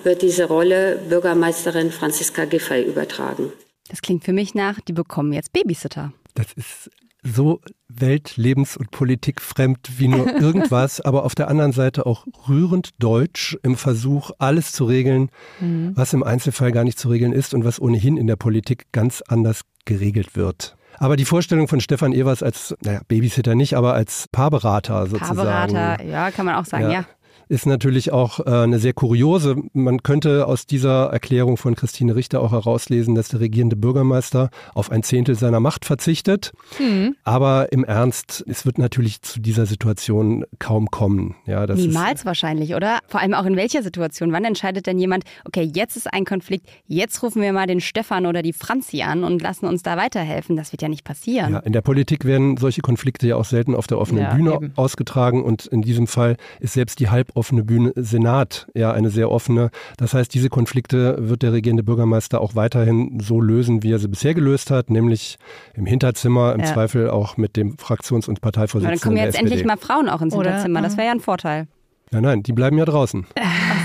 wird 0.03 0.23
diese 0.23 0.45
Rolle 0.45 0.99
Bürgermeisterin 1.07 1.91
Franziska 1.91 2.45
Giffey 2.45 2.83
übertragen. 2.83 3.53
Das 3.89 4.01
klingt 4.01 4.23
für 4.23 4.33
mich 4.33 4.55
nach, 4.55 4.79
die 4.81 4.93
bekommen 4.93 5.31
jetzt 5.31 5.53
Babysitter. 5.53 6.11
Das 6.33 6.47
ist 6.55 6.89
so 7.23 7.61
welt-, 7.87 8.37
lebens- 8.37 8.77
und 8.77 8.91
politikfremd 8.91 9.79
wie 9.97 10.07
nur 10.07 10.27
irgendwas, 10.39 11.01
aber 11.01 11.25
auf 11.25 11.35
der 11.35 11.47
anderen 11.47 11.71
Seite 11.71 12.05
auch 12.05 12.25
rührend 12.47 12.91
deutsch 12.99 13.57
im 13.63 13.75
Versuch, 13.75 14.31
alles 14.39 14.71
zu 14.71 14.85
regeln, 14.85 15.29
mhm. 15.59 15.91
was 15.95 16.13
im 16.13 16.23
Einzelfall 16.23 16.71
gar 16.71 16.83
nicht 16.83 16.99
zu 16.99 17.09
regeln 17.09 17.33
ist 17.33 17.53
und 17.53 17.65
was 17.65 17.81
ohnehin 17.81 18.17
in 18.17 18.27
der 18.27 18.35
Politik 18.35 18.85
ganz 18.91 19.21
anders 19.27 19.61
geregelt 19.85 20.35
wird. 20.35 20.75
Aber 20.97 21.15
die 21.15 21.25
Vorstellung 21.25 21.67
von 21.67 21.79
Stefan 21.79 22.11
Evers 22.11 22.43
als, 22.43 22.75
naja, 22.81 23.01
Babysitter 23.07 23.55
nicht, 23.55 23.75
aber 23.75 23.93
als 23.93 24.27
Paarberater 24.31 25.07
sozusagen. 25.07 25.37
Paarberater, 25.37 26.03
ja, 26.03 26.31
kann 26.31 26.45
man 26.45 26.55
auch 26.55 26.65
sagen, 26.65 26.85
ja. 26.85 26.91
ja 26.91 27.05
ist 27.49 27.65
natürlich 27.65 28.11
auch 28.11 28.39
äh, 28.39 28.49
eine 28.49 28.79
sehr 28.79 28.93
kuriose. 28.93 29.55
Man 29.73 30.03
könnte 30.03 30.45
aus 30.47 30.67
dieser 30.67 31.07
Erklärung 31.07 31.57
von 31.57 31.75
Christine 31.75 32.15
Richter 32.15 32.41
auch 32.41 32.51
herauslesen, 32.51 33.15
dass 33.15 33.29
der 33.29 33.39
regierende 33.39 33.75
Bürgermeister 33.75 34.51
auf 34.75 34.91
ein 34.91 35.01
Zehntel 35.01 35.35
seiner 35.35 35.59
Macht 35.59 35.83
verzichtet. 35.83 36.51
Mhm. 36.79 37.15
Aber 37.23 37.71
im 37.71 37.83
Ernst, 37.83 38.45
es 38.47 38.67
wird 38.67 38.77
natürlich 38.77 39.23
zu 39.23 39.41
dieser 39.41 39.65
Situation 39.65 40.45
kaum 40.59 40.91
kommen. 40.91 41.35
Ja, 41.47 41.65
Niemals 41.65 42.19
ist, 42.19 42.25
wahrscheinlich, 42.25 42.75
oder? 42.75 42.99
Vor 43.07 43.19
allem 43.19 43.33
auch 43.33 43.45
in 43.45 43.55
welcher 43.55 43.81
Situation? 43.81 44.31
Wann 44.31 44.45
entscheidet 44.45 44.85
denn 44.85 44.99
jemand, 44.99 45.23
okay, 45.45 45.63
jetzt 45.73 45.97
ist 45.97 46.13
ein 46.13 46.25
Konflikt, 46.25 46.67
jetzt 46.85 47.21
rufen 47.23 47.41
wir 47.41 47.51
mal 47.51 47.65
den 47.65 47.81
Stefan 47.81 48.27
oder 48.27 48.43
die 48.43 48.53
Franzi 48.53 49.01
an 49.01 49.23
und 49.23 49.41
lassen 49.41 49.65
uns 49.65 49.81
da 49.81 49.97
weiterhelfen? 49.97 50.55
Das 50.55 50.71
wird 50.71 50.83
ja 50.83 50.87
nicht 50.87 51.03
passieren. 51.03 51.53
Ja, 51.53 51.59
in 51.59 51.73
der 51.73 51.81
Politik 51.81 52.25
werden 52.25 52.57
solche 52.57 52.81
Konflikte 52.81 53.27
ja 53.27 53.37
auch 53.37 53.45
selten 53.45 53.73
auf 53.73 53.87
der 53.87 53.97
offenen 53.97 54.23
ja, 54.23 54.35
Bühne 54.35 54.53
eben. 54.53 54.71
ausgetragen 54.75 55.43
und 55.43 55.65
in 55.65 55.81
diesem 55.81 56.05
Fall 56.05 56.37
ist 56.59 56.73
selbst 56.73 56.99
die 56.99 57.09
halb 57.09 57.38
offene 57.39 57.63
Bühne 57.63 57.93
Senat 57.95 58.67
ja 58.75 58.91
eine 58.91 59.09
sehr 59.09 59.31
offene. 59.31 59.71
Das 59.97 60.13
heißt, 60.13 60.33
diese 60.33 60.49
Konflikte 60.49 61.15
wird 61.19 61.41
der 61.41 61.53
regierende 61.53 61.83
Bürgermeister 61.83 62.41
auch 62.41 62.55
weiterhin 62.55 63.19
so 63.21 63.39
lösen, 63.39 63.81
wie 63.81 63.93
er 63.93 63.99
sie 63.99 64.09
bisher 64.09 64.33
gelöst 64.33 64.69
hat, 64.69 64.89
nämlich 64.89 65.37
im 65.73 65.85
Hinterzimmer, 65.85 66.53
im 66.53 66.59
ja. 66.59 66.65
Zweifel 66.67 67.09
auch 67.09 67.37
mit 67.37 67.55
dem 67.55 67.77
Fraktions- 67.77 68.27
und 68.27 68.41
Parteivorsitzenden. 68.41 68.85
Aber 68.87 68.95
dann 68.95 69.01
kommen 69.01 69.17
jetzt 69.17 69.39
endlich 69.39 69.65
mal 69.65 69.77
Frauen 69.77 70.09
auch 70.09 70.21
ins 70.21 70.33
Oder? 70.33 70.49
Hinterzimmer. 70.49 70.81
Das 70.81 70.97
wäre 70.97 71.07
ja 71.07 71.13
ein 71.13 71.21
Vorteil. 71.21 71.67
Nein, 72.11 72.23
nein, 72.23 72.43
die 72.43 72.53
bleiben 72.53 72.77
ja 72.77 72.85
draußen. 72.85 73.25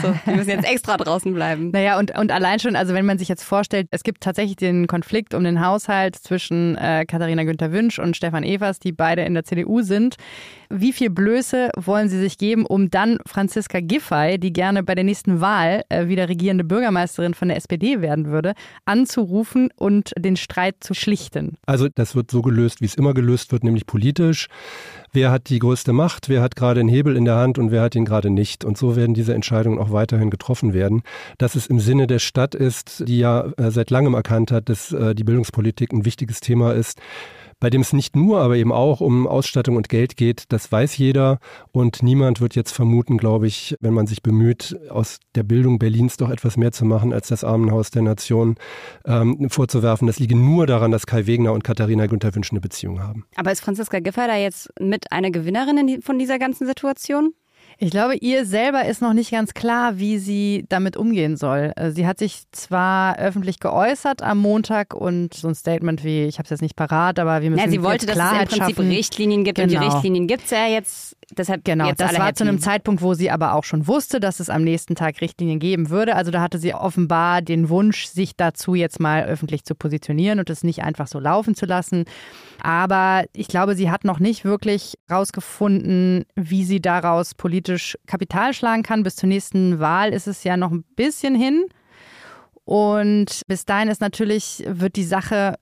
Achso, 0.05 0.19
die 0.27 0.37
müssen 0.37 0.51
jetzt 0.51 0.71
extra 0.71 0.97
draußen 0.97 1.33
bleiben. 1.33 1.71
Naja, 1.71 1.99
und, 1.99 2.17
und 2.17 2.31
allein 2.31 2.59
schon, 2.61 2.77
also 2.77 2.95
wenn 2.95 3.07
man 3.07 3.19
sich 3.19 3.29
jetzt 3.29 3.43
vorstellt, 3.43 3.89
es 3.91 4.03
gibt 4.03 4.23
tatsächlich 4.23 4.57
den 4.57 4.87
Konflikt 4.87 5.35
um 5.35 5.45
den 5.45 5.65
Haushalt 5.65 6.17
zwischen 6.17 6.77
äh, 6.77 7.05
Katharina 7.07 7.45
Günther 7.45 7.73
Wünsch 7.73 7.99
und 7.99 8.17
Stefan 8.17 8.45
Evers, 8.45 8.79
die 8.79 8.93
beide 8.93 9.23
in 9.23 9.35
der 9.35 9.45
CDU 9.45 9.83
sind. 9.83 10.17
Wie 10.71 10.93
viel 10.93 11.11
Blöße 11.11 11.71
wollen 11.77 12.09
Sie 12.09 12.19
sich 12.19 12.39
geben, 12.39 12.67
um 12.67 12.91
dann 12.91 13.19
Franziska 13.27 13.81
Giffey, 13.81 14.39
die 14.39 14.53
gerne 14.53 14.83
bei 14.83 14.95
der 14.95 15.05
nächsten 15.05 15.41
Wahl 15.41 15.85
äh, 15.89 16.09
wieder 16.09 16.29
regierende 16.29 16.65
Bürgermeisterin 16.65 17.35
von 17.35 17.49
der 17.49 17.57
SPD 17.57 18.01
werden 18.01 18.27
würde, 18.27 18.55
anzurufen 18.85 19.69
und 19.77 20.13
den 20.19 20.37
Streit 20.37 20.77
zu 20.81 20.95
schlichten? 20.95 21.57
Also 21.67 21.89
das 21.95 22.15
wird 22.17 22.31
so 22.31 22.43
gelöst, 22.43 22.81
wie 22.81 22.87
es 22.87 22.95
immer 22.95 23.15
gelöst 23.15 23.53
wird, 23.53 23.65
nämlich 23.65 23.87
politisch. 23.87 24.49
Wer 25.15 25.31
hat 25.31 25.49
die 25.49 25.61
größte 25.61 25.93
Macht? 25.93 26.29
Wer 26.29 26.43
hat 26.43 26.57
gerade 26.57 26.81
den 26.81 26.89
Hebel 26.89 27.17
in 27.17 27.25
der 27.25 27.37
Hand 27.37 27.57
und 27.57 27.71
wer 27.71 27.83
hat 27.83 27.95
ihn 27.95 28.05
gerade 28.05 28.31
nicht? 28.31 28.65
Und 28.65 28.77
so 28.77 28.97
werden 28.97 29.15
diese 29.15 29.33
Entscheidungen 29.33 29.79
auch 29.79 29.93
weiterhin 29.93 30.29
getroffen 30.29 30.75
werden. 30.75 31.03
Dass 31.39 31.55
es 31.55 31.69
im 31.69 31.79
Sinne 31.79 32.09
der 32.09 32.19
Stadt 32.19 32.57
ist, 32.57 33.05
die 33.07 33.21
ja 33.21 33.53
äh, 33.57 33.71
seit 33.71 33.91
langem 33.91 34.15
erkannt 34.15 34.51
hat, 34.51 34.69
dass 34.69 34.91
äh, 34.91 35.15
die 35.15 35.23
Bildungspolitik 35.23 35.93
ein 35.93 36.05
wichtiges 36.05 36.41
Thema 36.41 36.73
ist, 36.73 37.01
bei 37.65 37.71
dem 37.71 37.81
es 37.81 37.95
nicht 37.95 38.15
nur, 38.15 38.43
aber 38.43 38.57
eben 38.57 38.73
auch 38.73 39.01
um 39.01 39.27
Ausstattung 39.27 39.77
und 39.77 39.89
Geld 39.89 40.19
geht. 40.19 40.45
Das 40.51 40.71
weiß 40.71 40.99
jeder 40.99 41.39
und 41.73 42.03
niemand 42.03 42.43
wird 42.43 42.55
jetzt 42.55 42.73
vermuten, 42.73 43.17
glaube 43.17 43.47
ich, 43.47 43.75
wenn 43.81 43.95
man 43.95 44.07
sich 44.07 44.23
bemüht, 44.23 44.77
aus 44.91 45.19
der 45.35 45.45
Bildung 45.45 45.79
Berlins 45.79 46.19
doch 46.19 46.29
etwas 46.29 46.59
mehr 46.59 46.73
zu 46.73 46.85
machen 46.85 47.15
als 47.15 47.29
das 47.29 47.43
Armenhaus 47.43 47.91
der 47.91 48.03
Nation, 48.03 48.57
ähm, 49.07 49.49
vorzuwerfen. 49.49 50.07
Das 50.07 50.19
liege 50.19 50.37
nur 50.37 50.67
daran, 50.67 50.91
dass 50.91 51.07
Kai 51.07 51.27
Wegner 51.27 51.55
und 51.55 51.65
Katharina 51.65 52.05
Günther 52.05 52.35
Wünsch 52.35 52.51
eine 52.51 52.61
Beziehung 52.61 53.03
haben. 53.03 53.25
Aber 53.35 53.51
ist 53.51 53.63
Franziska 53.63 54.01
Giffey 54.01 54.27
da 54.27 54.37
jetzt 54.37 54.69
mit 54.79 55.11
einer 55.11 55.31
Gewinnerin 55.31 56.03
von 56.03 56.19
dieser 56.19 56.39
ganzen 56.39 56.67
Situation? 56.67 57.33
Ich 57.79 57.91
glaube, 57.91 58.17
ihr 58.17 58.47
selber 58.47 58.85
ist 58.85 59.03
noch 59.03 59.13
nicht 59.13 59.31
ganz 59.31 59.55
klar, 59.55 59.99
wie 59.99 60.19
sie 60.19 60.65
damit 60.69 60.97
umgehen 60.97 61.37
soll. 61.37 61.73
Äh, 61.77 61.91
sie 61.91 62.07
hat 62.07 62.19
sich 62.19 62.45
zwar 62.53 63.19
öffentlich 63.19 63.61
geäußert 63.61 64.23
am 64.23 64.39
Montag 64.39 64.95
und 64.95 65.35
so 65.35 65.49
ein 65.49 65.55
Statement 65.55 66.05
wie, 66.05 66.25
ich 66.25 66.39
habe 66.39 66.45
es 66.45 66.51
jetzt 66.51 66.63
nicht 66.63 66.77
parat, 66.77 67.19
aber 67.19 67.43
wir 67.43 67.51
müssen 67.51 67.65
ja, 67.65 67.71
sie 67.71 67.83
wollte, 67.83 68.07
dass 68.07 68.15
Klarheit 68.15 68.49
es 68.49 68.55
im 68.55 68.59
Prinzip 68.61 68.77
schaffen. 68.77 68.91
Richtlinien 68.91 69.45
gibt 69.45 69.57
genau. 69.57 69.65
und 69.65 69.71
die 69.71 69.79
genau. 69.79 69.93
Richtlinien 69.93 70.27
gibt 70.27 70.45
es 70.45 70.51
ja 70.51 70.67
jetzt 70.67 71.17
deshalb 71.31 71.65
Genau, 71.65 71.89
jetzt 71.89 72.01
das 72.01 72.19
war 72.19 72.27
happy. 72.27 72.37
zu 72.37 72.45
einem 72.45 72.61
Zeitpunkt, 72.61 73.03
wo 73.03 73.15
sie 73.15 73.31
aber 73.31 73.55
auch 73.55 73.65
schon 73.65 73.87
wusste, 73.87 74.21
dass 74.21 74.41
es 74.41 74.51
am 74.51 74.63
nächsten 74.63 74.95
Tag 74.95 75.21
Richtlinien 75.21 75.59
geben 75.59 75.91
würde. 75.91 76.15
Also 76.15 76.31
da 76.31 76.41
hatte 76.41 76.59
sie 76.59 76.75
offenbar 76.75 77.43
den 77.43 77.69
Wunsch, 77.69 78.07
sich 78.07 78.37
dazu 78.37 78.75
jetzt 78.75 79.01
mal 79.01 79.25
öffentlich 79.25 79.65
zu 79.65 79.75
positionieren 79.75 80.39
und 80.39 80.51
es 80.51 80.63
nicht 80.63 80.83
einfach 80.83 81.07
so 81.07 81.19
laufen 81.19 81.55
zu 81.55 81.67
lassen. 81.67 82.05
Aber 82.65 83.27
ich 83.35 83.49
glaube, 83.49 83.77
sie 83.77 83.91
hat 83.91 84.05
noch 84.05 84.21
nicht 84.21 84.47
wirklich 84.47 84.95
rausgefunden, 85.11 86.25
wie 86.35 86.65
sie 86.65 86.81
daraus 86.81 87.35
politisch 87.35 87.99
Kapital 88.07 88.55
schlagen 88.55 88.83
kann. 88.83 89.03
Bis 89.03 89.17
zur 89.17 89.29
nächsten 89.29 89.81
Wahl 89.81 90.15
ist 90.15 90.27
es 90.27 90.45
ja 90.45 90.57
noch 90.57 90.71
ein 90.71 90.83
bisschen 90.97 91.35
hin. 91.35 91.67
Und 92.65 93.43
bis 93.49 93.67
dahin 93.67 93.89
ist 93.89 94.01
natürlich, 94.01 94.65
wird 94.67 94.97
die 94.97 95.05
Sache 95.05 95.57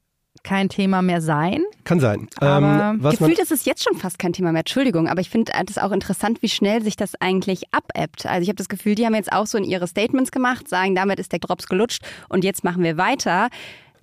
kein 0.44 0.68
Thema 0.68 1.02
mehr 1.02 1.20
sein. 1.20 1.64
Kann 1.82 1.98
sein. 1.98 2.28
Aber 2.38 2.94
ähm, 2.94 3.02
Gefühlt 3.02 3.40
ist 3.40 3.50
es 3.50 3.64
jetzt 3.64 3.82
schon 3.82 3.96
fast 3.96 4.20
kein 4.20 4.32
Thema 4.32 4.52
mehr. 4.52 4.60
Entschuldigung, 4.60 5.08
aber 5.08 5.20
ich 5.20 5.28
finde 5.28 5.50
es 5.68 5.78
auch 5.78 5.90
interessant, 5.90 6.40
wie 6.40 6.48
schnell 6.48 6.84
sich 6.84 6.94
das 6.94 7.20
eigentlich 7.20 7.64
abebbt. 7.72 8.26
Also 8.26 8.42
ich 8.42 8.48
habe 8.48 8.56
das 8.56 8.68
Gefühl, 8.68 8.94
die 8.94 9.04
haben 9.06 9.16
jetzt 9.16 9.32
auch 9.32 9.46
so 9.46 9.58
in 9.58 9.64
ihre 9.64 9.88
Statements 9.88 10.30
gemacht, 10.30 10.68
sagen, 10.68 10.94
damit 10.94 11.18
ist 11.18 11.32
der 11.32 11.40
Drops 11.40 11.66
gelutscht 11.66 12.02
und 12.28 12.44
jetzt 12.44 12.62
machen 12.62 12.84
wir 12.84 12.96
weiter. 12.96 13.48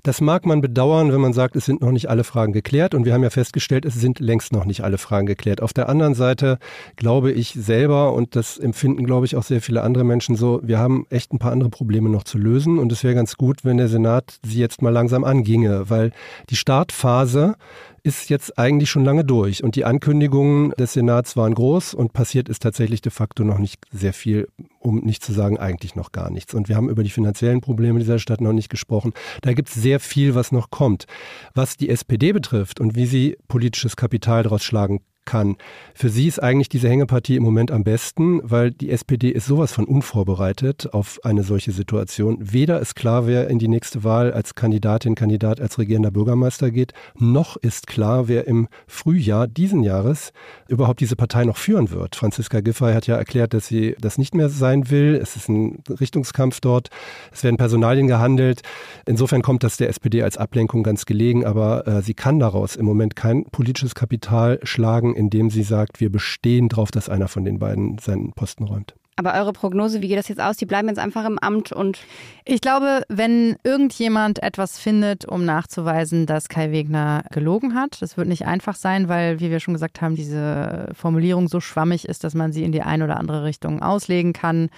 Das 0.03 0.21
mag 0.21 0.45
man 0.45 0.61
bedauern, 0.61 1.11
wenn 1.11 1.21
man 1.21 1.33
sagt, 1.33 1.55
es 1.55 1.65
sind 1.65 1.81
noch 1.81 1.91
nicht 1.91 2.09
alle 2.09 2.23
Fragen 2.23 2.53
geklärt. 2.53 2.93
Und 2.95 3.05
wir 3.05 3.13
haben 3.13 3.23
ja 3.23 3.29
festgestellt, 3.29 3.85
es 3.85 3.95
sind 3.95 4.19
längst 4.19 4.53
noch 4.53 4.65
nicht 4.65 4.81
alle 4.81 4.97
Fragen 4.97 5.25
geklärt. 5.25 5.61
Auf 5.61 5.73
der 5.73 5.89
anderen 5.89 6.15
Seite 6.15 6.57
glaube 6.95 7.31
ich 7.31 7.53
selber, 7.53 8.13
und 8.13 8.35
das 8.35 8.57
empfinden, 8.57 9.05
glaube 9.05 9.25
ich, 9.25 9.35
auch 9.35 9.43
sehr 9.43 9.61
viele 9.61 9.81
andere 9.81 10.03
Menschen 10.03 10.35
so, 10.35 10.61
wir 10.63 10.79
haben 10.79 11.05
echt 11.09 11.33
ein 11.33 11.39
paar 11.39 11.51
andere 11.51 11.69
Probleme 11.69 12.09
noch 12.09 12.23
zu 12.23 12.37
lösen. 12.37 12.79
Und 12.79 12.91
es 12.91 13.03
wäre 13.03 13.15
ganz 13.15 13.35
gut, 13.35 13.65
wenn 13.65 13.77
der 13.77 13.89
Senat 13.89 14.39
sie 14.43 14.59
jetzt 14.59 14.81
mal 14.81 14.91
langsam 14.91 15.23
anginge, 15.23 15.89
weil 15.89 16.11
die 16.49 16.55
Startphase 16.55 17.55
ist 18.03 18.29
jetzt 18.29 18.57
eigentlich 18.57 18.89
schon 18.89 19.05
lange 19.05 19.23
durch 19.23 19.63
und 19.63 19.75
die 19.75 19.85
Ankündigungen 19.85 20.71
des 20.71 20.93
Senats 20.93 21.35
waren 21.37 21.53
groß 21.53 21.93
und 21.93 22.13
passiert 22.13 22.49
ist 22.49 22.61
tatsächlich 22.61 23.01
de 23.01 23.11
facto 23.11 23.43
noch 23.43 23.57
nicht 23.57 23.85
sehr 23.91 24.13
viel, 24.13 24.47
um 24.79 24.99
nicht 24.99 25.23
zu 25.23 25.33
sagen 25.33 25.57
eigentlich 25.57 25.95
noch 25.95 26.11
gar 26.11 26.29
nichts. 26.29 26.53
Und 26.53 26.69
wir 26.69 26.75
haben 26.75 26.89
über 26.89 27.03
die 27.03 27.09
finanziellen 27.09 27.61
Probleme 27.61 27.99
dieser 27.99 28.19
Stadt 28.19 28.41
noch 28.41 28.53
nicht 28.53 28.69
gesprochen. 28.69 29.13
Da 29.41 29.53
gibt 29.53 29.69
es 29.69 29.75
sehr 29.75 29.99
viel, 29.99 30.35
was 30.35 30.51
noch 30.51 30.69
kommt. 30.69 31.05
Was 31.53 31.77
die 31.77 31.89
SPD 31.89 32.31
betrifft 32.31 32.79
und 32.79 32.95
wie 32.95 33.05
sie 33.05 33.37
politisches 33.47 33.95
Kapital 33.95 34.43
daraus 34.43 34.63
schlagen 34.63 35.01
kann. 35.29 35.57
Für 35.93 36.09
sie 36.09 36.27
ist 36.27 36.41
eigentlich 36.41 36.69
diese 36.69 36.89
Hängepartie 36.89 37.35
im 37.35 37.43
Moment 37.43 37.69
am 37.69 37.83
besten, 37.83 38.41
weil 38.41 38.71
die 38.71 38.89
SPD 38.89 39.29
ist 39.29 39.45
sowas 39.45 39.71
von 39.71 39.85
unvorbereitet 39.85 40.91
auf 40.91 41.19
eine 41.23 41.43
solche 41.43 41.71
Situation. 41.71 42.37
Weder 42.39 42.79
ist 42.79 42.95
klar, 42.95 43.27
wer 43.27 43.47
in 43.47 43.59
die 43.59 43.67
nächste 43.67 44.03
Wahl 44.03 44.33
als 44.33 44.55
Kandidatin, 44.55 45.13
Kandidat, 45.13 45.61
als 45.61 45.77
regierender 45.77 46.09
Bürgermeister 46.09 46.71
geht, 46.71 46.93
noch 47.15 47.57
ist 47.57 47.85
klar, 47.85 48.27
wer 48.27 48.47
im 48.47 48.69
Frühjahr 48.87 49.45
diesen 49.47 49.83
Jahres 49.83 50.31
überhaupt 50.67 50.99
diese 50.99 51.15
Partei 51.15 51.45
noch 51.45 51.57
führen 51.57 51.91
wird. 51.91 52.15
Franziska 52.15 52.61
Giffey 52.61 52.93
hat 52.93 53.05
ja 53.05 53.15
erklärt, 53.15 53.53
dass 53.53 53.67
sie 53.67 53.95
das 53.99 54.17
nicht 54.17 54.33
mehr 54.33 54.49
sein 54.49 54.89
will. 54.89 55.13
Es 55.21 55.35
ist 55.35 55.47
ein 55.47 55.83
Richtungskampf 55.99 56.59
dort. 56.59 56.89
Es 57.31 57.43
werden 57.43 57.57
Personalien 57.57 58.07
gehandelt. 58.07 58.61
Insofern 59.05 59.43
kommt 59.43 59.63
das 59.63 59.77
der 59.77 59.89
SPD 59.89 60.23
als 60.23 60.37
Ablenkung 60.37 60.81
ganz 60.81 61.05
gelegen, 61.05 61.45
aber 61.45 61.87
äh, 61.87 62.01
sie 62.01 62.15
kann 62.15 62.39
daraus 62.39 62.75
im 62.75 62.85
Moment 62.85 63.15
kein 63.15 63.45
politisches 63.45 63.93
Kapital 63.93 64.59
schlagen, 64.63 65.15
indem 65.19 65.49
sie 65.49 65.63
sagt, 65.63 65.99
wir 65.99 66.09
bestehen 66.09 66.69
darauf, 66.69 66.91
dass 66.91 67.09
einer 67.09 67.27
von 67.27 67.43
den 67.43 67.59
beiden 67.59 67.97
seinen 67.97 68.31
Posten 68.31 68.63
räumt. 68.63 68.95
Aber 69.17 69.33
eure 69.33 69.51
Prognose, 69.51 70.01
wie 70.01 70.07
geht 70.07 70.17
das 70.17 70.29
jetzt 70.29 70.39
aus? 70.39 70.55
Die 70.55 70.65
bleiben 70.65 70.87
jetzt 70.87 70.97
einfach 70.97 71.25
im 71.25 71.37
Amt 71.37 71.73
und 71.73 71.99
Ich 72.45 72.61
glaube, 72.61 73.03
wenn 73.09 73.57
irgendjemand 73.65 74.41
etwas 74.41 74.79
findet, 74.79 75.25
um 75.25 75.43
nachzuweisen, 75.43 76.25
dass 76.25 76.47
Kai 76.47 76.71
Wegner 76.71 77.25
gelogen 77.29 77.75
hat, 77.75 78.01
das 78.01 78.15
wird 78.15 78.29
nicht 78.29 78.45
einfach 78.45 78.75
sein, 78.75 79.09
weil, 79.09 79.41
wie 79.41 79.51
wir 79.51 79.59
schon 79.59 79.73
gesagt 79.73 80.01
haben, 80.01 80.15
diese 80.15 80.87
Formulierung 80.93 81.49
so 81.49 81.59
schwammig 81.59 82.07
ist, 82.07 82.23
dass 82.23 82.33
man 82.33 82.53
sie 82.53 82.63
in 82.63 82.71
die 82.71 82.81
eine 82.81 83.03
oder 83.03 83.17
andere 83.17 83.43
Richtung 83.43 83.81
auslegen 83.81 84.31
kann. 84.31 84.69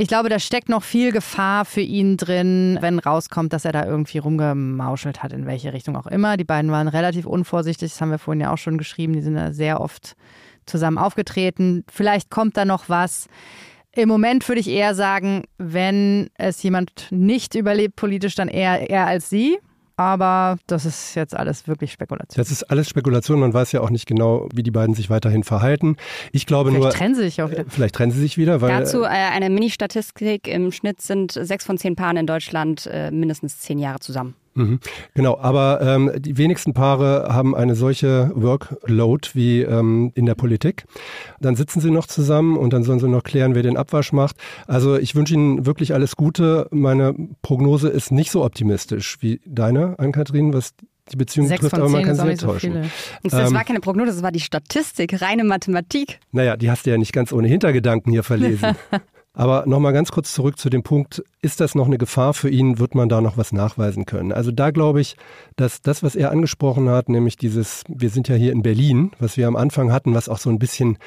Ich 0.00 0.06
glaube, 0.06 0.28
da 0.28 0.38
steckt 0.38 0.68
noch 0.68 0.84
viel 0.84 1.10
Gefahr 1.10 1.64
für 1.64 1.80
ihn 1.80 2.16
drin, 2.16 2.78
wenn 2.80 3.00
rauskommt, 3.00 3.52
dass 3.52 3.64
er 3.64 3.72
da 3.72 3.84
irgendwie 3.84 4.18
rumgemauschelt 4.18 5.24
hat, 5.24 5.32
in 5.32 5.44
welche 5.44 5.72
Richtung 5.72 5.96
auch 5.96 6.06
immer. 6.06 6.36
Die 6.36 6.44
beiden 6.44 6.70
waren 6.70 6.86
relativ 6.86 7.26
unvorsichtig, 7.26 7.90
das 7.90 8.00
haben 8.00 8.12
wir 8.12 8.20
vorhin 8.20 8.40
ja 8.40 8.52
auch 8.52 8.58
schon 8.58 8.78
geschrieben. 8.78 9.14
Die 9.14 9.22
sind 9.22 9.34
da 9.34 9.52
sehr 9.52 9.80
oft 9.80 10.14
zusammen 10.66 10.98
aufgetreten. 10.98 11.82
Vielleicht 11.90 12.30
kommt 12.30 12.56
da 12.56 12.64
noch 12.64 12.88
was. 12.88 13.26
Im 13.90 14.08
Moment 14.08 14.48
würde 14.48 14.60
ich 14.60 14.68
eher 14.68 14.94
sagen, 14.94 15.46
wenn 15.58 16.30
es 16.34 16.62
jemand 16.62 17.08
nicht 17.10 17.56
überlebt 17.56 17.96
politisch, 17.96 18.36
dann 18.36 18.46
eher 18.46 18.88
er 18.88 19.08
als 19.08 19.28
sie. 19.28 19.58
Aber 19.98 20.58
das 20.68 20.84
ist 20.84 21.16
jetzt 21.16 21.36
alles 21.36 21.66
wirklich 21.66 21.90
Spekulation. 21.90 22.40
Das 22.40 22.52
ist 22.52 22.62
alles 22.70 22.88
Spekulation. 22.88 23.40
Man 23.40 23.52
weiß 23.52 23.72
ja 23.72 23.80
auch 23.80 23.90
nicht 23.90 24.06
genau, 24.06 24.48
wie 24.54 24.62
die 24.62 24.70
beiden 24.70 24.94
sich 24.94 25.10
weiterhin 25.10 25.42
verhalten. 25.42 25.96
Ich 26.30 26.46
glaube 26.46 26.70
Vielleicht 26.70 26.82
nur. 26.84 26.92
trennen 26.92 27.14
sie 27.16 27.22
sich 27.22 27.42
auch 27.42 27.50
wieder. 27.50 27.64
Vielleicht 27.68 27.96
trennen 27.96 28.12
sie 28.12 28.20
sich 28.20 28.38
wieder, 28.38 28.60
weil. 28.60 28.70
dazu 28.70 29.02
äh, 29.02 29.08
eine 29.08 29.50
Mini-Statistik. 29.50 30.46
Im 30.46 30.70
Schnitt 30.70 31.02
sind 31.02 31.32
sechs 31.32 31.64
von 31.64 31.78
zehn 31.78 31.96
Paaren 31.96 32.16
in 32.16 32.28
Deutschland 32.28 32.86
äh, 32.86 33.10
mindestens 33.10 33.58
zehn 33.58 33.80
Jahre 33.80 33.98
zusammen. 33.98 34.36
Mhm. 34.58 34.80
Genau, 35.14 35.38
aber 35.38 35.80
ähm, 35.80 36.10
die 36.18 36.36
wenigsten 36.36 36.74
Paare 36.74 37.28
haben 37.30 37.54
eine 37.54 37.74
solche 37.74 38.32
Workload 38.34 39.28
wie 39.34 39.62
ähm, 39.62 40.12
in 40.14 40.26
der 40.26 40.34
Politik. 40.34 40.84
Dann 41.40 41.56
sitzen 41.56 41.80
sie 41.80 41.90
noch 41.90 42.06
zusammen 42.06 42.56
und 42.56 42.72
dann 42.72 42.82
sollen 42.82 42.98
sie 42.98 43.08
noch 43.08 43.22
klären, 43.22 43.54
wer 43.54 43.62
den 43.62 43.76
Abwasch 43.76 44.12
macht. 44.12 44.36
Also 44.66 44.96
ich 44.96 45.14
wünsche 45.14 45.34
Ihnen 45.34 45.64
wirklich 45.64 45.94
alles 45.94 46.16
Gute. 46.16 46.66
Meine 46.70 47.14
Prognose 47.42 47.88
ist 47.88 48.10
nicht 48.10 48.30
so 48.30 48.44
optimistisch 48.44 49.18
wie 49.20 49.40
deine, 49.46 49.98
Ann-Kathrin, 49.98 50.52
was 50.52 50.74
die 51.12 51.16
Beziehung 51.16 51.46
Sechs 51.46 51.60
betrifft, 51.62 51.76
von 51.76 51.82
aber 51.82 51.90
man 51.90 52.00
zehn 52.00 52.06
kann 52.08 52.16
sie 52.16 52.30
nicht 52.30 52.40
so 52.40 52.46
täuschen. 52.48 52.76
Und 52.76 53.32
das 53.32 53.48
Ähm, 53.48 53.54
war 53.54 53.64
keine 53.64 53.80
Prognose, 53.80 54.10
das 54.12 54.22
war 54.22 54.32
die 54.32 54.40
Statistik, 54.40 55.22
reine 55.22 55.44
Mathematik. 55.44 56.18
Naja, 56.32 56.56
die 56.56 56.70
hast 56.70 56.84
du 56.84 56.90
ja 56.90 56.98
nicht 56.98 57.12
ganz 57.12 57.32
ohne 57.32 57.48
Hintergedanken 57.48 58.12
hier 58.12 58.24
verlesen. 58.24 58.76
Aber 59.38 59.64
nochmal 59.66 59.92
ganz 59.92 60.10
kurz 60.10 60.34
zurück 60.34 60.58
zu 60.58 60.68
dem 60.68 60.82
Punkt, 60.82 61.22
ist 61.40 61.60
das 61.60 61.74
noch 61.74 61.86
eine 61.86 61.98
Gefahr 61.98 62.34
für 62.34 62.48
ihn, 62.48 62.78
wird 62.78 62.94
man 62.94 63.08
da 63.08 63.20
noch 63.20 63.36
was 63.36 63.52
nachweisen 63.52 64.06
können? 64.06 64.32
Also 64.32 64.50
da 64.50 64.70
glaube 64.72 65.00
ich, 65.00 65.16
dass 65.56 65.82
das, 65.82 66.02
was 66.02 66.16
er 66.16 66.32
angesprochen 66.32 66.88
hat, 66.88 67.08
nämlich 67.08 67.36
dieses, 67.36 67.84
wir 67.88 68.10
sind 68.10 68.28
ja 68.28 68.34
hier 68.34 68.50
in 68.50 68.62
Berlin, 68.62 69.12
was 69.20 69.36
wir 69.36 69.46
am 69.46 69.54
Anfang 69.54 69.92
hatten, 69.92 70.14
was 70.14 70.28
auch 70.28 70.38
so 70.38 70.50
ein 70.50 70.58
bisschen 70.58 70.98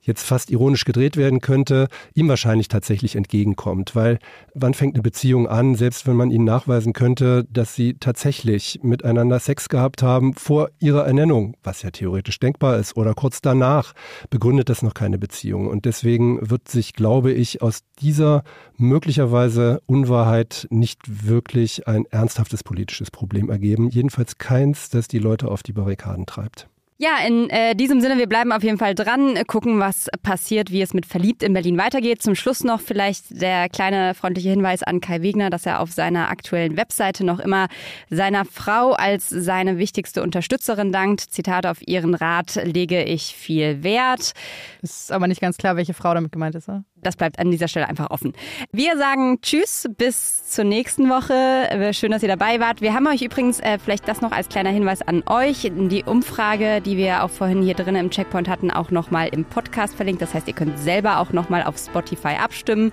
jetzt 0.00 0.24
fast 0.24 0.50
ironisch 0.50 0.84
gedreht 0.84 1.16
werden 1.16 1.40
könnte, 1.40 1.88
ihm 2.14 2.28
wahrscheinlich 2.28 2.68
tatsächlich 2.68 3.16
entgegenkommt. 3.16 3.96
Weil 3.96 4.18
wann 4.54 4.74
fängt 4.74 4.94
eine 4.94 5.02
Beziehung 5.02 5.48
an, 5.48 5.74
selbst 5.74 6.06
wenn 6.06 6.16
man 6.16 6.30
ihnen 6.30 6.44
nachweisen 6.44 6.92
könnte, 6.92 7.44
dass 7.50 7.74
sie 7.74 7.94
tatsächlich 7.94 8.80
miteinander 8.82 9.40
Sex 9.40 9.68
gehabt 9.68 10.02
haben 10.02 10.34
vor 10.34 10.70
ihrer 10.78 11.04
Ernennung, 11.04 11.56
was 11.64 11.82
ja 11.82 11.90
theoretisch 11.90 12.38
denkbar 12.38 12.78
ist, 12.78 12.96
oder 12.96 13.14
kurz 13.14 13.40
danach, 13.40 13.92
begründet 14.30 14.68
das 14.68 14.82
noch 14.82 14.94
keine 14.94 15.18
Beziehung. 15.18 15.66
Und 15.66 15.84
deswegen 15.84 16.48
wird 16.48 16.68
sich, 16.68 16.92
glaube 16.92 17.32
ich, 17.32 17.60
aus 17.60 17.80
dieser 17.98 18.44
möglicherweise 18.76 19.79
Unwahrheit 19.86 20.66
nicht 20.70 21.26
wirklich 21.26 21.86
ein 21.88 22.04
ernsthaftes 22.06 22.64
politisches 22.64 23.10
Problem 23.10 23.50
ergeben. 23.50 23.90
Jedenfalls 23.90 24.38
keins, 24.38 24.90
das 24.90 25.08
die 25.08 25.18
Leute 25.18 25.48
auf 25.48 25.62
die 25.62 25.72
Barrikaden 25.72 26.26
treibt. 26.26 26.68
Ja, 27.02 27.16
in 27.26 27.48
äh, 27.48 27.74
diesem 27.74 28.02
Sinne, 28.02 28.18
wir 28.18 28.28
bleiben 28.28 28.52
auf 28.52 28.62
jeden 28.62 28.76
Fall 28.76 28.94
dran, 28.94 29.34
gucken, 29.46 29.80
was 29.80 30.10
passiert, 30.22 30.70
wie 30.70 30.82
es 30.82 30.92
mit 30.92 31.06
Verliebt 31.06 31.42
in 31.42 31.54
Berlin 31.54 31.78
weitergeht. 31.78 32.20
Zum 32.20 32.34
Schluss 32.34 32.62
noch 32.62 32.78
vielleicht 32.82 33.40
der 33.40 33.70
kleine 33.70 34.12
freundliche 34.12 34.50
Hinweis 34.50 34.82
an 34.82 35.00
Kai 35.00 35.22
Wegner, 35.22 35.48
dass 35.48 35.64
er 35.64 35.80
auf 35.80 35.92
seiner 35.92 36.28
aktuellen 36.28 36.76
Webseite 36.76 37.24
noch 37.24 37.40
immer 37.40 37.68
seiner 38.10 38.44
Frau 38.44 38.92
als 38.92 39.30
seine 39.30 39.78
wichtigste 39.78 40.22
Unterstützerin 40.22 40.92
dankt. 40.92 41.22
Zitat, 41.22 41.64
auf 41.64 41.78
ihren 41.88 42.14
Rat 42.14 42.60
lege 42.64 43.02
ich 43.02 43.34
viel 43.34 43.82
Wert. 43.82 44.34
Ist 44.82 45.10
aber 45.10 45.26
nicht 45.26 45.40
ganz 45.40 45.56
klar, 45.56 45.76
welche 45.76 45.94
Frau 45.94 46.12
damit 46.12 46.32
gemeint 46.32 46.54
ist. 46.54 46.68
Oder? 46.68 46.84
Das 47.02 47.16
bleibt 47.16 47.38
an 47.38 47.50
dieser 47.50 47.68
Stelle 47.68 47.88
einfach 47.88 48.10
offen. 48.10 48.32
Wir 48.72 48.96
sagen 48.96 49.40
Tschüss, 49.40 49.88
bis 49.96 50.48
zur 50.48 50.64
nächsten 50.64 51.08
Woche. 51.08 51.92
Schön, 51.92 52.10
dass 52.10 52.22
ihr 52.22 52.28
dabei 52.28 52.60
wart. 52.60 52.80
Wir 52.80 52.94
haben 52.94 53.06
euch 53.06 53.22
übrigens, 53.22 53.60
äh, 53.60 53.78
vielleicht 53.78 54.08
das 54.08 54.20
noch 54.20 54.32
als 54.32 54.48
kleiner 54.48 54.70
Hinweis 54.70 55.02
an 55.02 55.22
euch, 55.26 55.70
die 55.72 56.04
Umfrage, 56.04 56.80
die 56.80 56.96
wir 56.96 57.24
auch 57.24 57.30
vorhin 57.30 57.62
hier 57.62 57.74
drinnen 57.74 58.06
im 58.06 58.10
Checkpoint 58.10 58.48
hatten, 58.48 58.70
auch 58.70 58.90
nochmal 58.90 59.28
im 59.28 59.44
Podcast 59.44 59.94
verlinkt. 59.94 60.22
Das 60.22 60.34
heißt, 60.34 60.48
ihr 60.48 60.54
könnt 60.54 60.78
selber 60.78 61.18
auch 61.18 61.32
nochmal 61.32 61.62
auf 61.62 61.78
Spotify 61.78 62.36
abstimmen. 62.40 62.92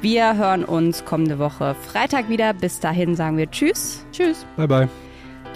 Wir 0.00 0.36
hören 0.36 0.64
uns 0.64 1.04
kommende 1.04 1.38
Woche 1.38 1.74
Freitag 1.74 2.28
wieder. 2.28 2.52
Bis 2.52 2.80
dahin 2.80 3.14
sagen 3.14 3.36
wir 3.36 3.50
Tschüss. 3.50 4.04
Tschüss. 4.12 4.46
Bye, 4.56 4.68
bye. 4.68 4.88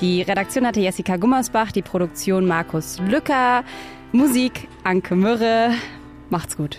Die 0.01 0.23
Redaktion 0.23 0.67
hatte 0.67 0.81
Jessica 0.81 1.17
Gummersbach, 1.17 1.73
die 1.73 1.83
Produktion 1.83 2.47
Markus 2.47 2.99
Lücker, 3.01 3.65
Musik 4.13 4.69
Anke 4.85 5.17
Mürre. 5.17 5.73
Macht's 6.31 6.57
gut. 6.57 6.79